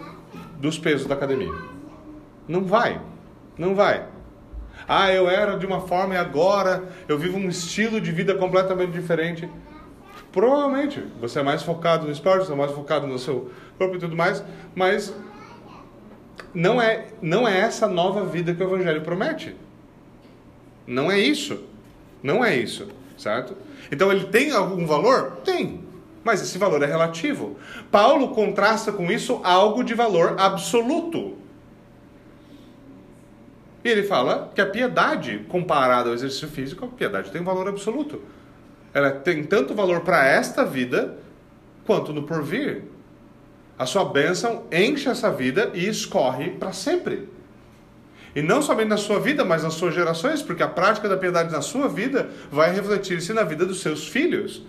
dos 0.58 0.76
pesos 0.76 1.06
da 1.06 1.14
academia. 1.14 1.54
Não 2.48 2.64
vai. 2.64 3.00
Não 3.56 3.76
vai. 3.76 4.12
Ah, 4.86 5.12
eu 5.12 5.28
era 5.28 5.58
de 5.58 5.64
uma 5.66 5.80
forma 5.80 6.14
e 6.14 6.16
agora 6.16 6.84
eu 7.08 7.18
vivo 7.18 7.38
um 7.38 7.48
estilo 7.48 8.00
de 8.00 8.12
vida 8.12 8.34
completamente 8.34 8.92
diferente. 8.92 9.48
Provavelmente 10.30 11.02
você 11.20 11.40
é 11.40 11.42
mais 11.42 11.62
focado 11.62 12.06
no 12.06 12.12
esporte, 12.12 12.46
você 12.46 12.52
é 12.52 12.56
mais 12.56 12.72
focado 12.72 13.06
no 13.06 13.18
seu 13.18 13.50
corpo 13.78 13.96
e 13.96 13.98
tudo 13.98 14.16
mais, 14.16 14.44
mas 14.74 15.14
não 16.52 16.80
é, 16.80 17.06
não 17.22 17.46
é 17.46 17.58
essa 17.58 17.86
nova 17.86 18.24
vida 18.24 18.54
que 18.54 18.62
o 18.62 18.66
Evangelho 18.66 19.02
promete. 19.02 19.56
Não 20.86 21.10
é 21.10 21.18
isso. 21.18 21.64
Não 22.22 22.44
é 22.44 22.56
isso, 22.56 22.88
certo? 23.18 23.56
Então 23.92 24.10
ele 24.10 24.24
tem 24.24 24.50
algum 24.50 24.86
valor? 24.86 25.38
Tem. 25.44 25.84
Mas 26.24 26.40
esse 26.40 26.56
valor 26.56 26.82
é 26.82 26.86
relativo. 26.86 27.56
Paulo 27.90 28.28
contrasta 28.28 28.90
com 28.90 29.12
isso 29.12 29.40
algo 29.44 29.84
de 29.84 29.94
valor 29.94 30.36
absoluto. 30.38 31.43
E 33.84 33.88
ele 33.88 34.02
fala 34.02 34.50
que 34.54 34.62
a 34.62 34.66
piedade, 34.66 35.44
comparada 35.46 36.08
ao 36.08 36.14
exercício 36.14 36.48
físico, 36.48 36.86
a 36.86 36.88
piedade 36.88 37.30
tem 37.30 37.42
um 37.42 37.44
valor 37.44 37.68
absoluto. 37.68 38.22
Ela 38.94 39.10
tem 39.10 39.44
tanto 39.44 39.74
valor 39.74 40.00
para 40.00 40.26
esta 40.26 40.64
vida 40.64 41.18
quanto 41.84 42.10
no 42.10 42.22
porvir. 42.22 42.84
A 43.78 43.84
sua 43.84 44.06
bênção 44.06 44.64
enche 44.72 45.08
essa 45.08 45.30
vida 45.30 45.70
e 45.74 45.86
escorre 45.86 46.50
para 46.50 46.72
sempre. 46.72 47.28
E 48.34 48.40
não 48.40 48.62
somente 48.62 48.88
na 48.88 48.96
sua 48.96 49.20
vida, 49.20 49.44
mas 49.44 49.62
nas 49.62 49.74
suas 49.74 49.94
gerações, 49.94 50.42
porque 50.42 50.62
a 50.62 50.68
prática 50.68 51.08
da 51.08 51.16
piedade 51.16 51.52
na 51.52 51.60
sua 51.60 51.86
vida 51.86 52.30
vai 52.50 52.74
refletir-se 52.74 53.32
na 53.34 53.42
vida 53.42 53.66
dos 53.66 53.80
seus 53.80 54.08
filhos. 54.08 54.64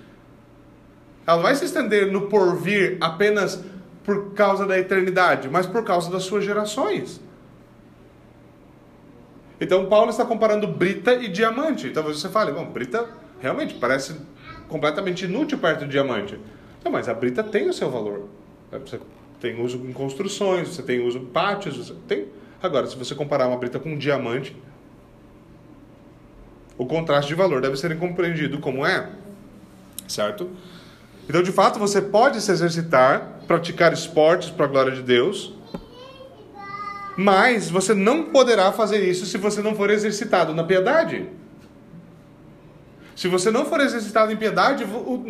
Ela 1.26 1.38
não 1.38 1.44
vai 1.44 1.56
se 1.56 1.66
estender 1.66 2.12
no 2.12 2.28
porvir 2.28 2.98
apenas 3.00 3.64
por 4.04 4.34
causa 4.34 4.66
da 4.66 4.78
eternidade, 4.78 5.50
mas 5.50 5.66
por 5.66 5.84
causa 5.84 6.12
das 6.12 6.24
suas 6.24 6.44
gerações. 6.44 7.22
Então 9.60 9.86
Paulo 9.88 10.10
está 10.10 10.26
comparando 10.26 10.68
brita 10.68 11.14
e 11.14 11.28
diamante. 11.28 11.90
Talvez 11.92 12.20
você 12.20 12.30
fale, 12.30 12.52
bom, 12.52 12.66
brita 12.66 13.08
realmente 13.40 13.76
parece 13.76 14.16
completamente 14.68 15.26
inútil 15.26 15.58
perto 15.58 15.82
do 15.82 15.88
diamante. 15.88 16.40
Não, 16.84 16.92
mas 16.92 17.08
a 17.08 17.14
brita 17.14 17.44
tem 17.44 17.70
o 17.70 17.74
seu 17.74 17.90
valor. 17.90 18.28
Você 18.72 19.00
tem 19.40 19.62
uso 19.62 19.78
em 19.78 19.94
construções, 19.94 20.70
você 20.70 20.84
tem 20.84 21.06
uso 21.06 21.20
em 21.20 21.26
pátios, 21.26 21.78
você 21.78 21.94
tem. 22.08 22.28
Agora, 22.62 22.88
se 22.88 22.96
você 22.98 23.14
comparar 23.16 23.48
uma 23.48 23.58
brita 23.58 23.80
com 23.80 23.90
um 23.90 23.98
diamante, 23.98 24.56
o 26.78 26.86
contraste 26.86 27.30
de 27.30 27.36
valor 27.36 27.62
deve 27.62 27.78
ser 27.78 27.98
compreendido 27.98 28.60
como 28.60 28.86
é, 28.86 29.10
certo? 30.08 30.50
Então, 31.28 31.42
de 31.42 31.52
fato, 31.52 31.80
você 31.80 32.02
pode 32.02 32.42
se 32.42 32.52
exercitar, 32.52 33.40
praticar 33.48 33.94
esportes 33.94 34.50
para 34.50 34.66
a 34.66 34.68
glória 34.68 34.92
de 34.92 35.02
Deus, 35.02 35.55
mas 37.18 37.70
você 37.70 37.94
não 37.94 38.24
poderá 38.24 38.72
fazer 38.72 39.08
isso 39.08 39.26
se 39.26 39.38
você 39.38 39.62
não 39.62 39.76
for 39.76 39.90
exercitado 39.90 40.54
na 40.54 40.64
piedade. 40.64 41.30
Se 43.16 43.30
você 43.30 43.50
não 43.50 43.66
for 43.66 43.80
exercitado 43.80 44.32
em 44.32 44.36
piedade, 44.36 44.84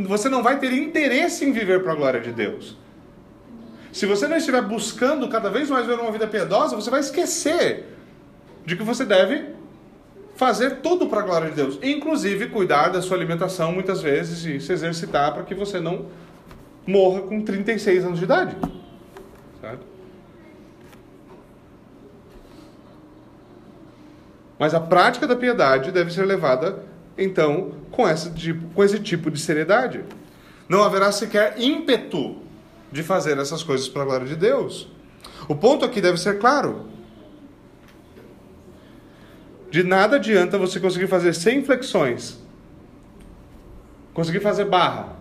você 0.07 0.27
não 0.27 0.41
vai 0.41 0.59
ter 0.59 0.73
interesse 0.73 1.45
em 1.45 1.51
viver 1.51 1.83
para 1.83 1.91
a 1.91 1.95
glória 1.95 2.19
de 2.19 2.31
Deus. 2.31 2.75
Se 3.93 4.05
você 4.05 4.27
não 4.27 4.35
estiver 4.35 4.61
buscando 4.63 5.29
cada 5.29 5.49
vez 5.49 5.69
mais 5.69 5.85
ver 5.85 5.99
uma 5.99 6.11
vida 6.11 6.27
piedosa, 6.27 6.75
você 6.75 6.89
vai 6.89 6.99
esquecer 6.99 7.85
de 8.65 8.75
que 8.75 8.83
você 8.83 9.05
deve 9.05 9.53
fazer 10.35 10.77
tudo 10.77 11.07
para 11.07 11.21
a 11.21 11.23
glória 11.23 11.49
de 11.49 11.55
Deus, 11.55 11.79
inclusive 11.81 12.49
cuidar 12.49 12.89
da 12.89 13.01
sua 13.01 13.15
alimentação 13.15 13.71
muitas 13.71 14.01
vezes 14.01 14.43
e 14.43 14.59
se 14.59 14.73
exercitar 14.73 15.33
para 15.33 15.43
que 15.43 15.55
você 15.55 15.79
não 15.79 16.07
morra 16.85 17.21
com 17.21 17.41
36 17.41 18.03
anos 18.03 18.19
de 18.19 18.25
idade. 18.25 18.57
Certo? 19.61 19.94
Mas 24.57 24.73
a 24.73 24.79
prática 24.79 25.27
da 25.27 25.35
piedade 25.35 25.91
deve 25.91 26.11
ser 26.13 26.25
levada, 26.25 26.83
então, 27.17 27.73
com, 27.91 28.07
essa, 28.07 28.33
com 28.73 28.83
esse 28.83 28.99
tipo 28.99 29.29
de 29.29 29.39
seriedade. 29.39 30.03
Não 30.67 30.83
haverá 30.83 31.11
sequer 31.11 31.55
ímpeto 31.57 32.37
de 32.91 33.03
fazer 33.03 33.37
essas 33.37 33.63
coisas 33.63 33.87
para 33.87 34.03
a 34.03 34.05
glória 34.05 34.27
de 34.27 34.35
Deus. 34.35 34.87
O 35.47 35.55
ponto 35.55 35.85
aqui 35.85 36.01
deve 36.01 36.17
ser 36.17 36.39
claro. 36.39 36.87
De 39.69 39.83
nada 39.83 40.15
adianta 40.15 40.57
você 40.57 40.79
conseguir 40.79 41.07
fazer 41.07 41.33
100 41.33 41.65
flexões, 41.65 42.39
conseguir 44.13 44.39
fazer 44.39 44.65
barra, 44.65 45.17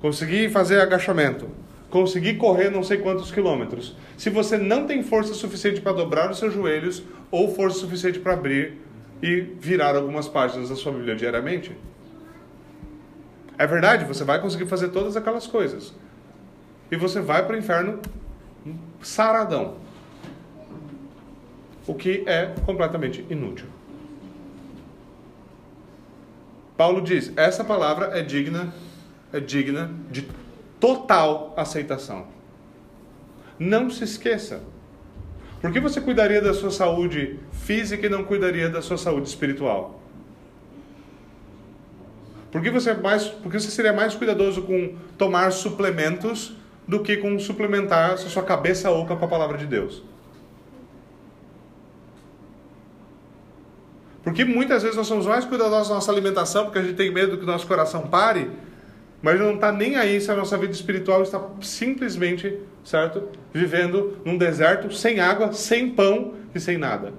conseguir 0.00 0.50
fazer 0.50 0.80
agachamento, 0.80 1.48
conseguir 1.90 2.34
correr 2.36 2.70
não 2.70 2.82
sei 2.82 2.98
quantos 2.98 3.30
quilômetros, 3.32 3.96
se 4.16 4.30
você 4.30 4.56
não 4.56 4.86
tem 4.86 5.02
força 5.02 5.34
suficiente 5.34 5.80
para 5.80 5.92
dobrar 5.92 6.30
os 6.30 6.38
seus 6.38 6.54
joelhos 6.54 7.02
ou 7.30 7.52
força 7.54 7.80
suficiente 7.80 8.18
para 8.18 8.34
abrir 8.34 8.78
e 9.22 9.40
virar 9.40 9.96
algumas 9.96 10.28
páginas 10.28 10.70
da 10.70 10.76
sua 10.76 10.92
Bíblia 10.92 11.16
diariamente. 11.16 11.76
É 13.58 13.66
verdade, 13.66 14.04
você 14.04 14.24
vai 14.24 14.40
conseguir 14.40 14.66
fazer 14.66 14.88
todas 14.88 15.16
aquelas 15.16 15.46
coisas. 15.46 15.92
E 16.90 16.96
você 16.96 17.20
vai 17.20 17.44
para 17.44 17.54
o 17.54 17.58
inferno 17.58 18.00
saradão. 19.02 19.76
O 21.86 21.94
que 21.94 22.24
é 22.26 22.54
completamente 22.64 23.24
inútil. 23.28 23.66
Paulo 26.76 27.02
diz: 27.02 27.32
essa 27.36 27.62
palavra 27.62 28.18
é 28.18 28.22
digna, 28.22 28.72
é 29.32 29.40
digna 29.40 29.90
de 30.10 30.26
total 30.80 31.54
aceitação. 31.56 32.26
Não 33.58 33.90
se 33.90 34.02
esqueça. 34.02 34.62
Por 35.60 35.70
que 35.70 35.78
você 35.78 36.00
cuidaria 36.00 36.40
da 36.40 36.54
sua 36.54 36.70
saúde 36.70 37.38
física 37.52 38.06
e 38.06 38.08
não 38.08 38.24
cuidaria 38.24 38.70
da 38.70 38.80
sua 38.80 38.96
saúde 38.96 39.28
espiritual? 39.28 40.00
Por 42.50 42.62
que 42.62 42.70
você, 42.70 42.90
é 42.90 42.94
mais, 42.94 43.26
por 43.26 43.52
você 43.52 43.70
seria 43.70 43.92
mais 43.92 44.14
cuidadoso 44.14 44.62
com 44.62 44.96
tomar 45.16 45.52
suplementos 45.52 46.54
do 46.88 47.00
que 47.00 47.18
com 47.18 47.38
suplementar 47.38 48.18
sua 48.18 48.42
cabeça 48.42 48.90
oca 48.90 49.14
com 49.14 49.24
a 49.24 49.28
palavra 49.28 49.58
de 49.58 49.66
Deus? 49.66 50.02
Porque 54.24 54.44
muitas 54.44 54.82
vezes 54.82 54.96
nós 54.96 55.06
somos 55.06 55.26
mais 55.26 55.44
cuidadosos 55.44 55.88
da 55.88 55.94
nossa 55.94 56.10
alimentação 56.10 56.64
porque 56.64 56.78
a 56.78 56.82
gente 56.82 56.94
tem 56.94 57.10
medo 57.10 57.36
que 57.36 57.44
o 57.44 57.46
nosso 57.46 57.66
coração 57.66 58.02
pare, 58.02 58.50
mas 59.22 59.38
não 59.38 59.54
está 59.54 59.70
nem 59.70 59.96
aí 59.96 60.20
se 60.20 60.30
a 60.30 60.36
nossa 60.36 60.56
vida 60.56 60.72
espiritual 60.72 61.22
está 61.22 61.40
simplesmente, 61.60 62.58
certo? 62.82 63.28
Vivendo 63.52 64.18
num 64.24 64.38
deserto, 64.38 64.92
sem 64.92 65.20
água, 65.20 65.52
sem 65.52 65.90
pão 65.90 66.34
e 66.54 66.60
sem 66.60 66.78
nada. 66.78 67.12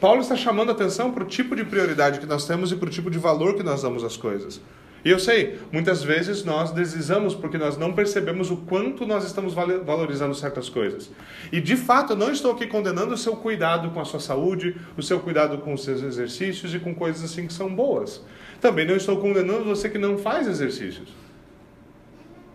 Paulo 0.00 0.20
está 0.20 0.34
chamando 0.34 0.70
a 0.70 0.72
atenção 0.72 1.12
para 1.12 1.22
o 1.22 1.26
tipo 1.26 1.54
de 1.54 1.64
prioridade 1.64 2.18
que 2.18 2.26
nós 2.26 2.44
temos 2.44 2.72
e 2.72 2.76
para 2.76 2.88
o 2.88 2.90
tipo 2.90 3.08
de 3.08 3.18
valor 3.18 3.54
que 3.54 3.62
nós 3.62 3.82
damos 3.82 4.02
às 4.02 4.16
coisas. 4.16 4.60
E 5.04 5.10
eu 5.10 5.18
sei, 5.18 5.58
muitas 5.72 6.02
vezes 6.04 6.44
nós 6.44 6.70
deslizamos 6.70 7.34
porque 7.34 7.58
nós 7.58 7.76
não 7.76 7.92
percebemos 7.92 8.50
o 8.50 8.56
quanto 8.58 9.04
nós 9.04 9.24
estamos 9.24 9.52
valorizando 9.52 10.34
certas 10.34 10.68
coisas. 10.68 11.10
E 11.50 11.60
de 11.60 11.76
fato, 11.76 12.12
eu 12.12 12.16
não 12.16 12.30
estou 12.30 12.52
aqui 12.52 12.66
condenando 12.68 13.14
o 13.14 13.18
seu 13.18 13.34
cuidado 13.34 13.90
com 13.90 14.00
a 14.00 14.04
sua 14.04 14.20
saúde, 14.20 14.76
o 14.96 15.02
seu 15.02 15.18
cuidado 15.18 15.58
com 15.58 15.74
os 15.74 15.82
seus 15.82 16.02
exercícios 16.02 16.72
e 16.72 16.78
com 16.78 16.94
coisas 16.94 17.24
assim 17.24 17.46
que 17.46 17.52
são 17.52 17.74
boas. 17.74 18.22
Também 18.60 18.86
não 18.86 18.94
estou 18.94 19.16
condenando 19.16 19.64
você 19.64 19.88
que 19.88 19.98
não 19.98 20.16
faz 20.16 20.46
exercícios. 20.46 21.08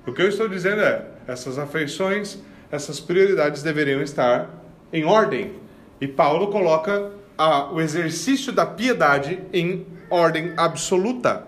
O 0.06 0.14
que 0.14 0.22
eu 0.22 0.30
estou 0.30 0.48
dizendo 0.48 0.82
é, 0.82 1.06
essas 1.28 1.60
afeições, 1.60 2.39
essas 2.72 2.98
prioridades 2.98 3.62
deveriam 3.62 4.02
estar 4.02 4.50
em 4.93 5.04
ordem. 5.04 5.52
E 6.00 6.08
Paulo 6.08 6.48
coloca 6.48 7.12
a, 7.38 7.72
o 7.74 7.82
exercício 7.82 8.54
da 8.54 8.66
piedade 8.66 9.43
em 9.52 9.86
ordem 10.10 10.54
absoluta. 10.56 11.47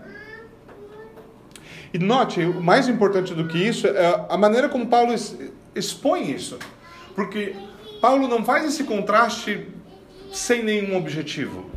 E 1.94 1.98
note, 1.98 2.42
o 2.42 2.62
mais 2.62 2.88
importante 2.88 3.34
do 3.34 3.48
que 3.48 3.58
isso 3.58 3.88
é 3.88 4.26
a 4.30 4.38
maneira 4.38 4.70
como 4.70 4.88
Paulo 4.88 5.14
expõe 5.74 6.32
isso. 6.32 6.60
Porque 7.16 7.56
Paulo 8.00 8.28
não 8.28 8.44
faz 8.46 8.66
esse 8.66 8.84
contraste 8.84 9.68
sem 10.32 10.64
nenhum 10.64 10.96
objetivo. 10.96 11.70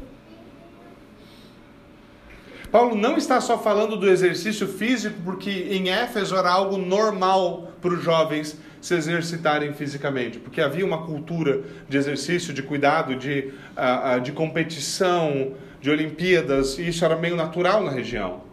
Paulo 2.70 2.94
não 2.94 3.16
está 3.16 3.40
só 3.40 3.58
falando 3.58 3.96
do 3.96 4.08
exercício 4.08 4.66
físico, 4.66 5.16
porque 5.24 5.50
em 5.70 5.90
Éfeso 5.90 6.34
era 6.36 6.50
algo 6.50 6.78
normal 6.78 7.70
para 7.82 7.92
os 7.92 8.02
jovens 8.02 8.58
se 8.80 8.94
exercitarem 8.94 9.72
fisicamente, 9.74 10.38
porque 10.38 10.60
havia 10.60 10.84
uma 10.84 11.04
cultura 11.04 11.62
de 11.88 11.96
exercício, 11.96 12.52
de 12.52 12.62
cuidado, 12.62 13.14
de, 13.14 13.52
uh, 13.76 14.16
uh, 14.16 14.20
de 14.20 14.32
competição, 14.32 15.52
de 15.80 15.90
Olimpíadas, 15.90 16.78
e 16.78 16.88
isso 16.88 17.04
era 17.04 17.14
meio 17.16 17.36
natural 17.36 17.82
na 17.82 17.90
região. 17.90 18.51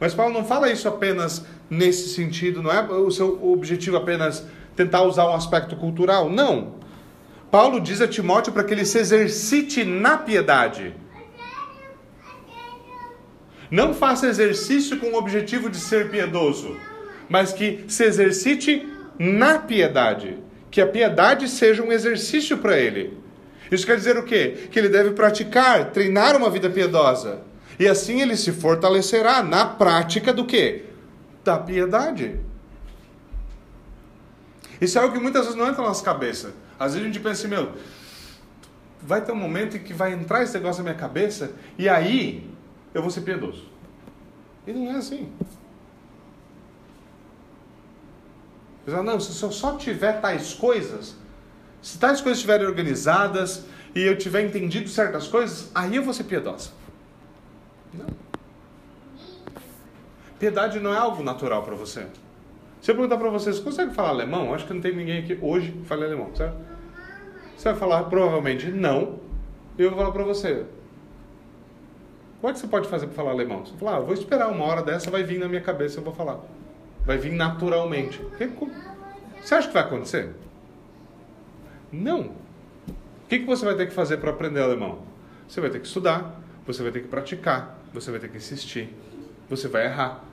Mas 0.00 0.14
Paulo 0.14 0.32
não 0.32 0.44
fala 0.44 0.72
isso 0.72 0.88
apenas 0.88 1.44
nesse 1.68 2.08
sentido, 2.08 2.62
não 2.62 2.72
é 2.72 2.82
o 2.82 3.10
seu 3.10 3.38
objetivo 3.52 3.98
apenas 3.98 4.44
tentar 4.74 5.02
usar 5.02 5.26
um 5.28 5.34
aspecto 5.34 5.76
cultural. 5.76 6.30
Não. 6.30 6.80
Paulo 7.50 7.80
diz 7.80 8.00
a 8.00 8.08
Timóteo 8.08 8.52
para 8.52 8.64
que 8.64 8.72
ele 8.72 8.86
se 8.86 8.98
exercite 8.98 9.84
na 9.84 10.16
piedade. 10.16 10.94
Não 13.70 13.92
faça 13.92 14.26
exercício 14.26 14.98
com 14.98 15.08
o 15.08 15.16
objetivo 15.16 15.68
de 15.68 15.76
ser 15.76 16.10
piedoso, 16.10 16.76
mas 17.28 17.52
que 17.52 17.84
se 17.86 18.04
exercite 18.04 18.88
na 19.18 19.58
piedade. 19.58 20.38
Que 20.70 20.80
a 20.80 20.86
piedade 20.86 21.46
seja 21.48 21.82
um 21.82 21.92
exercício 21.92 22.58
para 22.58 22.78
ele. 22.78 23.18
Isso 23.70 23.86
quer 23.86 23.96
dizer 23.96 24.16
o 24.16 24.24
quê? 24.24 24.68
Que 24.70 24.78
ele 24.78 24.88
deve 24.88 25.10
praticar, 25.10 25.90
treinar 25.90 26.36
uma 26.36 26.50
vida 26.50 26.70
piedosa. 26.70 27.42
E 27.80 27.88
assim 27.88 28.20
ele 28.20 28.36
se 28.36 28.52
fortalecerá 28.52 29.42
na 29.42 29.64
prática 29.64 30.34
do 30.34 30.44
quê? 30.44 30.84
Da 31.42 31.58
piedade. 31.58 32.38
Isso 34.78 34.98
é 34.98 35.00
algo 35.00 35.14
que 35.14 35.18
muitas 35.18 35.44
vezes 35.44 35.58
não 35.58 35.66
entra 35.66 35.80
na 35.80 35.88
nossa 35.88 36.04
cabeça. 36.04 36.52
Às 36.78 36.92
vezes 36.92 37.08
a 37.08 37.10
gente 37.10 37.22
pensa 37.22 37.40
assim, 37.40 37.48
meu, 37.48 37.72
vai 39.00 39.24
ter 39.24 39.32
um 39.32 39.36
momento 39.36 39.78
em 39.78 39.80
que 39.80 39.94
vai 39.94 40.12
entrar 40.12 40.42
esse 40.42 40.52
negócio 40.52 40.84
na 40.84 40.90
minha 40.90 41.00
cabeça 41.00 41.52
e 41.78 41.88
aí 41.88 42.46
eu 42.92 43.00
vou 43.00 43.10
ser 43.10 43.22
piedoso. 43.22 43.64
E 44.66 44.74
não 44.74 44.92
é 44.92 44.96
assim. 44.96 45.32
Não, 48.86 49.18
se 49.18 49.42
eu 49.42 49.50
só 49.50 49.78
tiver 49.78 50.20
tais 50.20 50.52
coisas, 50.52 51.16
se 51.80 51.98
tais 51.98 52.20
coisas 52.20 52.36
estiverem 52.36 52.66
organizadas 52.66 53.64
e 53.94 54.02
eu 54.02 54.18
tiver 54.18 54.42
entendido 54.42 54.86
certas 54.90 55.26
coisas, 55.28 55.70
aí 55.74 55.96
eu 55.96 56.02
vou 56.02 56.12
ser 56.12 56.24
piedosa. 56.24 56.78
Não. 57.94 58.06
Piedade 60.38 60.80
não 60.80 60.92
é 60.92 60.96
algo 60.96 61.22
natural 61.22 61.62
para 61.62 61.74
você. 61.74 62.06
Se 62.80 62.90
eu 62.90 62.94
perguntar 62.94 63.18
para 63.18 63.28
você, 63.28 63.52
você 63.52 63.62
consegue 63.62 63.94
falar 63.94 64.08
alemão? 64.08 64.54
Acho 64.54 64.66
que 64.66 64.72
não 64.72 64.80
tem 64.80 64.94
ninguém 64.96 65.18
aqui 65.18 65.38
hoje 65.42 65.70
que 65.72 65.84
fale 65.84 66.04
alemão, 66.04 66.34
certo? 66.34 66.56
Você 67.56 67.68
vai 67.70 67.78
falar 67.78 68.04
provavelmente 68.04 68.70
não. 68.70 69.18
E 69.78 69.82
eu 69.82 69.90
vou 69.90 69.98
falar 69.98 70.12
para 70.12 70.24
você. 70.24 70.64
Como 72.40 72.50
é 72.50 72.54
que 72.54 72.58
você 72.58 72.66
pode 72.66 72.88
fazer 72.88 73.06
para 73.06 73.14
falar 73.16 73.32
alemão? 73.32 73.66
Você 73.66 73.72
vai 73.72 73.80
falar, 73.80 73.96
ah, 73.96 74.00
vou 74.00 74.14
esperar 74.14 74.48
uma 74.48 74.64
hora 74.64 74.82
dessa, 74.82 75.10
vai 75.10 75.22
vir 75.22 75.38
na 75.38 75.46
minha 75.46 75.60
cabeça 75.60 76.00
eu 76.00 76.04
vou 76.04 76.14
falar. 76.14 76.40
Vai 77.04 77.18
vir 77.18 77.32
naturalmente. 77.32 78.18
Você 79.42 79.54
acha 79.54 79.68
que 79.68 79.74
vai 79.74 79.82
acontecer? 79.82 80.34
Não. 81.92 82.20
O 82.20 83.28
que 83.28 83.40
você 83.40 83.64
vai 83.64 83.74
ter 83.74 83.86
que 83.86 83.92
fazer 83.92 84.16
para 84.16 84.30
aprender 84.30 84.62
alemão? 84.62 85.00
Você 85.46 85.60
vai 85.60 85.68
ter 85.68 85.80
que 85.80 85.86
estudar, 85.86 86.40
você 86.66 86.82
vai 86.82 86.92
ter 86.92 87.00
que 87.00 87.08
praticar, 87.08 87.78
você 87.92 88.10
vai 88.10 88.20
ter 88.20 88.28
que 88.28 88.36
insistir, 88.36 88.88
você 89.48 89.68
vai 89.68 89.86
errar, 89.86 90.24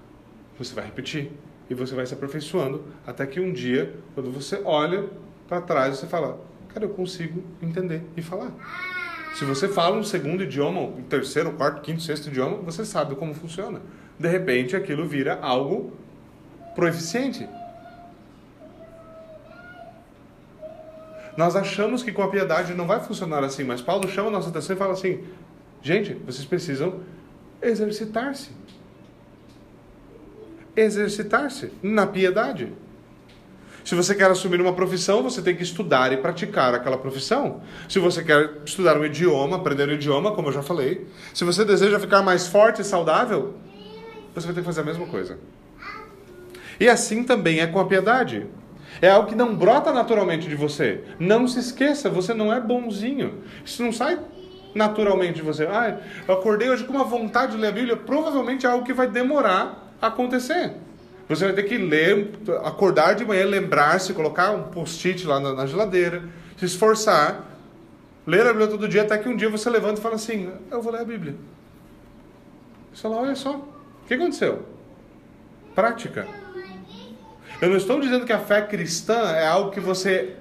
você 0.58 0.74
vai 0.74 0.86
repetir 0.86 1.32
e 1.70 1.74
você 1.74 1.96
vai 1.96 2.06
se 2.06 2.14
aperfeiçoando 2.14 2.84
até 3.06 3.26
que 3.26 3.40
um 3.40 3.52
dia, 3.52 3.96
quando 4.14 4.32
você 4.32 4.62
olha 4.64 5.06
para 5.48 5.62
trás, 5.62 5.98
você 5.98 6.08
fala: 6.08 6.40
Cara, 6.74 6.86
eu 6.86 6.90
consigo 6.90 7.44
entender 7.62 8.04
e 8.16 8.22
falar. 8.22 8.52
Se 9.34 9.46
você 9.46 9.68
fala 9.68 9.96
um 9.96 10.04
segundo 10.04 10.44
idioma, 10.44 10.82
um 10.82 11.04
terceiro, 11.04 11.52
quarto, 11.54 11.82
quinto, 11.82 12.02
sexto 12.02 12.28
idioma, 12.28 12.58
você 12.58 12.84
sabe 12.84 13.16
como 13.16 13.34
funciona. 13.34 13.82
De 14.18 14.28
repente, 14.28 14.76
aquilo 14.76 15.08
vira 15.08 15.38
algo 15.42 15.94
proeficiente. 16.76 17.48
Nós 21.38 21.56
achamos 21.56 22.02
que 22.02 22.12
com 22.12 22.24
a 22.24 22.30
piedade 22.30 22.74
não 22.74 22.88
vai 22.88 23.00
funcionar 23.00 23.44
assim, 23.44 23.64
mas 23.64 23.80
Paulo 23.80 24.10
chama 24.10 24.30
a 24.30 24.32
nossa 24.32 24.50
atenção 24.50 24.76
e 24.76 24.80
fala 24.80 24.94
assim: 24.94 25.24
gente, 25.82 26.14
vocês 26.26 26.46
precisam 26.46 27.02
exercitar-se. 27.62 28.52
Exercitar-se 30.76 31.72
na 31.82 32.06
piedade. 32.06 32.72
Se 33.84 33.96
você 33.96 34.14
quer 34.14 34.30
assumir 34.30 34.60
uma 34.60 34.74
profissão, 34.74 35.24
você 35.24 35.42
tem 35.42 35.56
que 35.56 35.64
estudar 35.64 36.12
e 36.12 36.18
praticar 36.18 36.74
aquela 36.74 36.98
profissão. 36.98 37.62
Se 37.88 38.00
você 38.00 38.22
quer 38.22 38.56
estudar 38.66 38.98
um 38.98 39.06
idioma, 39.06 39.56
aprender 39.56 39.88
um 39.88 39.94
idioma, 39.94 40.34
como 40.34 40.50
eu 40.50 40.52
já 40.52 40.62
falei. 40.62 41.08
Se 41.34 41.46
você 41.46 41.64
deseja 41.64 41.98
ficar 41.98 42.22
mais 42.22 42.48
forte 42.48 42.82
e 42.82 42.84
saudável, 42.84 43.56
você 44.36 44.46
vai 44.46 44.54
ter 44.54 44.60
que 44.60 44.66
fazer 44.66 44.82
a 44.82 44.84
mesma 44.84 45.06
coisa. 45.08 45.40
E 46.80 46.90
assim 46.90 47.24
também 47.24 47.62
é 47.62 47.68
com 47.68 47.80
a 47.80 47.86
piedade. 47.86 48.46
É 49.02 49.10
algo 49.10 49.30
que 49.30 49.36
não 49.36 49.56
brota 49.56 49.94
naturalmente 49.94 50.50
de 50.50 50.56
você. 50.56 51.04
Não 51.18 51.48
se 51.48 51.60
esqueça, 51.60 52.10
você 52.10 52.34
não 52.34 52.54
é 52.54 52.60
bonzinho. 52.60 53.42
Isso 53.64 53.82
não 53.82 53.94
sai 53.94 54.20
naturalmente 54.78 55.42
você. 55.42 55.66
Ah, 55.66 56.00
eu 56.28 56.34
acordei 56.34 56.70
hoje 56.70 56.86
com 56.86 56.94
uma 56.94 57.04
vontade 57.04 57.54
de 57.54 57.58
ler 57.58 57.68
a 57.68 57.72
Bíblia. 57.72 57.98
Provavelmente 57.98 58.66
é 58.66 58.70
algo 58.70 58.86
que 58.86 58.94
vai 58.94 59.08
demorar 59.08 59.92
a 60.02 60.08
acontecer. 60.08 60.74
Você 61.28 61.44
vai 61.44 61.54
ter 61.54 61.64
que 61.64 61.78
ler, 61.78 62.32
acordar 62.64 63.14
de 63.14 63.26
manhã, 63.26 63.46
lembrar-se, 63.46 64.14
colocar 64.14 64.52
um 64.52 64.64
post-it 64.64 65.28
lá 65.28 65.40
na, 65.40 65.54
na, 65.54 65.66
geladeira, 65.66 66.24
se 66.56 66.66
esforçar, 66.66 67.44
ler 68.26 68.42
a 68.44 68.54
Bíblia 68.54 68.68
todo 68.68 68.88
dia, 68.88 69.02
até 69.02 69.18
que 69.18 69.28
um 69.28 69.36
dia 69.36 69.50
você 69.50 69.70
levanta 69.70 70.00
e 70.00 70.04
fala 70.04 70.16
assim: 70.16 70.50
Eu 70.72 70.82
vou 70.82 70.94
ler 70.94 71.02
a 71.02 71.06
Bíblia. 71.06 71.36
Você 72.94 73.02
fala: 73.02 73.18
Olha 73.18 73.36
só, 73.36 73.56
o 73.56 74.08
que 74.08 74.14
aconteceu? 74.14 74.66
Prática. 75.76 76.26
Eu 77.62 77.70
não 77.70 77.78
estou 77.78 78.00
dizendo 78.00 78.26
que 78.26 78.32
a 78.32 78.40
fé 78.40 78.62
cristã 78.62 79.32
é 79.32 79.46
algo 79.46 79.72
que 79.72 79.80
você 79.80 80.36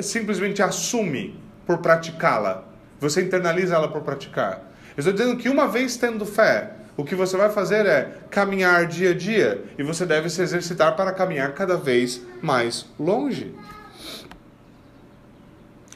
simplesmente 0.00 0.62
assume 0.62 1.38
por 1.66 1.78
praticá-la. 1.78 2.71
Você 3.02 3.20
internaliza 3.20 3.74
ela 3.74 3.88
por 3.88 4.02
praticar. 4.02 4.62
Eu 4.96 5.00
estou 5.00 5.12
dizendo 5.12 5.36
que 5.36 5.48
uma 5.48 5.66
vez 5.66 5.96
tendo 5.96 6.24
fé, 6.24 6.70
o 6.96 7.04
que 7.04 7.16
você 7.16 7.36
vai 7.36 7.50
fazer 7.50 7.84
é 7.84 8.18
caminhar 8.30 8.86
dia 8.86 9.10
a 9.10 9.14
dia 9.14 9.64
e 9.76 9.82
você 9.82 10.06
deve 10.06 10.30
se 10.30 10.40
exercitar 10.40 10.94
para 10.94 11.10
caminhar 11.10 11.52
cada 11.52 11.76
vez 11.76 12.22
mais 12.40 12.86
longe. 12.96 13.52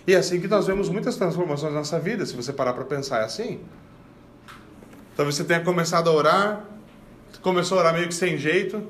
E 0.04 0.14
é 0.14 0.16
assim 0.16 0.40
que 0.40 0.48
nós 0.48 0.66
vemos 0.66 0.88
muitas 0.88 1.14
transformações 1.14 1.72
na 1.72 1.78
nossa 1.78 2.00
vida, 2.00 2.26
se 2.26 2.34
você 2.34 2.52
parar 2.52 2.72
para 2.72 2.84
pensar 2.84 3.20
é 3.20 3.24
assim. 3.24 3.60
Talvez 5.16 5.36
você 5.36 5.44
tenha 5.44 5.60
começado 5.60 6.10
a 6.10 6.12
orar, 6.12 6.64
começou 7.40 7.78
a 7.78 7.82
orar 7.82 7.94
meio 7.94 8.08
que 8.08 8.14
sem 8.14 8.36
jeito, 8.36 8.82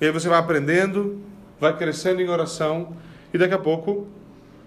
e 0.00 0.06
aí 0.06 0.12
você 0.12 0.30
vai 0.30 0.38
aprendendo, 0.38 1.20
vai 1.60 1.76
crescendo 1.76 2.22
em 2.22 2.28
oração, 2.28 2.96
e 3.34 3.38
daqui 3.38 3.52
a 3.54 3.58
pouco 3.58 4.08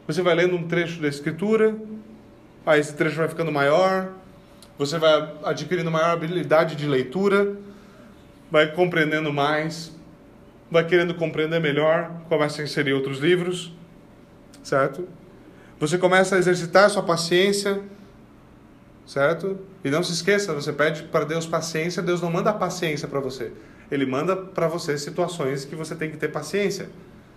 você 0.06 0.22
vai 0.22 0.36
lendo 0.36 0.56
um 0.56 0.68
trecho 0.68 1.02
da 1.02 1.08
Escritura, 1.08 1.76
aí 2.66 2.80
esse 2.80 2.94
trecho 2.94 3.18
vai 3.18 3.28
ficando 3.28 3.52
maior, 3.52 4.10
você 4.78 4.98
vai 4.98 5.34
adquirindo 5.44 5.92
maior 5.92 6.12
habilidade 6.12 6.76
de 6.76 6.88
leitura, 6.88 7.56
vai 8.50 8.72
compreendendo 8.72 9.32
mais, 9.32 9.92
vai 10.70 10.86
querendo 10.86 11.14
compreender 11.14 11.60
melhor, 11.60 12.12
começa 12.28 12.62
a 12.62 12.66
inserir 12.66 12.94
outros 12.94 13.20
livros, 13.20 13.72
certo? 14.64 15.08
Você 15.80 15.98
começa 15.98 16.36
a 16.36 16.40
exercitar 16.40 16.86
a 16.86 16.90
sua 16.90 17.04
paciência, 17.04 17.82
certo? 19.06 19.60
E 19.84 19.90
não 19.90 20.02
se 20.02 20.14
esqueça, 20.14 20.54
você 20.54 20.72
pede 20.72 21.04
para 21.04 21.26
Deus 21.26 21.46
paciência, 21.46 22.02
Deus 22.02 22.22
não 22.22 22.32
manda 22.32 22.54
paciência 22.54 23.08
para 23.08 23.20
você. 23.20 23.52
Ele 23.92 24.06
manda 24.06 24.36
para 24.36 24.68
você 24.68 24.98
situações 24.98 25.66
que 25.66 25.76
você 25.76 25.94
tem 25.94 26.10
que 26.10 26.18
ter 26.18 26.30
paciência, 26.30 26.90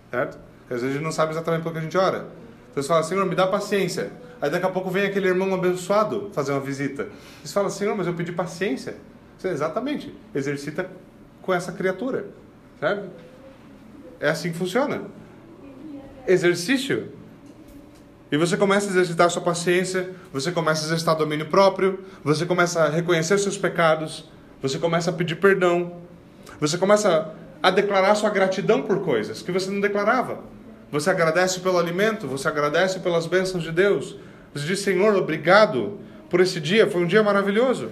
certo? 0.09 0.39
Às 0.69 0.81
vezes 0.81 0.89
a 0.89 0.93
gente 0.93 1.03
não 1.03 1.11
sabe 1.11 1.33
exatamente 1.33 1.61
pelo 1.61 1.73
que 1.73 1.79
a 1.79 1.83
gente 1.83 1.97
ora. 1.97 2.27
Então 2.71 2.81
você 2.81 2.87
fala, 2.87 3.03
Senhor, 3.03 3.25
me 3.25 3.35
dá 3.35 3.47
paciência. 3.47 4.11
Aí 4.41 4.49
daqui 4.49 4.65
a 4.65 4.69
pouco 4.69 4.89
vem 4.89 5.05
aquele 5.05 5.27
irmão 5.27 5.53
abençoado 5.53 6.29
fazer 6.33 6.51
uma 6.51 6.61
visita. 6.61 7.07
Você 7.43 7.53
fala, 7.53 7.69
Senhor, 7.69 7.95
mas 7.95 8.07
eu 8.07 8.13
pedi 8.13 8.31
paciência. 8.31 8.97
Você, 9.37 9.49
exatamente, 9.49 10.13
exercita 10.33 10.89
com 11.41 11.53
essa 11.53 11.71
criatura, 11.71 12.25
certo? 12.79 13.09
É 14.19 14.29
assim 14.29 14.51
que 14.51 14.57
funciona. 14.57 15.03
Exercício. 16.27 17.11
E 18.31 18.37
você 18.37 18.57
começa 18.57 18.87
a 18.87 18.89
exercitar 18.89 19.29
sua 19.29 19.41
paciência, 19.41 20.11
você 20.33 20.51
começa 20.51 20.81
a 20.81 20.85
exercitar 20.85 21.15
domínio 21.15 21.47
próprio, 21.47 22.03
você 22.23 22.45
começa 22.45 22.83
a 22.83 22.89
reconhecer 22.89 23.37
seus 23.37 23.57
pecados, 23.57 24.29
você 24.61 24.77
começa 24.77 25.09
a 25.09 25.13
pedir 25.13 25.35
perdão, 25.35 26.01
você 26.59 26.77
começa 26.77 27.33
a 27.63 27.71
declarar 27.71 28.15
sua 28.15 28.29
gratidão 28.29 28.81
por 28.81 28.99
coisas 29.01 29.41
que 29.41 29.51
você 29.51 29.69
não 29.71 29.79
declarava. 29.79 30.39
Você 30.91 31.09
agradece 31.09 31.59
pelo 31.59 31.77
alimento, 31.77 32.27
você 32.27 32.47
agradece 32.47 32.99
pelas 32.99 33.27
bênçãos 33.27 33.63
de 33.63 33.71
Deus, 33.71 34.15
Você 34.53 34.65
diz, 34.65 34.79
Senhor, 34.79 35.15
obrigado 35.15 35.99
por 36.29 36.39
esse 36.39 36.59
dia, 36.59 36.89
foi 36.89 37.01
um 37.01 37.07
dia 37.07 37.21
maravilhoso. 37.21 37.91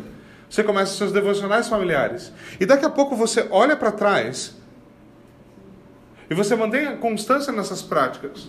Você 0.50 0.64
começa 0.64 0.96
seus 0.96 1.12
devocionais 1.12 1.68
familiares. 1.68 2.32
E 2.60 2.66
daqui 2.66 2.86
a 2.86 2.90
pouco 2.90 3.16
você 3.16 3.48
olha 3.52 3.76
para 3.76 3.92
trás 3.92 4.56
e 6.30 6.34
você 6.34 6.56
mantém 6.56 6.88
a 6.88 6.96
constância 6.96 7.52
nessas 7.52 7.82
práticas. 7.82 8.48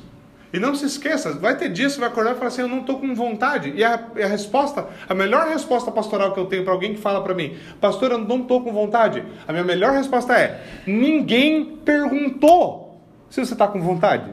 E 0.52 0.58
não 0.58 0.74
se 0.74 0.86
esqueça, 0.86 1.32
vai 1.32 1.56
ter 1.56 1.68
dias 1.68 1.92
que 1.92 1.94
você 1.96 2.00
vai 2.00 2.08
acordar 2.08 2.32
e 2.32 2.34
falar 2.36 2.46
assim: 2.46 2.62
Eu 2.62 2.68
não 2.68 2.80
estou 2.80 3.00
com 3.00 3.14
vontade. 3.14 3.72
E 3.74 3.84
a, 3.84 3.94
a, 3.94 4.26
resposta, 4.26 4.86
a 5.08 5.14
melhor 5.14 5.48
resposta 5.48 5.90
pastoral 5.90 6.32
que 6.32 6.40
eu 6.40 6.46
tenho 6.46 6.62
para 6.62 6.72
alguém 6.72 6.94
que 6.94 7.00
fala 7.00 7.22
para 7.22 7.34
mim: 7.34 7.58
Pastor, 7.80 8.12
eu 8.12 8.18
não 8.18 8.40
estou 8.40 8.62
com 8.62 8.72
vontade. 8.72 9.24
A 9.46 9.52
minha 9.52 9.64
melhor 9.64 9.92
resposta 9.92 10.34
é: 10.38 10.62
Ninguém 10.86 11.76
perguntou 11.84 12.85
se 13.30 13.44
você 13.44 13.52
está 13.52 13.66
com 13.66 13.80
vontade. 13.80 14.32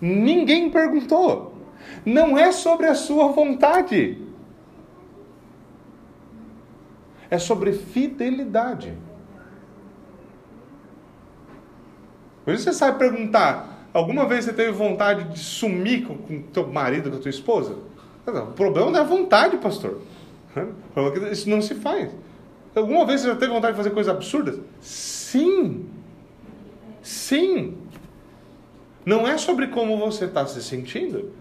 Ninguém 0.00 0.70
perguntou. 0.70 1.54
Não 2.04 2.36
é 2.36 2.50
sobre 2.50 2.86
a 2.86 2.94
sua 2.94 3.28
vontade. 3.28 4.20
É 7.30 7.38
sobre 7.38 7.72
fidelidade. 7.72 8.92
Por 12.44 12.58
você 12.58 12.72
sabe 12.72 12.98
perguntar: 12.98 13.86
alguma 13.94 14.26
vez 14.26 14.44
você 14.44 14.52
teve 14.52 14.72
vontade 14.72 15.24
de 15.32 15.38
sumir 15.38 16.06
com, 16.06 16.16
com 16.16 16.42
teu 16.42 16.66
marido, 16.66 17.10
com 17.10 17.16
a 17.16 17.20
tua 17.20 17.30
esposa? 17.30 17.76
O 18.26 18.52
problema 18.52 18.90
não 18.90 19.00
é 19.00 19.04
vontade, 19.04 19.56
pastor. 19.58 20.00
É 20.94 21.32
isso 21.32 21.48
não 21.48 21.62
se 21.62 21.74
faz. 21.76 22.10
Alguma 22.74 23.06
vez 23.06 23.22
você 23.22 23.28
já 23.28 23.36
teve 23.36 23.52
vontade 23.52 23.72
de 23.72 23.76
fazer 23.78 23.90
coisas 23.90 24.14
absurdas? 24.14 24.58
Sim. 25.32 25.88
Sim. 27.02 27.78
Não 29.04 29.26
é 29.26 29.38
sobre 29.38 29.68
como 29.68 29.96
você 29.96 30.26
está 30.26 30.44
se 30.46 30.62
sentindo. 30.62 31.32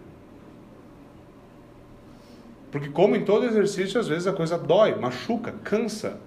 Porque, 2.72 2.88
como 2.88 3.18
em 3.18 3.26
todo 3.26 3.46
exercício, 3.46 4.00
às 4.00 4.08
vezes 4.08 4.28
a 4.28 4.32
coisa 4.32 4.58
dói, 4.58 4.96
machuca, 4.96 5.54
cansa. 5.62 6.18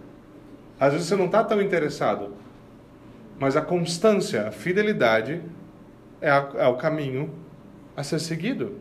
Às 0.79 0.93
vezes 0.93 1.09
você 1.09 1.17
não 1.17 1.25
está 1.25 1.43
tão 1.43 1.63
interessado. 1.63 2.35
Mas 3.39 3.57
a 3.57 3.63
constância, 3.63 4.47
a 4.47 4.53
fidelidade 4.53 5.41
é, 6.21 6.31
a, 6.31 6.51
é 6.57 6.67
o 6.69 6.77
caminho 6.77 7.33
a 7.97 8.05
ser 8.05 8.19
seguido. 8.19 8.79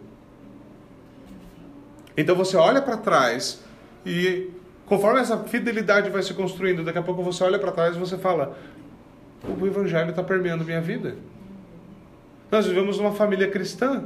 Então 2.18 2.36
você 2.36 2.58
olha 2.58 2.82
para 2.82 2.98
trás 2.98 3.64
e 4.06 4.52
conforme 4.86 5.20
essa 5.20 5.38
fidelidade 5.40 6.10
vai 6.10 6.22
se 6.22 6.34
construindo, 6.34 6.84
daqui 6.84 6.98
a 6.98 7.02
pouco 7.02 7.24
você 7.24 7.44
olha 7.44 7.58
para 7.58 7.72
trás 7.72 7.96
e 7.96 8.00
você 8.00 8.18
fala: 8.18 8.58
o 9.44 9.68
evangelho 9.68 10.10
está 10.10 10.24
permeando 10.24 10.64
minha 10.64 10.82
vida. 10.82 11.16
Nós 12.52 12.66
vivemos 12.66 12.98
numa 12.98 13.12
família 13.12 13.50
cristã. 13.50 14.04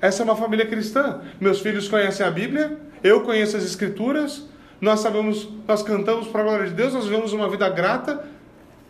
Essa 0.00 0.22
é 0.22 0.24
uma 0.24 0.36
família 0.36 0.66
cristã. 0.66 1.22
Meus 1.40 1.60
filhos 1.60 1.88
conhecem 1.88 2.24
a 2.24 2.30
Bíblia, 2.30 2.78
eu 3.02 3.22
conheço 3.22 3.56
as 3.56 3.64
Escrituras, 3.64 4.48
nós 4.80 5.00
sabemos, 5.00 5.48
nós 5.66 5.82
cantamos 5.82 6.28
para 6.28 6.42
a 6.42 6.44
glória 6.44 6.66
de 6.66 6.74
Deus, 6.74 6.92
nós 6.92 7.06
vivemos 7.06 7.32
uma 7.32 7.48
vida 7.48 7.68
grata, 7.68 8.24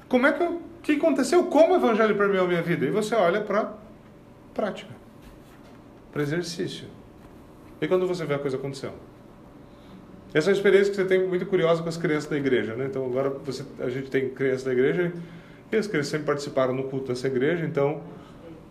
como 0.09 0.27
é 0.27 0.33
que 0.33 0.43
eu, 0.43 0.63
que 0.83 0.93
aconteceu? 0.93 1.45
Como 1.45 1.75
o 1.75 1.77
evangelho 1.77 2.17
permeou 2.17 2.47
minha 2.47 2.63
vida? 2.63 2.85
E 2.85 2.91
você 2.91 3.15
olha 3.15 3.41
para 3.41 3.73
prática, 4.55 4.95
para 6.13 6.23
exercício. 6.23 6.87
E 7.81 7.87
quando 7.87 8.07
você 8.07 8.25
vê 8.25 8.35
a 8.35 8.39
coisa 8.39 8.57
acontecendo? 8.57 8.95
Essa 10.37 10.51
é 10.51 10.53
uma 10.53 10.57
experiência 10.57 10.91
que 10.91 10.97
você 10.97 11.07
tem 11.07 11.27
muito 11.27 11.47
curiosa 11.47 11.83
com 11.83 11.89
as 11.89 11.97
crianças 11.97 12.29
da 12.29 12.37
igreja, 12.37 12.75
né? 12.75 12.85
Então 12.91 13.07
agora 13.07 13.31
você, 13.31 13.65
a 13.81 13.89
gente 13.89 14.11
tem 14.11 14.29
crianças 14.29 14.65
da 14.65 14.73
igreja 14.73 15.11
e 15.73 15.77
as 15.77 15.87
crianças 15.87 16.11
sempre 16.11 16.27
participaram 16.27 16.75
no 16.75 16.85
culto 16.85 17.07
dessa 17.09 17.27
igreja, 17.27 17.65
então 17.65 18.03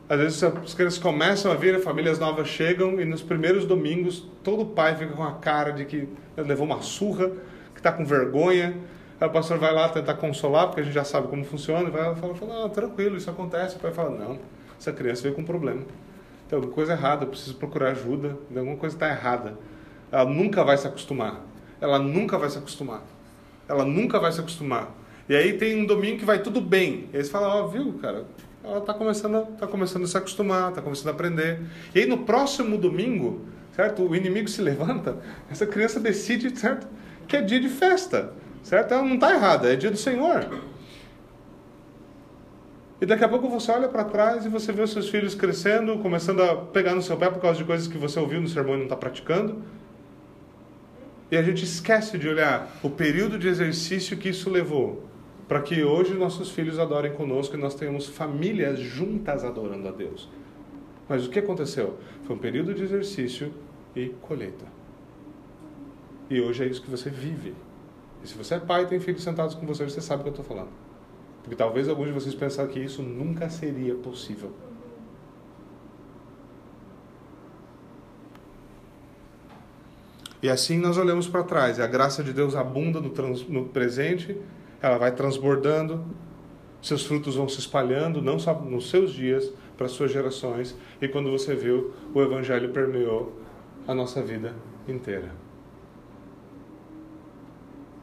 às 0.07 0.19
vezes 0.19 0.43
as 0.43 0.75
crianças 0.75 0.99
começam 0.99 1.51
a 1.51 1.55
vir, 1.55 1.81
famílias 1.81 2.19
novas 2.19 2.47
chegam 2.49 3.01
e 3.01 3.05
nos 3.05 3.23
primeiros 3.23 3.65
domingos 3.65 4.29
todo 4.43 4.63
pai 4.63 4.95
fica 4.95 5.13
com 5.13 5.23
a 5.23 5.31
cara 5.31 5.71
de 5.71 5.85
que 5.85 6.07
levou 6.37 6.67
uma 6.67 6.83
surra, 6.83 7.31
que 7.73 7.79
está 7.79 7.91
com 7.91 8.05
vergonha, 8.05 8.75
Aí 9.19 9.27
o 9.27 9.31
pastor 9.31 9.57
vai 9.57 9.73
lá 9.73 9.89
tentar 9.89 10.13
consolar, 10.15 10.67
porque 10.67 10.81
a 10.81 10.83
gente 10.83 10.93
já 10.93 11.03
sabe 11.03 11.29
como 11.29 11.43
funciona, 11.45 11.87
e 11.87 11.91
vai 11.91 12.03
lá 12.03 12.11
e 12.11 12.15
fala, 12.15 12.65
ah, 12.65 12.69
tranquilo, 12.69 13.15
isso 13.15 13.29
acontece. 13.29 13.77
O 13.77 13.79
pai 13.79 13.91
fala, 13.91 14.09
não, 14.09 14.37
essa 14.77 14.91
criança 14.91 15.23
veio 15.23 15.33
com 15.33 15.41
um 15.41 15.45
problema. 15.45 15.81
Tem 16.49 16.57
alguma 16.57 16.73
coisa 16.73 16.91
errada, 16.91 17.23
eu 17.23 17.29
preciso 17.29 17.55
procurar 17.55 17.91
ajuda, 17.91 18.37
alguma 18.55 18.75
coisa 18.75 18.95
está 18.95 19.09
errada. 19.09 19.57
Ela 20.11 20.25
nunca 20.25 20.63
vai 20.63 20.77
se 20.77 20.85
acostumar. 20.85 21.54
Ela 21.79 21.99
nunca 21.99 22.37
vai 22.37 22.49
se 22.49 22.57
acostumar. 22.57 23.01
Ela 23.67 23.85
nunca 23.85 24.19
vai 24.19 24.31
se 24.31 24.39
acostumar. 24.39 24.91
E 25.27 25.35
aí 25.35 25.53
tem 25.53 25.81
um 25.81 25.85
domingo 25.85 26.19
que 26.19 26.25
vai 26.25 26.39
tudo 26.39 26.61
bem. 26.61 27.09
E 27.11 27.17
aí 27.17 27.23
você 27.23 27.29
fala, 27.29 27.47
ó, 27.47 27.65
oh, 27.65 27.67
viu, 27.67 27.93
cara, 28.01 28.25
ela 28.63 28.79
está 28.79 28.93
começando, 28.93 29.45
tá 29.57 29.67
começando 29.67 30.03
a 30.03 30.07
se 30.07 30.17
acostumar, 30.17 30.69
está 30.69 30.81
começando 30.81 31.07
a 31.07 31.11
aprender. 31.11 31.61
E 31.93 31.99
aí 31.99 32.05
no 32.05 32.19
próximo 32.19 32.77
domingo, 32.77 33.41
certo? 33.75 34.03
O 34.03 34.15
inimigo 34.15 34.47
se 34.47 34.61
levanta, 34.61 35.17
essa 35.49 35.65
criança 35.65 35.99
decide, 35.99 36.57
certo? 36.57 36.87
Que 37.27 37.37
é 37.37 37.41
dia 37.41 37.59
de 37.59 37.69
festa. 37.69 38.33
Certo? 38.63 38.95
Ela 38.95 39.03
não 39.03 39.13
está 39.13 39.31
errada, 39.31 39.71
é 39.71 39.75
dia 39.75 39.91
do 39.91 39.97
Senhor. 39.97 40.47
E 42.99 43.05
daqui 43.05 43.23
a 43.23 43.29
pouco 43.29 43.47
você 43.47 43.71
olha 43.71 43.87
para 43.87 44.03
trás 44.03 44.43
e 44.45 44.49
você 44.49 44.71
vê 44.71 44.81
os 44.81 44.91
seus 44.91 45.07
filhos 45.07 45.35
crescendo, 45.35 45.99
começando 45.99 46.41
a 46.41 46.55
pegar 46.55 46.95
no 46.95 47.01
seu 47.01 47.15
pé 47.15 47.29
por 47.29 47.39
causa 47.39 47.59
de 47.59 47.63
coisas 47.63 47.87
que 47.87 47.97
você 47.97 48.19
ouviu 48.19 48.41
no 48.41 48.47
sermão 48.47 48.73
e 48.73 48.77
não 48.77 48.85
está 48.85 48.95
praticando. 48.95 49.61
E 51.31 51.37
a 51.37 51.41
gente 51.41 51.63
esquece 51.63 52.17
de 52.17 52.27
olhar 52.27 52.79
o 52.83 52.89
período 52.89 53.37
de 53.39 53.47
exercício 53.47 54.17
que 54.17 54.29
isso 54.29 54.49
levou 54.49 55.03
para 55.47 55.61
que 55.61 55.83
hoje 55.83 56.13
nossos 56.13 56.49
filhos 56.49 56.79
adorem 56.79 57.13
conosco 57.13 57.55
e 57.55 57.59
nós 57.59 57.75
tenhamos 57.75 58.07
famílias 58.07 58.79
juntas 58.79 59.43
adorando 59.43 59.87
a 59.87 59.91
Deus. 59.91 60.29
Mas 61.07 61.25
o 61.25 61.29
que 61.29 61.39
aconteceu? 61.39 61.97
Foi 62.23 62.35
um 62.35 62.39
período 62.39 62.73
de 62.73 62.83
exercício 62.83 63.53
e 63.95 64.09
colheita. 64.21 64.65
E 66.29 66.41
hoje 66.41 66.63
é 66.63 66.67
isso 66.67 66.81
que 66.81 66.89
você 66.89 67.11
vive. 67.11 67.53
E 68.23 68.27
se 68.27 68.35
você 68.35 68.55
é 68.55 68.59
pai 68.59 68.83
e 68.83 68.87
tem 68.87 68.99
filhos 68.99 69.21
sentados 69.21 69.53
com 69.53 69.67
você, 69.67 69.83
você 69.83 70.01
sabe 70.01 70.21
o 70.21 70.23
que 70.23 70.29
eu 70.29 70.41
estou 70.41 70.45
falando. 70.45 70.71
Porque 71.43 71.55
talvez 71.55 71.87
alguns 71.87 72.07
de 72.07 72.13
vocês 72.13 72.33
pensaram 72.33 72.69
que 72.69 72.79
isso 72.79 73.03
nunca 73.03 73.47
seria 73.49 73.93
possível. 73.93 74.51
E 80.45 80.49
assim 80.49 80.77
nós 80.77 80.95
olhamos 80.95 81.27
para 81.27 81.41
trás, 81.41 81.79
e 81.79 81.81
a 81.81 81.87
graça 81.87 82.23
de 82.23 82.31
Deus 82.31 82.55
abunda 82.55 83.01
no, 83.01 83.09
trans, 83.09 83.47
no, 83.49 83.65
presente, 83.65 84.39
ela 84.79 84.95
vai 84.95 85.11
transbordando, 85.11 86.05
seus 86.83 87.03
frutos 87.03 87.35
vão 87.35 87.49
se 87.49 87.59
espalhando, 87.59 88.21
não 88.21 88.37
só 88.37 88.53
nos 88.53 88.91
seus 88.91 89.11
dias, 89.11 89.51
para 89.75 89.87
as 89.87 89.93
suas 89.93 90.11
gerações, 90.11 90.77
e 91.01 91.07
quando 91.07 91.31
você 91.31 91.55
viu, 91.55 91.95
o 92.13 92.21
Evangelho 92.21 92.69
permeou 92.69 93.41
a 93.87 93.95
nossa 93.95 94.21
vida 94.21 94.53
inteira. 94.87 95.31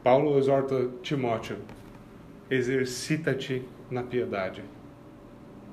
Paulo 0.03 0.37
exorta 0.37 0.89
Timóteo: 1.01 1.59
exercita-te 2.51 3.63
na 3.89 4.03
piedade. 4.03 4.65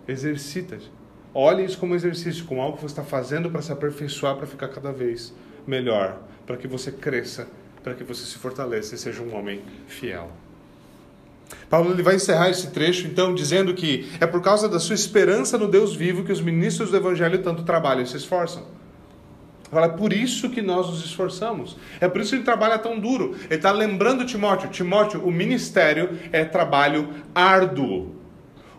Exercita-te. 0.06 0.88
Olhe 1.34 1.64
isso 1.64 1.78
como 1.78 1.96
exercício, 1.96 2.44
como 2.44 2.60
algo 2.60 2.76
que 2.76 2.82
você 2.84 2.92
está 2.92 3.02
fazendo 3.02 3.50
para 3.50 3.60
se 3.60 3.72
aperfeiçoar, 3.72 4.36
para 4.36 4.46
ficar 4.46 4.68
cada 4.68 4.92
vez 4.92 5.34
melhor, 5.66 6.20
para 6.46 6.56
que 6.56 6.66
você 6.66 6.90
cresça, 6.92 7.48
para 7.82 7.94
que 7.94 8.04
você 8.04 8.24
se 8.24 8.36
fortaleça 8.36 8.94
e 8.94 8.98
seja 8.98 9.22
um 9.22 9.34
homem 9.34 9.62
fiel. 9.86 10.30
Paulo 11.68 11.92
ele 11.92 12.02
vai 12.02 12.16
encerrar 12.16 12.50
esse 12.50 12.70
trecho 12.70 13.06
então 13.06 13.34
dizendo 13.34 13.74
que 13.74 14.10
é 14.20 14.26
por 14.26 14.40
causa 14.40 14.68
da 14.68 14.78
sua 14.78 14.94
esperança 14.94 15.58
no 15.58 15.68
Deus 15.68 15.94
vivo 15.94 16.24
que 16.24 16.32
os 16.32 16.40
ministros 16.40 16.90
do 16.90 16.96
Evangelho 16.96 17.42
tanto 17.42 17.62
trabalham 17.62 18.02
e 18.02 18.06
se 18.06 18.16
esforçam. 18.16 18.64
Fala, 19.70 19.86
é 19.86 19.90
por 19.90 20.12
isso 20.12 20.50
que 20.50 20.60
nós 20.60 20.88
nos 20.88 21.04
esforçamos. 21.04 21.76
É 22.00 22.08
por 22.08 22.20
isso 22.20 22.30
que 22.30 22.36
ele 22.36 22.44
trabalha 22.44 22.76
tão 22.76 22.98
duro. 22.98 23.36
Ele 23.44 23.54
está 23.54 23.70
lembrando 23.70 24.26
Timóteo: 24.26 24.68
Timóteo, 24.68 25.24
o 25.24 25.30
ministério 25.30 26.18
é 26.32 26.44
trabalho 26.44 27.08
árduo. 27.32 28.16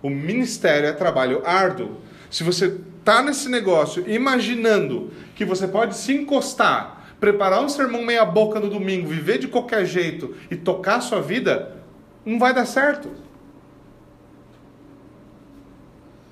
O 0.02 0.10
ministério 0.10 0.90
é 0.90 0.92
trabalho 0.92 1.42
árduo. 1.46 2.02
Se 2.30 2.44
você 2.44 2.78
está 3.02 3.24
nesse 3.24 3.50
negócio 3.50 4.08
imaginando 4.08 5.12
que 5.36 5.44
você 5.44 5.68
pode 5.68 5.98
se 5.98 6.14
encostar, 6.14 7.16
preparar 7.20 7.64
um 7.64 7.70
sermão 7.70 8.04
meia-boca 8.04 8.60
no 8.60 8.70
domingo, 8.70 9.10
viver 9.10 9.40
de 9.40 9.48
qualquer 9.48 9.86
jeito 9.86 10.36
e 10.50 10.56
tocar 10.56 10.98
a 10.98 11.02
sua 11.02 11.22
vida, 11.22 11.78
não 12.24 12.38
vai 12.38 12.54
dar 12.54 12.66
certo. 12.66 13.10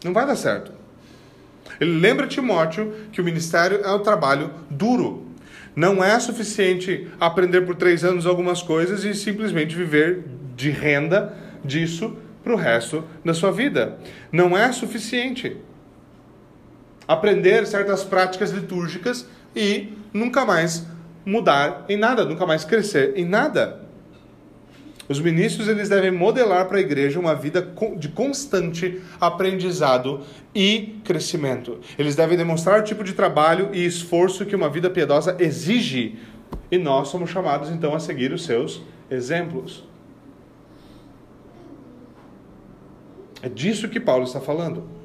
Não 0.03 0.13
vai 0.13 0.26
dar 0.26 0.36
certo. 0.36 0.72
Ele 1.82 1.99
lembra 1.99 2.28
Timóteo 2.28 2.93
que 3.11 3.20
o 3.20 3.24
ministério 3.24 3.82
é 3.84 3.91
um 3.91 3.99
trabalho 3.99 4.51
duro. 4.70 5.26
Não 5.76 6.03
é 6.03 6.20
suficiente 6.20 7.07
aprender 7.20 7.61
por 7.61 7.76
três 7.76 8.03
anos 8.03 8.26
algumas 8.26 8.61
coisas 8.61 9.03
e 9.03 9.13
simplesmente 9.15 9.76
viver 9.76 10.24
de 10.55 10.70
renda 10.70 11.34
disso 11.63 12.15
para 12.43 12.53
o 12.53 12.57
resto 12.57 13.03
da 13.26 13.34
sua 13.34 13.51
vida. 13.51 13.97
Não 14.32 14.57
é 14.57 14.72
suficiente 14.72 15.57
aprender 17.10 17.66
certas 17.66 18.03
práticas 18.03 18.51
litúrgicas 18.51 19.26
e 19.55 19.91
nunca 20.14 20.45
mais 20.45 20.86
mudar 21.26 21.84
em 21.89 21.97
nada, 21.97 22.24
nunca 22.24 22.45
mais 22.45 22.64
crescer 22.64 23.14
em 23.16 23.26
nada. 23.26 23.82
Os 25.10 25.20
ministros 25.20 25.68
eles 25.68 25.89
devem 25.89 26.12
modelar 26.12 26.68
para 26.68 26.78
a 26.78 26.82
igreja 26.82 27.20
uma 27.20 27.34
vida 27.34 27.68
de 27.97 28.10
constante 28.10 29.01
aprendizado 29.20 30.22
e 30.53 31.01
crescimento. 31.03 31.80
Eles 31.97 32.16
devem 32.16 32.38
demonstrar 32.38 32.80
o 32.80 32.84
tipo 32.84 33.03
de 33.03 33.14
trabalho 33.14 33.72
e 33.74 33.84
esforço 33.84 34.45
que 34.45 34.55
uma 34.55 34.70
vida 34.70 34.88
piedosa 34.88 35.36
exige, 35.39 36.20
e 36.70 36.78
nós 36.78 37.07
somos 37.07 37.32
chamados 37.32 37.72
então 37.72 37.95
a 37.95 37.99
seguir 37.99 38.32
os 38.32 38.45
seus 38.45 38.84
exemplos. 39.10 39.84
É 43.41 43.49
disso 43.49 43.89
que 43.89 43.99
Paulo 43.99 44.26
está 44.26 44.39
falando. 44.39 44.99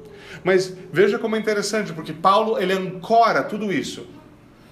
Mas 0.45 0.71
veja 0.93 1.17
como 1.17 1.35
é 1.35 1.39
interessante, 1.39 1.91
porque 1.91 2.13
Paulo 2.13 2.59
ele 2.59 2.71
ancora 2.71 3.41
tudo 3.41 3.73
isso. 3.73 4.05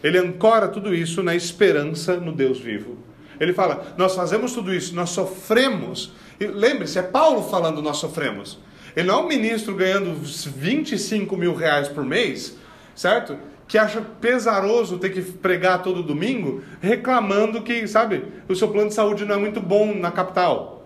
Ele 0.04 0.20
ancora 0.20 0.68
tudo 0.68 0.94
isso 0.94 1.24
na 1.24 1.34
esperança 1.34 2.18
no 2.18 2.32
Deus 2.32 2.60
vivo. 2.60 2.96
Ele 3.40 3.54
fala: 3.54 3.96
Nós 3.98 4.14
fazemos 4.14 4.54
tudo 4.54 4.72
isso, 4.72 4.94
nós 4.94 5.10
sofremos. 5.10 6.14
E 6.40 6.46
lembre-se, 6.46 7.00
é 7.00 7.02
Paulo 7.02 7.42
falando: 7.42 7.82
Nós 7.82 7.98
sofremos. 7.98 8.60
Ele 8.96 9.08
não 9.08 9.22
é 9.22 9.24
um 9.24 9.28
ministro 9.28 9.74
ganhando 9.74 10.14
25 10.14 11.36
mil 11.36 11.56
reais 11.56 11.88
por 11.88 12.06
mês, 12.06 12.56
certo? 12.94 13.36
Que 13.68 13.80
acha 13.80 14.00
pesaroso 14.00 15.00
ter 15.00 15.10
que 15.10 15.24
pregar 15.24 15.82
todo 15.82 16.04
domingo, 16.04 16.62
reclamando 16.80 17.64
que, 17.64 17.88
sabe, 17.88 18.26
o 18.48 18.56
seu 18.56 18.68
plano 18.68 18.90
de 18.90 18.94
saúde 18.94 19.26
não 19.26 19.34
é 19.34 19.40
muito 19.40 19.60
bom 19.60 19.96
na 19.96 20.12
capital. 20.12 20.86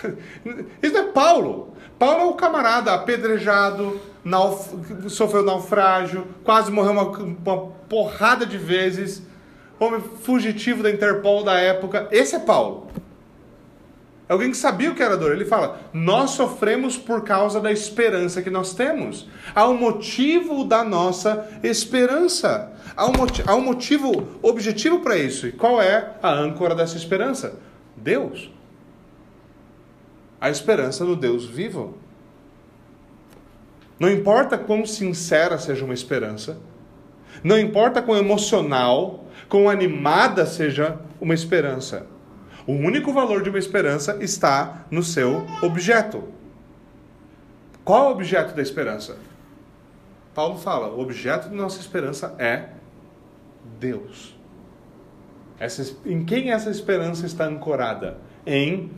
Isso 0.82 0.96
é 0.96 1.02
Paulo. 1.02 1.70
Paulo 2.00 2.22
é 2.22 2.24
o 2.24 2.32
camarada 2.32 2.94
apedrejado, 2.94 4.00
nauf... 4.24 4.70
sofreu 5.10 5.44
naufrágio, 5.44 6.26
quase 6.42 6.72
morreu 6.72 6.92
uma, 6.92 7.02
uma 7.02 7.58
porrada 7.90 8.46
de 8.46 8.56
vezes 8.56 9.22
homem 9.78 10.00
fugitivo 10.22 10.82
da 10.82 10.90
Interpol 10.90 11.44
da 11.44 11.58
época. 11.58 12.08
Esse 12.10 12.36
é 12.36 12.38
Paulo. 12.38 12.88
É 14.26 14.32
alguém 14.32 14.50
que 14.50 14.56
sabia 14.56 14.90
o 14.90 14.94
que 14.94 15.02
era 15.02 15.14
dor. 15.14 15.32
Ele 15.32 15.44
fala: 15.44 15.78
Nós 15.92 16.30
sofremos 16.30 16.96
por 16.96 17.22
causa 17.22 17.60
da 17.60 17.70
esperança 17.70 18.40
que 18.40 18.48
nós 18.48 18.72
temos. 18.72 19.28
Há 19.54 19.68
um 19.68 19.76
motivo 19.76 20.64
da 20.64 20.82
nossa 20.82 21.50
esperança. 21.62 22.72
Há 22.96 23.04
um, 23.04 23.12
motivo, 23.12 23.50
há 23.50 23.54
um 23.54 23.60
motivo 23.60 24.38
objetivo 24.40 25.00
para 25.00 25.18
isso. 25.18 25.46
E 25.46 25.52
qual 25.52 25.82
é 25.82 26.12
a 26.22 26.30
âncora 26.30 26.74
dessa 26.74 26.96
esperança? 26.96 27.58
Deus. 27.94 28.50
A 30.40 30.50
esperança 30.50 31.04
no 31.04 31.14
Deus 31.14 31.44
vivo. 31.44 31.98
Não 33.98 34.10
importa 34.10 34.56
quão 34.56 34.86
sincera 34.86 35.58
seja 35.58 35.84
uma 35.84 35.92
esperança, 35.92 36.58
não 37.44 37.58
importa 37.58 38.00
quão 38.00 38.16
emocional 38.16 39.20
quão 39.48 39.68
animada 39.68 40.46
seja 40.46 40.98
uma 41.20 41.34
esperança. 41.34 42.06
O 42.66 42.72
único 42.72 43.12
valor 43.12 43.42
de 43.42 43.50
uma 43.50 43.58
esperança 43.58 44.16
está 44.20 44.86
no 44.90 45.02
seu 45.02 45.44
objeto. 45.62 46.24
Qual 47.84 48.04
é 48.04 48.08
o 48.08 48.12
objeto 48.12 48.54
da 48.54 48.62
esperança? 48.62 49.18
Paulo 50.34 50.58
fala: 50.58 50.88
o 50.88 51.00
objeto 51.00 51.48
da 51.48 51.56
nossa 51.56 51.80
esperança 51.80 52.34
é 52.38 52.70
Deus. 53.78 54.38
Essa, 55.58 55.96
em 56.06 56.24
quem 56.24 56.52
essa 56.52 56.70
esperança 56.70 57.26
está 57.26 57.46
ancorada? 57.46 58.18
Em 58.46 58.90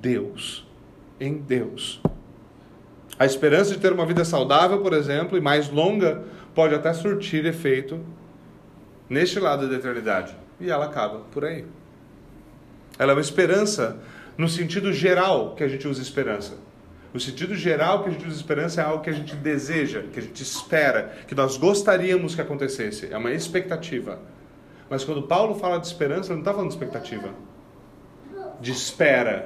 Deus. 0.00 0.66
Em 1.20 1.38
Deus. 1.38 2.00
A 3.18 3.26
esperança 3.26 3.72
de 3.72 3.80
ter 3.80 3.92
uma 3.92 4.06
vida 4.06 4.24
saudável, 4.24 4.80
por 4.80 4.92
exemplo, 4.92 5.36
e 5.36 5.40
mais 5.40 5.68
longa, 5.68 6.22
pode 6.54 6.74
até 6.74 6.92
surtir 6.92 7.44
efeito 7.44 8.00
neste 9.08 9.40
lado 9.40 9.68
da 9.68 9.74
eternidade. 9.74 10.36
E 10.60 10.70
ela 10.70 10.84
acaba 10.84 11.20
por 11.32 11.44
aí. 11.44 11.64
Ela 12.98 13.12
é 13.12 13.14
uma 13.14 13.20
esperança 13.20 13.98
no 14.36 14.48
sentido 14.48 14.92
geral 14.92 15.54
que 15.56 15.64
a 15.64 15.68
gente 15.68 15.86
usa 15.86 16.00
esperança. 16.00 16.56
O 17.12 17.18
sentido 17.18 17.54
geral 17.54 18.02
que 18.02 18.10
a 18.10 18.12
gente 18.12 18.26
usa 18.26 18.36
esperança 18.36 18.80
é 18.80 18.84
algo 18.84 19.02
que 19.02 19.10
a 19.10 19.14
gente 19.14 19.34
deseja, 19.34 20.02
que 20.12 20.20
a 20.20 20.22
gente 20.22 20.42
espera, 20.42 21.16
que 21.26 21.34
nós 21.34 21.56
gostaríamos 21.56 22.34
que 22.34 22.40
acontecesse. 22.40 23.08
É 23.10 23.16
uma 23.16 23.32
expectativa. 23.32 24.20
Mas 24.90 25.04
quando 25.04 25.22
Paulo 25.22 25.54
fala 25.54 25.78
de 25.78 25.86
esperança, 25.86 26.28
ele 26.28 26.34
não 26.34 26.40
está 26.40 26.52
falando 26.52 26.68
de 26.68 26.74
expectativa, 26.74 27.30
de 28.60 28.72
espera, 28.72 29.44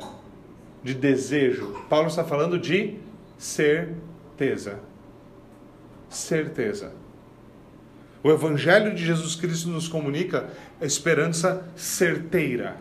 de 0.82 0.94
desejo. 0.94 1.84
Paulo 1.88 2.08
está 2.08 2.24
falando 2.24 2.58
de 2.58 2.96
certeza. 3.38 4.80
Certeza. 6.08 6.92
O 8.22 8.30
Evangelho 8.30 8.94
de 8.94 9.04
Jesus 9.04 9.34
Cristo 9.34 9.68
nos 9.68 9.88
comunica 9.88 10.48
a 10.80 10.84
esperança 10.84 11.64
certeira, 11.74 12.76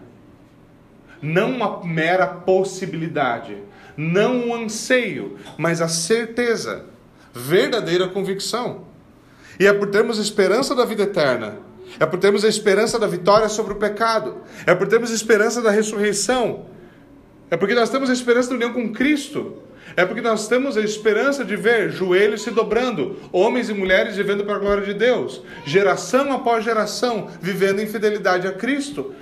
não 1.22 1.52
uma 1.52 1.84
mera 1.84 2.28
possibilidade, 2.28 3.58
não 3.98 4.48
um 4.48 4.56
anseio, 4.56 5.38
mas 5.58 5.82
a 5.82 5.88
certeza, 5.88 6.86
verdadeira 7.34 8.08
convicção. 8.08 8.86
E 9.60 9.66
é 9.66 9.74
por 9.74 9.90
termos 9.90 10.20
esperança 10.20 10.76
da 10.76 10.86
vida 10.86 11.04
eterna, 11.04 11.58
é 12.00 12.06
por 12.06 12.20
termos 12.20 12.46
a 12.46 12.48
esperança 12.48 13.00
da 13.00 13.08
vitória 13.08 13.50
sobre 13.50 13.74
o 13.74 13.78
pecado, 13.78 14.38
é 14.66 14.76
por 14.76 14.88
termos 14.88 15.10
esperança 15.10 15.62
da 15.62 15.72
ressurreição, 15.72 16.66
é 17.52 17.58
porque 17.58 17.76
nós 17.76 17.90
temos 17.90 18.10
a 18.10 18.14
esperança 18.14 18.50
da 18.50 18.56
união 18.56 18.72
com 18.72 18.94
Cristo, 18.94 19.62
é 19.98 20.06
porque 20.06 20.22
nós 20.22 20.48
temos 20.48 20.78
a 20.78 20.82
esperança 20.82 21.44
de 21.44 21.58
ver 21.58 21.92
joelhos 21.92 22.44
se 22.44 22.50
dobrando, 22.50 23.18
homens 23.30 23.70
e 23.70 23.74
mulheres 23.74 24.16
vivendo 24.16 24.46
para 24.46 24.56
a 24.56 24.60
glória 24.60 24.86
de 24.86 24.94
Deus, 24.94 25.42
geração 25.66 26.32
após 26.32 26.64
geração 26.64 27.28
vivendo 27.42 27.82
em 27.82 27.88
fidelidade 27.88 28.48
a 28.48 28.54
Cristo. 28.54 29.14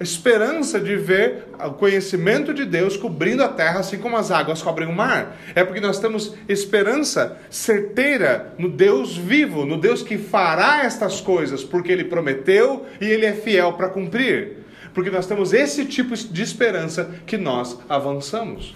Esperança 0.00 0.80
de 0.80 0.96
ver 0.96 1.44
o 1.64 1.72
conhecimento 1.72 2.52
de 2.54 2.64
Deus 2.64 2.96
cobrindo 2.96 3.44
a 3.44 3.48
terra, 3.48 3.80
assim 3.80 3.98
como 3.98 4.16
as 4.16 4.30
águas 4.30 4.62
cobrem 4.62 4.88
o 4.88 4.92
mar. 4.92 5.36
É 5.54 5.62
porque 5.62 5.80
nós 5.80 6.00
temos 6.00 6.34
esperança 6.48 7.38
certeira 7.50 8.54
no 8.58 8.70
Deus 8.70 9.14
vivo, 9.16 9.66
no 9.66 9.76
Deus 9.76 10.02
que 10.02 10.16
fará 10.16 10.84
estas 10.84 11.20
coisas, 11.20 11.62
porque 11.62 11.92
Ele 11.92 12.04
prometeu 12.04 12.86
e 12.98 13.04
Ele 13.04 13.26
é 13.26 13.32
fiel 13.34 13.74
para 13.74 13.90
cumprir. 13.90 14.59
Porque 14.92 15.10
nós 15.10 15.26
temos 15.26 15.52
esse 15.52 15.84
tipo 15.84 16.16
de 16.16 16.42
esperança 16.42 17.14
que 17.26 17.36
nós 17.36 17.78
avançamos. 17.88 18.74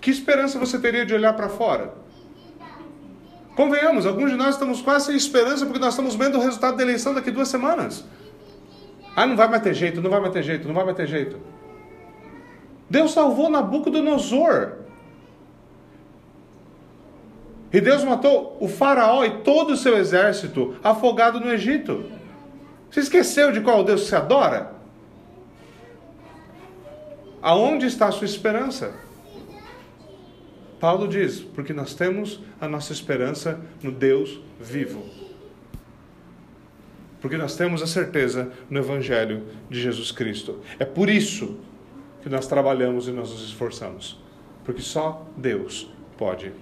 Que 0.00 0.10
esperança 0.10 0.58
você 0.58 0.78
teria 0.78 1.06
de 1.06 1.14
olhar 1.14 1.32
para 1.34 1.48
fora? 1.48 1.94
Convenhamos, 3.54 4.06
alguns 4.06 4.30
de 4.30 4.36
nós 4.36 4.54
estamos 4.54 4.80
quase 4.80 5.06
sem 5.06 5.16
esperança 5.16 5.66
porque 5.66 5.78
nós 5.78 5.90
estamos 5.92 6.14
vendo 6.14 6.38
o 6.38 6.40
resultado 6.40 6.76
da 6.76 6.82
eleição 6.82 7.12
daqui 7.12 7.30
duas 7.30 7.48
semanas. 7.48 8.04
Ah, 9.14 9.26
não 9.26 9.36
vai 9.36 9.48
mais 9.48 9.62
ter 9.62 9.74
jeito, 9.74 10.00
não 10.00 10.10
vai 10.10 10.20
mais 10.20 10.32
ter 10.32 10.42
jeito, 10.42 10.66
não 10.66 10.74
vai 10.74 10.84
mais 10.84 10.96
ter 10.96 11.06
jeito. 11.06 11.38
Deus 12.88 13.12
salvou 13.12 13.50
Nabucodonosor. 13.50 14.72
E 17.72 17.80
Deus 17.80 18.04
matou 18.04 18.56
o 18.60 18.68
faraó 18.68 19.24
e 19.24 19.38
todo 19.38 19.72
o 19.72 19.76
seu 19.76 19.96
exército 19.96 20.76
afogado 20.82 21.40
no 21.40 21.50
Egito. 21.50 22.04
Você 22.92 23.00
esqueceu 23.00 23.50
de 23.50 23.62
qual 23.62 23.82
Deus 23.82 24.06
se 24.06 24.14
adora? 24.14 24.70
Aonde 27.40 27.86
está 27.86 28.08
a 28.08 28.12
sua 28.12 28.26
esperança? 28.26 28.92
Paulo 30.78 31.08
diz: 31.08 31.40
porque 31.40 31.72
nós 31.72 31.94
temos 31.94 32.40
a 32.60 32.68
nossa 32.68 32.92
esperança 32.92 33.58
no 33.82 33.90
Deus 33.90 34.38
vivo. 34.60 35.02
Porque 37.18 37.38
nós 37.38 37.56
temos 37.56 37.82
a 37.82 37.86
certeza 37.86 38.52
no 38.68 38.80
Evangelho 38.80 39.46
de 39.70 39.80
Jesus 39.80 40.12
Cristo. 40.12 40.60
É 40.78 40.84
por 40.84 41.08
isso 41.08 41.58
que 42.22 42.28
nós 42.28 42.46
trabalhamos 42.46 43.08
e 43.08 43.10
nós 43.10 43.30
nos 43.30 43.42
esforçamos. 43.42 44.22
Porque 44.64 44.82
só 44.82 45.26
Deus 45.34 45.90
pode. 46.18 46.52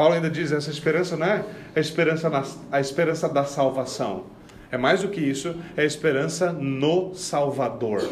Paulo 0.00 0.14
ainda 0.14 0.30
diz: 0.30 0.50
essa 0.50 0.70
esperança 0.70 1.14
não 1.14 1.26
é 1.26 1.44
a 1.76 1.78
esperança, 1.78 2.30
na, 2.30 2.42
a 2.72 2.80
esperança 2.80 3.28
da 3.28 3.44
salvação. 3.44 4.24
É 4.70 4.78
mais 4.78 5.02
do 5.02 5.08
que 5.08 5.20
isso, 5.20 5.54
é 5.76 5.82
a 5.82 5.84
esperança 5.84 6.50
no 6.54 7.14
Salvador. 7.14 8.08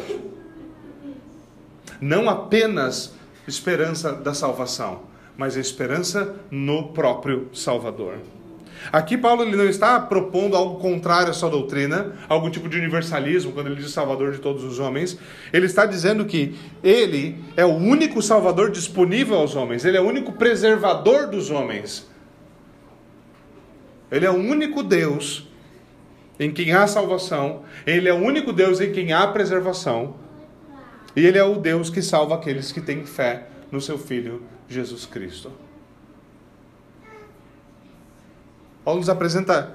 Não 1.99 2.29
apenas 2.29 3.15
esperança 3.47 4.13
da 4.13 4.35
salvação, 4.35 5.01
mas 5.35 5.57
a 5.57 5.59
esperança 5.59 6.35
no 6.51 6.89
próprio 6.89 7.49
Salvador. 7.55 8.19
Aqui 8.91 9.17
Paulo 9.17 9.43
ele 9.43 9.55
não 9.55 9.65
está 9.65 9.99
propondo 9.99 10.55
algo 10.55 10.79
contrário 10.79 11.29
à 11.29 11.33
sua 11.33 11.49
doutrina, 11.49 12.15
algum 12.27 12.49
tipo 12.49 12.67
de 12.69 12.77
universalismo, 12.77 13.51
quando 13.51 13.67
ele 13.67 13.81
diz 13.81 13.91
Salvador 13.91 14.31
de 14.31 14.39
todos 14.39 14.63
os 14.63 14.79
homens. 14.79 15.17
Ele 15.51 15.65
está 15.65 15.85
dizendo 15.85 16.25
que 16.25 16.55
ele 16.83 17.43
é 17.55 17.65
o 17.65 17.75
único 17.75 18.21
Salvador 18.21 18.71
disponível 18.71 19.37
aos 19.37 19.55
homens, 19.55 19.85
ele 19.85 19.97
é 19.97 20.01
o 20.01 20.07
único 20.07 20.33
preservador 20.33 21.27
dos 21.27 21.49
homens. 21.49 22.09
Ele 24.11 24.25
é 24.25 24.31
o 24.31 24.35
único 24.35 24.81
Deus 24.81 25.47
em 26.39 26.51
quem 26.51 26.71
há 26.71 26.87
salvação, 26.87 27.63
ele 27.85 28.09
é 28.09 28.13
o 28.13 28.17
único 28.17 28.51
Deus 28.51 28.79
em 28.81 28.91
quem 28.91 29.13
há 29.13 29.27
preservação. 29.27 30.15
E 31.15 31.25
Ele 31.25 31.37
é 31.37 31.43
o 31.43 31.55
Deus 31.55 31.89
que 31.89 32.01
salva 32.01 32.35
aqueles 32.35 32.71
que 32.71 32.81
têm 32.81 33.05
fé 33.05 33.47
no 33.71 33.81
seu 33.81 33.97
Filho 33.97 34.43
Jesus 34.67 35.05
Cristo. 35.05 35.51
Paulo 38.89 39.01
nos 39.01 39.09
apresenta 39.09 39.71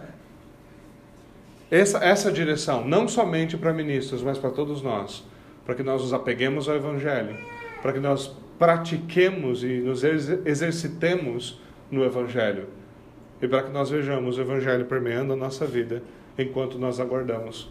essa, 1.71 1.99
essa 1.99 2.33
direção, 2.33 2.85
não 2.85 3.07
somente 3.07 3.57
para 3.57 3.73
ministros, 3.73 4.25
mas 4.25 4.39
para 4.39 4.51
todos 4.51 4.83
nós, 4.83 5.25
para 5.65 5.77
que 5.77 5.85
nós 5.85 6.03
nos 6.03 6.13
apeguemos 6.13 6.69
ao 6.69 6.75
Evangelho, 6.75 7.37
para 7.81 7.93
que 7.93 8.01
nós 8.01 8.37
pratiquemos 8.59 9.63
e 9.63 9.79
nos 9.79 10.03
exercitemos 10.03 11.61
no 11.93 12.05
Evangelho, 12.05 12.67
e 13.41 13.47
para 13.47 13.63
que 13.63 13.71
nós 13.71 13.89
vejamos 13.89 14.37
o 14.37 14.41
Evangelho 14.41 14.85
permeando 14.87 15.33
a 15.33 15.37
nossa 15.37 15.65
vida 15.65 16.03
enquanto 16.37 16.77
nós 16.77 16.99
aguardamos 16.99 17.71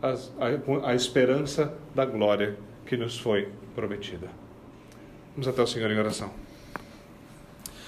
a, 0.00 0.10
a, 0.10 0.90
a 0.90 0.94
esperança 0.94 1.74
da 1.96 2.04
glória 2.04 2.56
que 2.86 2.96
nos 2.96 3.18
foi 3.18 3.48
prometida. 3.74 4.28
Vamos 5.34 5.48
até 5.48 5.60
o 5.60 5.66
Senhor 5.66 5.90
em 5.90 5.98
oração. 5.98 6.45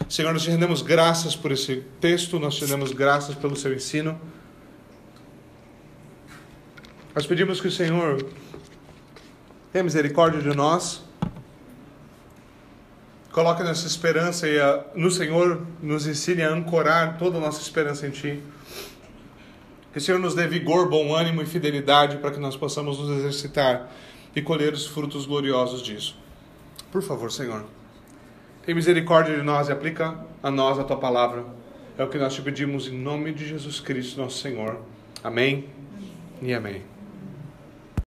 Senhor, 0.07 0.32
nós 0.32 0.42
te 0.42 0.51
rendemos 0.51 0.82
graças 0.82 1.34
por 1.34 1.53
esse 1.53 1.84
texto, 2.01 2.38
nós 2.38 2.55
te 2.55 2.62
rendemos 2.62 2.92
graças 2.92 3.34
pelo 3.34 3.57
seu 3.57 3.74
ensino. 3.74 4.18
Nós 7.14 7.26
pedimos 7.26 7.61
que 7.61 7.68
o 7.68 7.72
Senhor 7.72 8.24
tenha 9.72 9.82
misericórdia 9.82 10.40
de 10.40 10.57
nós, 10.57 11.03
coloque 13.32 13.62
nossa 13.62 13.86
esperança 13.86 14.46
no 14.94 15.11
Senhor 15.11 15.66
nos 15.82 16.07
ensine 16.07 16.42
a 16.42 16.51
ancorar 16.51 17.18
toda 17.18 17.38
a 17.38 17.40
nossa 17.40 17.61
esperança 17.61 18.07
em 18.07 18.11
Ti. 18.11 18.42
Que 19.92 19.99
o 19.99 20.01
Senhor 20.01 20.18
nos 20.18 20.34
dê 20.34 20.46
vigor, 20.46 20.88
bom 20.88 21.14
ânimo 21.14 21.42
e 21.42 21.46
fidelidade 21.46 22.18
para 22.18 22.30
que 22.30 22.38
nós 22.38 22.57
possamos 22.57 22.99
nos 22.99 23.11
exercitar 23.18 23.90
e 24.34 24.40
colher 24.40 24.72
os 24.72 24.86
frutos 24.86 25.26
gloriosos 25.26 25.82
disso. 25.82 26.16
Por 26.90 27.03
favor, 27.03 27.30
Senhor. 27.30 27.77
Tem 28.68 28.74
misericórdia 28.74 29.34
de 29.34 29.40
nós 29.40 29.70
e 29.70 29.72
aplica 29.72 30.14
a 30.42 30.50
nós 30.50 30.78
a 30.78 30.84
tua 30.84 30.98
palavra. 30.98 31.42
É 31.96 32.04
o 32.04 32.08
que 32.10 32.18
nós 32.18 32.34
te 32.34 32.42
pedimos 32.42 32.86
em 32.86 32.98
nome 32.98 33.32
de 33.32 33.48
Jesus 33.48 33.80
Cristo, 33.80 34.20
nosso 34.20 34.42
Senhor. 34.42 34.78
Amém 35.24 35.64
e 36.42 36.52
amém. 36.52 36.82